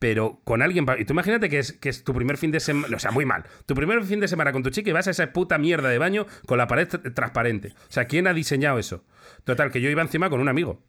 pero 0.00 0.40
con 0.42 0.60
alguien. 0.60 0.84
Y 0.98 1.04
tú 1.04 1.12
imagínate 1.12 1.48
que 1.48 1.60
es, 1.60 1.72
que 1.74 1.88
es 1.88 2.02
tu 2.02 2.12
primer 2.12 2.36
fin 2.36 2.50
de 2.50 2.58
semana. 2.58 2.96
O 2.96 2.98
sea, 2.98 3.12
muy 3.12 3.24
mal. 3.24 3.44
Tu 3.64 3.76
primer 3.76 4.02
fin 4.02 4.18
de 4.18 4.26
semana 4.26 4.50
con 4.50 4.64
tu 4.64 4.70
chica 4.70 4.90
y 4.90 4.92
vas 4.92 5.06
a 5.06 5.12
esa 5.12 5.32
puta 5.32 5.56
mierda 5.56 5.88
de 5.88 5.98
baño 5.98 6.26
con 6.46 6.58
la 6.58 6.66
pared 6.66 6.88
tr- 6.88 7.14
transparente. 7.14 7.68
O 7.68 7.92
sea, 7.92 8.06
¿quién 8.06 8.26
ha 8.26 8.34
diseñado 8.34 8.80
eso? 8.80 9.04
Total, 9.44 9.70
que 9.70 9.80
yo 9.80 9.88
iba 9.88 10.02
encima 10.02 10.30
con 10.30 10.40
un 10.40 10.48
amigo. 10.48 10.82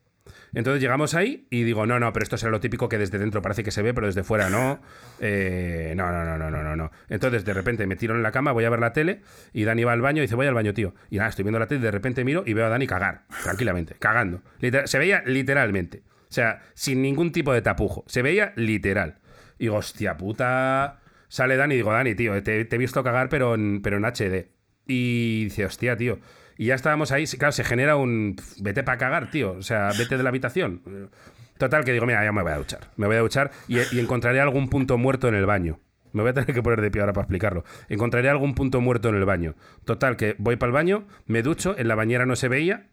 Entonces 0.54 0.82
llegamos 0.82 1.14
ahí 1.16 1.48
y 1.50 1.64
digo, 1.64 1.86
no, 1.86 2.00
no, 2.00 2.14
pero 2.14 2.24
esto 2.24 2.38
será 2.38 2.52
lo 2.52 2.60
típico 2.60 2.88
que 2.88 2.98
desde 2.98 3.18
dentro 3.20 3.42
parece 3.42 3.64
que 3.64 3.72
se 3.72 3.82
ve, 3.82 3.94
pero 3.94 4.08
desde 4.08 4.24
fuera 4.24 4.50
no. 4.50 4.82
Eh, 5.26 5.94
no, 5.96 6.12
no, 6.12 6.26
no, 6.26 6.38
no, 6.38 6.50
no, 6.52 6.64
no, 6.64 6.76
no. 6.76 6.92
Entonces 7.08 7.46
de 7.46 7.54
repente 7.54 7.88
me 7.88 7.96
tiro 7.96 8.14
en 8.16 8.24
la 8.24 8.32
cama, 8.32 8.52
voy 8.52 8.66
a 8.66 8.70
ver 8.70 8.80
la 8.80 8.92
tele 8.94 9.22
y 9.54 9.64
Dani 9.64 9.84
va 9.84 9.94
al 9.94 10.02
baño 10.02 10.18
y 10.20 10.22
dice, 10.26 10.36
voy 10.36 10.48
al 10.48 10.54
baño, 10.54 10.74
tío. 10.74 10.94
Y 11.10 11.18
nada, 11.18 11.30
estoy 11.30 11.44
viendo 11.44 11.60
la 11.60 11.68
tele 11.68 11.80
y 11.80 11.84
de 11.84 11.92
repente 11.92 12.24
miro 12.26 12.44
y 12.46 12.54
veo 12.54 12.66
a 12.66 12.70
Dani 12.70 12.88
cagar, 12.88 13.24
tranquilamente, 13.44 13.96
cagando. 14.00 14.42
Liter- 14.60 14.88
se 14.88 14.98
veía 15.00 15.24
literalmente. 15.26 16.04
O 16.30 16.34
sea, 16.34 16.62
sin 16.74 17.02
ningún 17.02 17.32
tipo 17.32 17.54
de 17.54 17.62
tapujo. 17.62 18.04
Se 18.08 18.22
veía 18.22 18.54
literal. 18.56 19.20
Y 19.60 19.66
digo, 19.66 19.76
hostia 19.78 20.18
puta. 20.18 21.00
Sale 21.30 21.56
Dani 21.58 21.76
y 21.76 21.78
digo, 21.78 21.94
Dani, 21.94 22.16
tío, 22.16 22.42
te, 22.44 22.66
te 22.66 22.76
he 22.76 22.80
visto 22.80 23.04
cagar, 23.04 23.30
pero 23.30 23.56
en, 23.56 23.82
pero 23.82 23.98
en 23.98 24.04
HD. 24.06 24.50
Y 24.88 25.46
dice, 25.46 25.66
hostia, 25.66 25.96
tío. 25.96 26.20
Y 26.58 26.68
ya 26.68 26.76
estábamos 26.76 27.12
ahí, 27.12 27.26
claro, 27.26 27.52
se 27.52 27.64
genera 27.64 27.96
un. 27.96 28.36
Vete 28.60 28.84
para 28.84 28.98
cagar, 28.98 29.32
tío. 29.32 29.54
O 29.54 29.64
sea, 29.64 29.92
vete 29.98 30.18
de 30.18 30.24
la 30.24 30.30
habitación. 30.30 31.10
Total, 31.58 31.84
que 31.86 31.94
digo, 31.94 32.06
mira, 32.06 32.24
ya 32.24 32.32
me 32.32 32.42
voy 32.42 32.52
a 32.52 32.58
duchar. 32.58 32.92
Me 32.98 33.08
voy 33.08 33.16
a 33.16 33.20
duchar 33.20 33.52
y, 33.68 33.78
y 33.96 34.00
encontraré 34.00 34.40
algún 34.42 34.70
punto 34.70 34.98
muerto 34.98 35.28
en 35.28 35.36
el 35.36 35.46
baño. 35.46 35.80
Me 36.12 36.22
voy 36.22 36.30
a 36.30 36.34
tener 36.34 36.54
que 36.54 36.62
poner 36.62 36.80
de 36.80 36.92
pie 36.92 37.02
ahora 37.02 37.14
para 37.14 37.24
explicarlo. 37.24 37.64
Encontraré 37.90 38.30
algún 38.30 38.54
punto 38.54 38.82
muerto 38.82 39.10
en 39.10 39.16
el 39.16 39.26
baño. 39.26 39.56
Total, 39.84 40.16
que 40.16 40.36
voy 40.38 40.58
para 40.58 40.70
el 40.70 40.74
baño, 40.74 41.08
me 41.26 41.42
ducho, 41.42 41.76
en 41.78 41.88
la 41.88 41.96
bañera 41.96 42.26
no 42.26 42.36
se 42.36 42.48
veía. 42.48 42.88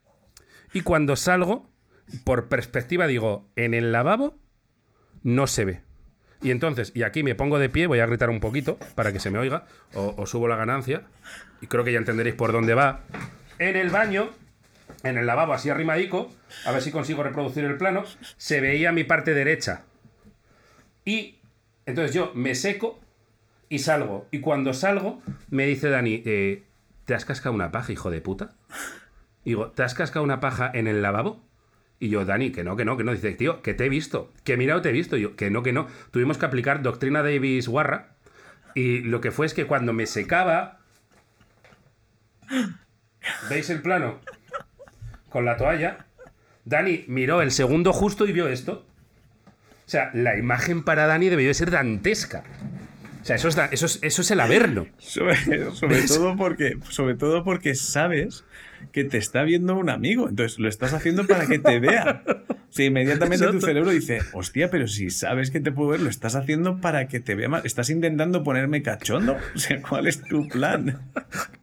Y 0.73 0.81
cuando 0.81 1.17
salgo, 1.17 1.71
por 2.25 2.49
perspectiva 2.49 3.07
digo, 3.07 3.51
en 3.57 3.75
el 3.75 3.93
lavabo 3.93 4.39
no 5.23 5.47
se 5.47 5.65
ve. 5.67 5.81
Y 6.43 6.51
entonces, 6.51 6.93
y 6.95 7.03
aquí 7.03 7.23
me 7.23 7.35
pongo 7.35 7.59
de 7.59 7.69
pie, 7.69 7.87
voy 7.87 8.01
a 8.01 8.07
gritar 8.07 8.31
un 8.31 8.41
poquito 8.41 8.79
para 8.95 9.13
que 9.13 9.21
se 9.21 9.31
me 9.31 9.39
oiga, 9.39 9.67
o, 9.93 10.15
o 10.17 10.27
subo 10.27 10.49
la 10.49 10.57
ganancia, 10.57 11.03
y 11.61 11.67
creo 11.67 11.85
que 11.85 11.93
ya 11.93 11.99
entenderéis 11.99 12.35
por 12.35 12.53
dónde 12.53 12.73
va. 12.73 13.01
En 13.61 13.77
el 13.77 13.91
baño, 13.91 14.31
en 15.03 15.19
el 15.19 15.27
lavabo, 15.27 15.53
así 15.53 15.69
arrimadico, 15.69 16.31
a 16.65 16.73
ver 16.73 16.81
si 16.81 16.91
consigo 16.91 17.23
reproducir 17.23 17.63
el 17.65 17.77
plano, 17.77 18.05
se 18.39 18.59
veía 18.59 18.91
mi 18.91 19.05
parte 19.05 19.35
derecha. 19.35 19.83
Y 21.05 21.37
entonces 21.85 22.15
yo 22.15 22.33
me 22.35 22.55
seco 22.55 22.99
y 23.69 23.81
salgo. 23.81 24.27
Y 24.31 24.41
cuando 24.41 24.73
salgo, 24.73 25.21
me 25.51 25.67
dice 25.67 25.91
Dani, 25.91 26.23
eh, 26.25 26.63
¿te 27.05 27.15
has 27.15 27.27
cascado 27.27 27.55
una 27.55 27.71
paja, 27.71 27.93
hijo 27.93 28.11
de 28.11 28.23
puta? 28.23 28.55
Y 29.45 29.51
digo, 29.51 29.73
¿te 29.73 29.83
has 29.83 29.93
cascado 29.93 30.25
una 30.25 30.41
paja 30.41 30.71
en 30.73 30.87
el 30.87 31.03
lavabo? 31.03 31.45
Y 31.99 32.09
yo, 32.09 32.25
Dani, 32.25 32.53
que 32.53 32.65
no, 32.65 32.77
que 32.77 32.87
no, 32.87 32.97
que 32.97 33.05
no. 33.05 33.13
Dice, 33.13 33.33
tío, 33.33 33.61
que 33.61 33.75
te 33.75 33.85
he 33.85 33.89
visto, 33.91 34.33
que 34.43 34.55
he 34.55 34.57
mirado, 34.57 34.81
te 34.81 34.89
he 34.89 34.93
visto. 34.93 35.19
Y 35.19 35.21
yo, 35.21 35.37
que 35.37 35.51
no, 35.51 35.63
que 35.63 35.75
no. 35.75 35.87
Tuvimos 36.13 36.39
que 36.39 36.47
aplicar 36.47 36.81
doctrina 36.81 37.23
Davis 37.23 37.69
Warra. 37.69 38.17
Y 38.75 39.01
lo 39.01 39.21
que 39.21 39.31
fue 39.31 39.45
es 39.45 39.53
que 39.53 39.67
cuando 39.67 39.93
me 39.93 40.07
secaba. 40.07 40.79
¿Veis 43.49 43.71
el 43.71 43.83
plano? 43.83 44.21
Con 45.29 45.45
la 45.45 45.57
toalla. 45.57 46.07
Dani 46.65 47.05
miró 47.09 47.43
el 47.43 47.51
segundo 47.51 47.93
justo 47.93 48.27
y 48.27 48.33
vio 48.33 48.49
esto. 48.49 48.85
O 49.87 49.91
sea, 49.91 50.11
la 50.15 50.37
imagen 50.37 50.85
para 50.85 51.07
Dani 51.07 51.29
debió 51.29 51.49
de 51.49 51.55
ser 51.55 51.71
dantesca. 51.71 52.45
O 53.23 53.25
sea, 53.25 53.37
eso 53.37 53.49
es, 53.49 53.59
eso 53.71 53.87
es, 53.87 53.99
eso 54.03 54.23
es 54.23 54.31
el 54.31 54.41
averno. 54.41 54.87
Sobre, 54.99 55.35
todo 56.07 56.37
porque, 56.37 56.79
sobre 56.89 57.15
todo 57.17 57.45
porque 57.45 57.75
sabes 57.75 58.45
que 58.93 59.05
te 59.05 59.19
está 59.19 59.43
viendo 59.43 59.77
un 59.77 59.91
amigo. 59.91 60.29
Entonces 60.29 60.59
lo 60.59 60.69
estás 60.69 60.93
haciendo 60.95 61.27
para 61.27 61.47
que 61.47 61.59
te 61.59 61.79
vea. 61.81 62.23
Si 62.71 62.85
inmediatamente 62.85 63.47
tu 63.49 63.61
cerebro 63.61 63.91
dice, 63.91 64.21
hostia, 64.33 64.71
pero 64.71 64.87
si 64.87 65.11
sabes 65.11 65.51
que 65.51 65.59
te 65.61 65.73
puedo 65.73 65.91
ver, 65.91 66.01
lo 66.01 66.09
estás 66.11 66.37
haciendo 66.37 66.81
para 66.81 67.09
que 67.09 67.19
te 67.19 67.35
vea 67.35 67.49
más. 67.49 67.65
Estás 67.65 67.91
intentando 67.91 68.45
ponerme 68.45 68.83
cachondo. 68.83 69.37
O 69.55 69.59
sea, 69.59 69.83
¿cuál 69.83 70.07
es 70.07 70.23
tu 70.23 70.47
plan? 70.49 71.01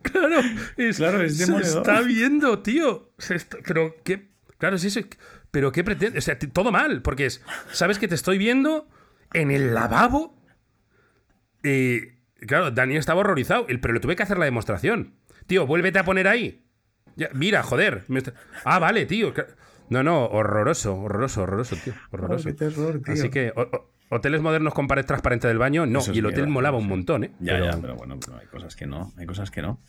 Claro, 0.01 0.39
es, 0.77 0.97
Claro, 0.97 1.21
es 1.21 1.37
se 1.37 1.45
demoledor. 1.45 1.77
está 1.77 2.01
viendo, 2.01 2.59
tío. 2.59 3.11
Se 3.17 3.35
está- 3.35 3.57
pero 3.65 3.95
qué. 4.03 4.27
Claro, 4.57 4.77
sí, 4.77 4.89
sí. 4.89 5.05
Pero 5.51 5.71
qué 5.71 5.83
pretende. 5.83 6.17
O 6.19 6.21
sea, 6.21 6.37
todo 6.37 6.71
mal, 6.71 7.01
porque 7.01 7.25
es. 7.25 7.41
Sabes 7.71 7.99
que 7.99 8.07
te 8.07 8.15
estoy 8.15 8.37
viendo 8.37 8.89
en 9.33 9.51
el 9.51 9.73
lavabo. 9.73 10.37
Y. 11.63 12.01
Claro, 12.45 12.69
Dani 12.71 12.97
estaba 12.97 13.21
horrorizado, 13.21 13.65
pero 13.81 13.93
le 13.93 13.99
tuve 13.99 14.15
que 14.15 14.23
hacer 14.23 14.37
la 14.37 14.45
demostración. 14.45 15.15
Tío, 15.47 15.65
vuélvete 15.65 15.99
a 15.99 16.05
poner 16.05 16.27
ahí. 16.27 16.63
Ya, 17.17 17.29
mira, 17.33 17.61
joder. 17.63 18.03
me 18.07 18.19
está- 18.19 18.33
Ah, 18.63 18.79
vale, 18.79 19.05
tío. 19.05 19.33
No, 19.89 20.03
no, 20.03 20.25
horroroso, 20.25 20.95
horroroso, 20.97 21.43
horroroso, 21.43 21.75
tío. 21.83 21.93
Horroroso. 22.11 22.47
Oh, 22.49 22.51
qué 22.51 22.57
terror, 22.57 23.01
tío. 23.03 23.13
Así 23.13 23.29
que, 23.29 23.51
o- 23.55 23.61
o- 23.61 23.89
hoteles 24.09 24.41
modernos 24.41 24.73
con 24.73 24.87
pared 24.87 25.05
transparente 25.05 25.47
del 25.47 25.57
baño, 25.57 25.85
no. 25.85 25.99
Es 25.99 26.07
y 26.09 26.19
el 26.19 26.25
hotel 26.27 26.39
mierda, 26.43 26.53
molaba 26.53 26.77
sí. 26.77 26.83
un 26.83 26.89
montón, 26.89 27.23
¿eh? 27.25 27.31
Ya, 27.39 27.53
Pero- 27.53 27.65
ya, 27.65 27.77
pero 27.81 27.95
bueno, 27.95 28.17
pero 28.23 28.37
hay 28.39 28.47
cosas 28.47 28.75
que 28.75 28.85
no, 28.85 29.11
hay 29.17 29.25
cosas 29.25 29.49
que 29.51 29.61
no. 29.61 29.79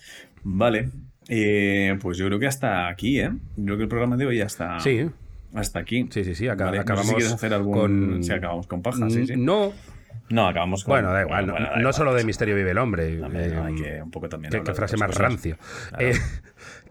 Vale, 0.43 0.91
eh, 1.29 1.99
pues 2.01 2.17
yo 2.19 2.27
creo 2.27 2.39
que 2.39 2.47
hasta 2.47 2.89
aquí, 2.89 3.21
¿eh? 3.21 3.31
Yo 3.57 3.65
creo 3.65 3.77
que 3.77 3.83
el 3.85 3.89
programa 3.89 4.17
de 4.17 4.27
hoy 4.27 4.39
ya 4.39 4.45
está, 4.47 4.79
Sí. 4.81 5.09
hasta 5.55 5.81
aquí. 5.81 6.09
Sí, 6.11 6.25
sí, 6.25 6.35
sí, 6.35 6.49
acá- 6.49 6.67
Vale, 6.67 6.79
no 6.79 6.83
sé 6.83 6.85
acabamos 6.85 7.09
si 7.09 7.15
quieres 7.15 7.33
hacer 7.33 7.53
algún... 7.55 7.75
con- 7.79 8.23
Si 8.25 8.33
acabamos 8.33 8.67
con 8.67 8.83
paja, 8.83 9.11
sí, 9.11 9.27
sí. 9.27 9.35
No, 9.37 9.73
No, 10.31 10.47
acabamos 10.47 10.85
con... 10.85 10.93
bueno, 10.93 11.11
da 11.11 11.23
igual. 11.23 11.47
no- 11.47 11.53
bueno, 11.55 11.67
da 11.69 11.75
no 11.75 11.81
igual. 11.81 11.95
solo 11.95 12.15
de 12.15 12.23
Misterio 12.25 12.55
vive 12.55 12.71
el 12.73 12.79
hombre. 12.79 13.17
También, 13.19 13.45
eh, 13.45 13.55
no, 13.55 13.65
hay 13.65 13.75
que 13.75 14.03
un 14.03 14.11
poco 14.11 14.29
también 14.29 14.53
qué, 14.63 14.75
frase 14.75 14.97
más 14.99 15.09
cosas. 15.09 15.23
rancio. 15.23 15.57
Claro. 15.89 16.07
Eh, 16.07 16.13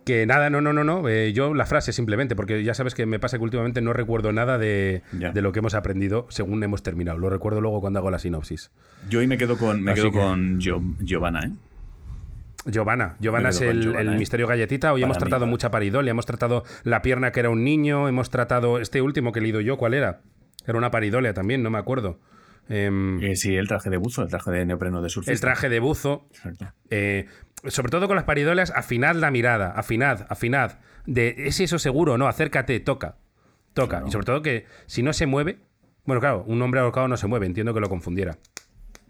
que 0.07 0.25
nada, 0.25 0.49
no, 0.49 0.59
no, 0.61 0.73
no, 0.73 0.83
no. 0.83 1.07
eh, 1.07 1.33
yo 1.33 1.53
la 1.53 1.67
frase 1.67 1.93
simplemente, 1.93 2.35
porque 2.35 2.63
ya 2.63 2.73
sabes 2.73 2.95
que 2.95 3.05
me 3.05 3.19
pasa 3.19 3.37
que 3.37 3.43
últimamente 3.43 3.81
no 3.81 3.93
recuerdo 3.93 4.31
nada 4.31 4.57
de, 4.57 5.03
de 5.11 5.41
lo 5.43 5.51
que 5.51 5.59
hemos 5.59 5.75
aprendido 5.75 6.25
según 6.29 6.63
hemos 6.63 6.81
terminado. 6.81 7.19
Lo 7.19 7.29
recuerdo 7.29 7.61
luego 7.61 7.79
cuando 7.81 7.99
hago 7.99 8.09
la 8.09 8.17
sinopsis. 8.17 8.71
Yo 9.09 9.19
hoy 9.19 9.27
me 9.27 9.37
quedo 9.37 9.57
con, 9.57 9.83
me 9.83 9.91
Así 9.91 10.01
quedo 10.01 10.11
que- 10.11 10.17
con 10.17 10.59
Gio- 10.59 10.95
Giovanna, 10.99 11.43
¿eh? 11.45 11.51
Giovanna, 12.65 13.15
Giovanna 13.19 13.49
es 13.49 13.61
el, 13.61 13.81
Giovanna, 13.81 14.01
el 14.01 14.15
¿eh? 14.15 14.17
misterio 14.17 14.47
galletita. 14.47 14.91
Hoy 14.91 15.01
Para 15.01 15.05
hemos 15.11 15.17
mí, 15.17 15.19
tratado 15.21 15.45
mucha 15.45 15.71
paridolia, 15.71 16.11
hemos 16.11 16.25
tratado 16.25 16.63
la 16.83 17.01
pierna 17.01 17.31
que 17.31 17.39
era 17.39 17.49
un 17.49 17.63
niño, 17.63 18.09
hemos 18.09 18.29
tratado 18.29 18.79
este 18.79 19.01
último 19.01 19.31
que 19.31 19.39
he 19.39 19.41
leído 19.43 19.61
yo, 19.61 19.77
¿cuál 19.77 19.93
era? 19.93 20.19
Era 20.65 20.77
una 20.77 20.91
paridolia 20.91 21.33
también, 21.33 21.63
no 21.63 21.69
me 21.69 21.77
acuerdo. 21.77 22.19
Em, 22.67 23.21
Eh, 23.23 23.37
sí, 23.37 23.55
el 23.55 23.69
traje 23.69 23.89
de 23.89 23.95
buzo, 23.95 24.23
el 24.23 24.27
traje 24.29 24.51
de 24.51 24.65
neopreno 24.65 25.01
de 25.01 25.07
surfista. 25.09 25.31
el 25.31 25.39
traje 25.39 25.69
de 25.69 25.79
buzo, 25.79 26.25
Exacto. 26.31 26.73
Eh, 26.89 27.27
sobre 27.65 27.89
todo 27.89 28.07
con 28.07 28.15
las 28.15 28.25
paridolas, 28.25 28.71
afinad 28.75 29.15
la 29.15 29.31
mirada, 29.31 29.71
afinad, 29.71 30.25
afinad. 30.29 30.79
De, 31.05 31.35
¿Es 31.37 31.59
eso 31.59 31.79
seguro 31.79 32.13
o 32.13 32.17
no? 32.17 32.27
Acércate, 32.27 32.79
toca. 32.79 33.17
Toca. 33.73 33.97
Claro. 33.97 34.07
Y 34.07 34.11
sobre 34.11 34.25
todo 34.25 34.41
que 34.41 34.65
si 34.85 35.03
no 35.03 35.13
se 35.13 35.25
mueve. 35.25 35.59
Bueno, 36.05 36.21
claro, 36.21 36.43
un 36.47 36.61
hombre 36.61 36.79
ahorcado 36.79 37.07
no 37.07 37.17
se 37.17 37.27
mueve, 37.27 37.45
entiendo 37.47 37.73
que 37.73 37.79
lo 37.81 37.89
confundiera. 37.89 38.37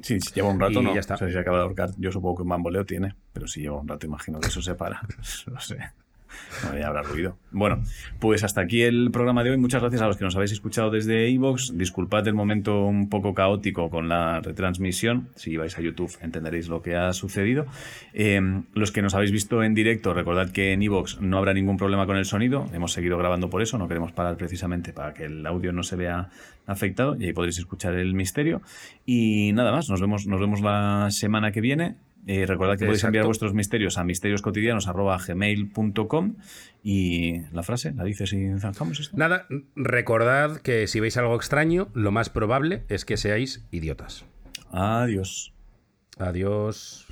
Sí, 0.02 0.20
si 0.20 0.34
lleva 0.34 0.50
un 0.50 0.60
rato, 0.60 0.80
Y 0.80 0.84
no. 0.84 0.94
ya 0.94 1.00
está. 1.00 1.16
O 1.16 1.18
sea, 1.18 1.28
si 1.28 1.34
se 1.34 1.40
acaba 1.40 1.58
de 1.58 1.64
ahorcar, 1.64 1.90
yo 1.98 2.12
supongo 2.12 2.38
que 2.38 2.44
un 2.44 2.50
bamboleo 2.50 2.86
tiene, 2.86 3.16
pero 3.34 3.48
si 3.48 3.62
lleva 3.62 3.80
un 3.80 3.88
rato, 3.88 4.06
imagino 4.06 4.40
que 4.40 4.48
eso 4.48 4.62
se 4.62 4.76
para. 4.76 5.02
no 5.48 5.60
sé. 5.60 5.78
No, 6.64 6.86
habrá 6.86 7.02
ruido. 7.02 7.38
Bueno, 7.52 7.84
pues 8.20 8.44
hasta 8.44 8.62
aquí 8.62 8.82
el 8.82 9.10
programa 9.12 9.44
de 9.44 9.52
hoy. 9.52 9.58
Muchas 9.58 9.82
gracias 9.82 10.02
a 10.02 10.08
los 10.08 10.18
que 10.18 10.26
nos 10.26 10.36
habéis 10.36 10.52
escuchado 10.52 10.90
desde 10.90 11.30
iVoox. 11.30 11.78
Disculpad 11.78 12.28
el 12.28 12.34
momento 12.34 12.86
un 12.86 13.10
poco 13.10 13.34
caótico 13.34 13.90
con 13.90 14.10
la 14.10 14.42
retransmisión. 14.42 15.30
Si 15.36 15.56
vais 15.58 15.78
a 15.78 15.82
YouTube 15.82 16.12
entenderéis 16.22 16.68
lo 16.68 16.82
que 16.82 16.96
ha 16.96 17.14
sucedido. 17.14 17.66
Eh, 18.14 18.42
los 18.74 18.92
que 18.92 19.02
nos 19.02 19.14
habéis 19.14 19.32
visto 19.32 19.64
en 19.64 19.74
directo, 19.74 20.14
recordad 20.14 20.52
que 20.52 20.74
en 20.74 20.82
iVoox 20.82 21.22
no 21.22 21.38
habrá 21.38 21.54
ningún 21.54 21.78
problema 21.78 22.06
con 22.06 22.18
el 22.18 22.26
sonido. 22.26 22.66
Hemos 22.74 22.92
seguido 22.92 23.18
grabando 23.18 23.50
por 23.50 23.62
eso. 23.62 23.78
No 23.78 23.88
queremos 23.88 24.12
parar 24.12 24.38
precisamente 24.38 24.94
para 24.94 25.14
que 25.14 25.26
el 25.26 25.46
audio 25.46 25.72
no 25.72 25.84
se 25.84 25.96
vea 25.96 26.30
afectado 26.66 27.16
y 27.18 27.26
ahí 27.26 27.34
podréis 27.34 27.58
escuchar 27.58 27.94
el 27.96 28.14
misterio. 28.14 28.62
Y 29.06 29.52
nada 29.54 29.72
más, 29.72 29.90
nos 29.90 30.02
vemos, 30.02 30.28
nos 30.28 30.40
vemos 30.40 30.62
la 30.62 31.08
semana 31.12 31.52
que 31.52 31.62
viene. 31.62 31.96
Eh, 32.26 32.46
recordad 32.46 32.78
que 32.78 32.86
podéis 32.86 33.04
enviar 33.04 33.26
vuestros 33.26 33.54
misterios 33.54 33.98
a 33.98 34.04
misterioscotidianos.gmail.com 34.04 36.36
y 36.84 37.42
la 37.54 37.64
frase, 37.64 37.94
¿la 37.94 38.04
dices 38.04 38.34
y 38.34 38.60
zanjamos 38.60 39.00
esto? 39.00 39.16
Nada, 39.16 39.48
recordad 39.76 40.58
que 40.58 40.88
si 40.88 41.00
veis 41.00 41.16
algo 41.18 41.36
extraño, 41.36 41.88
lo 41.94 42.12
más 42.12 42.30
probable 42.30 42.84
es 42.90 43.06
que 43.06 43.16
seáis 43.18 43.66
idiotas. 43.72 44.26
Adiós. 44.72 45.54
Adiós. 46.18 47.06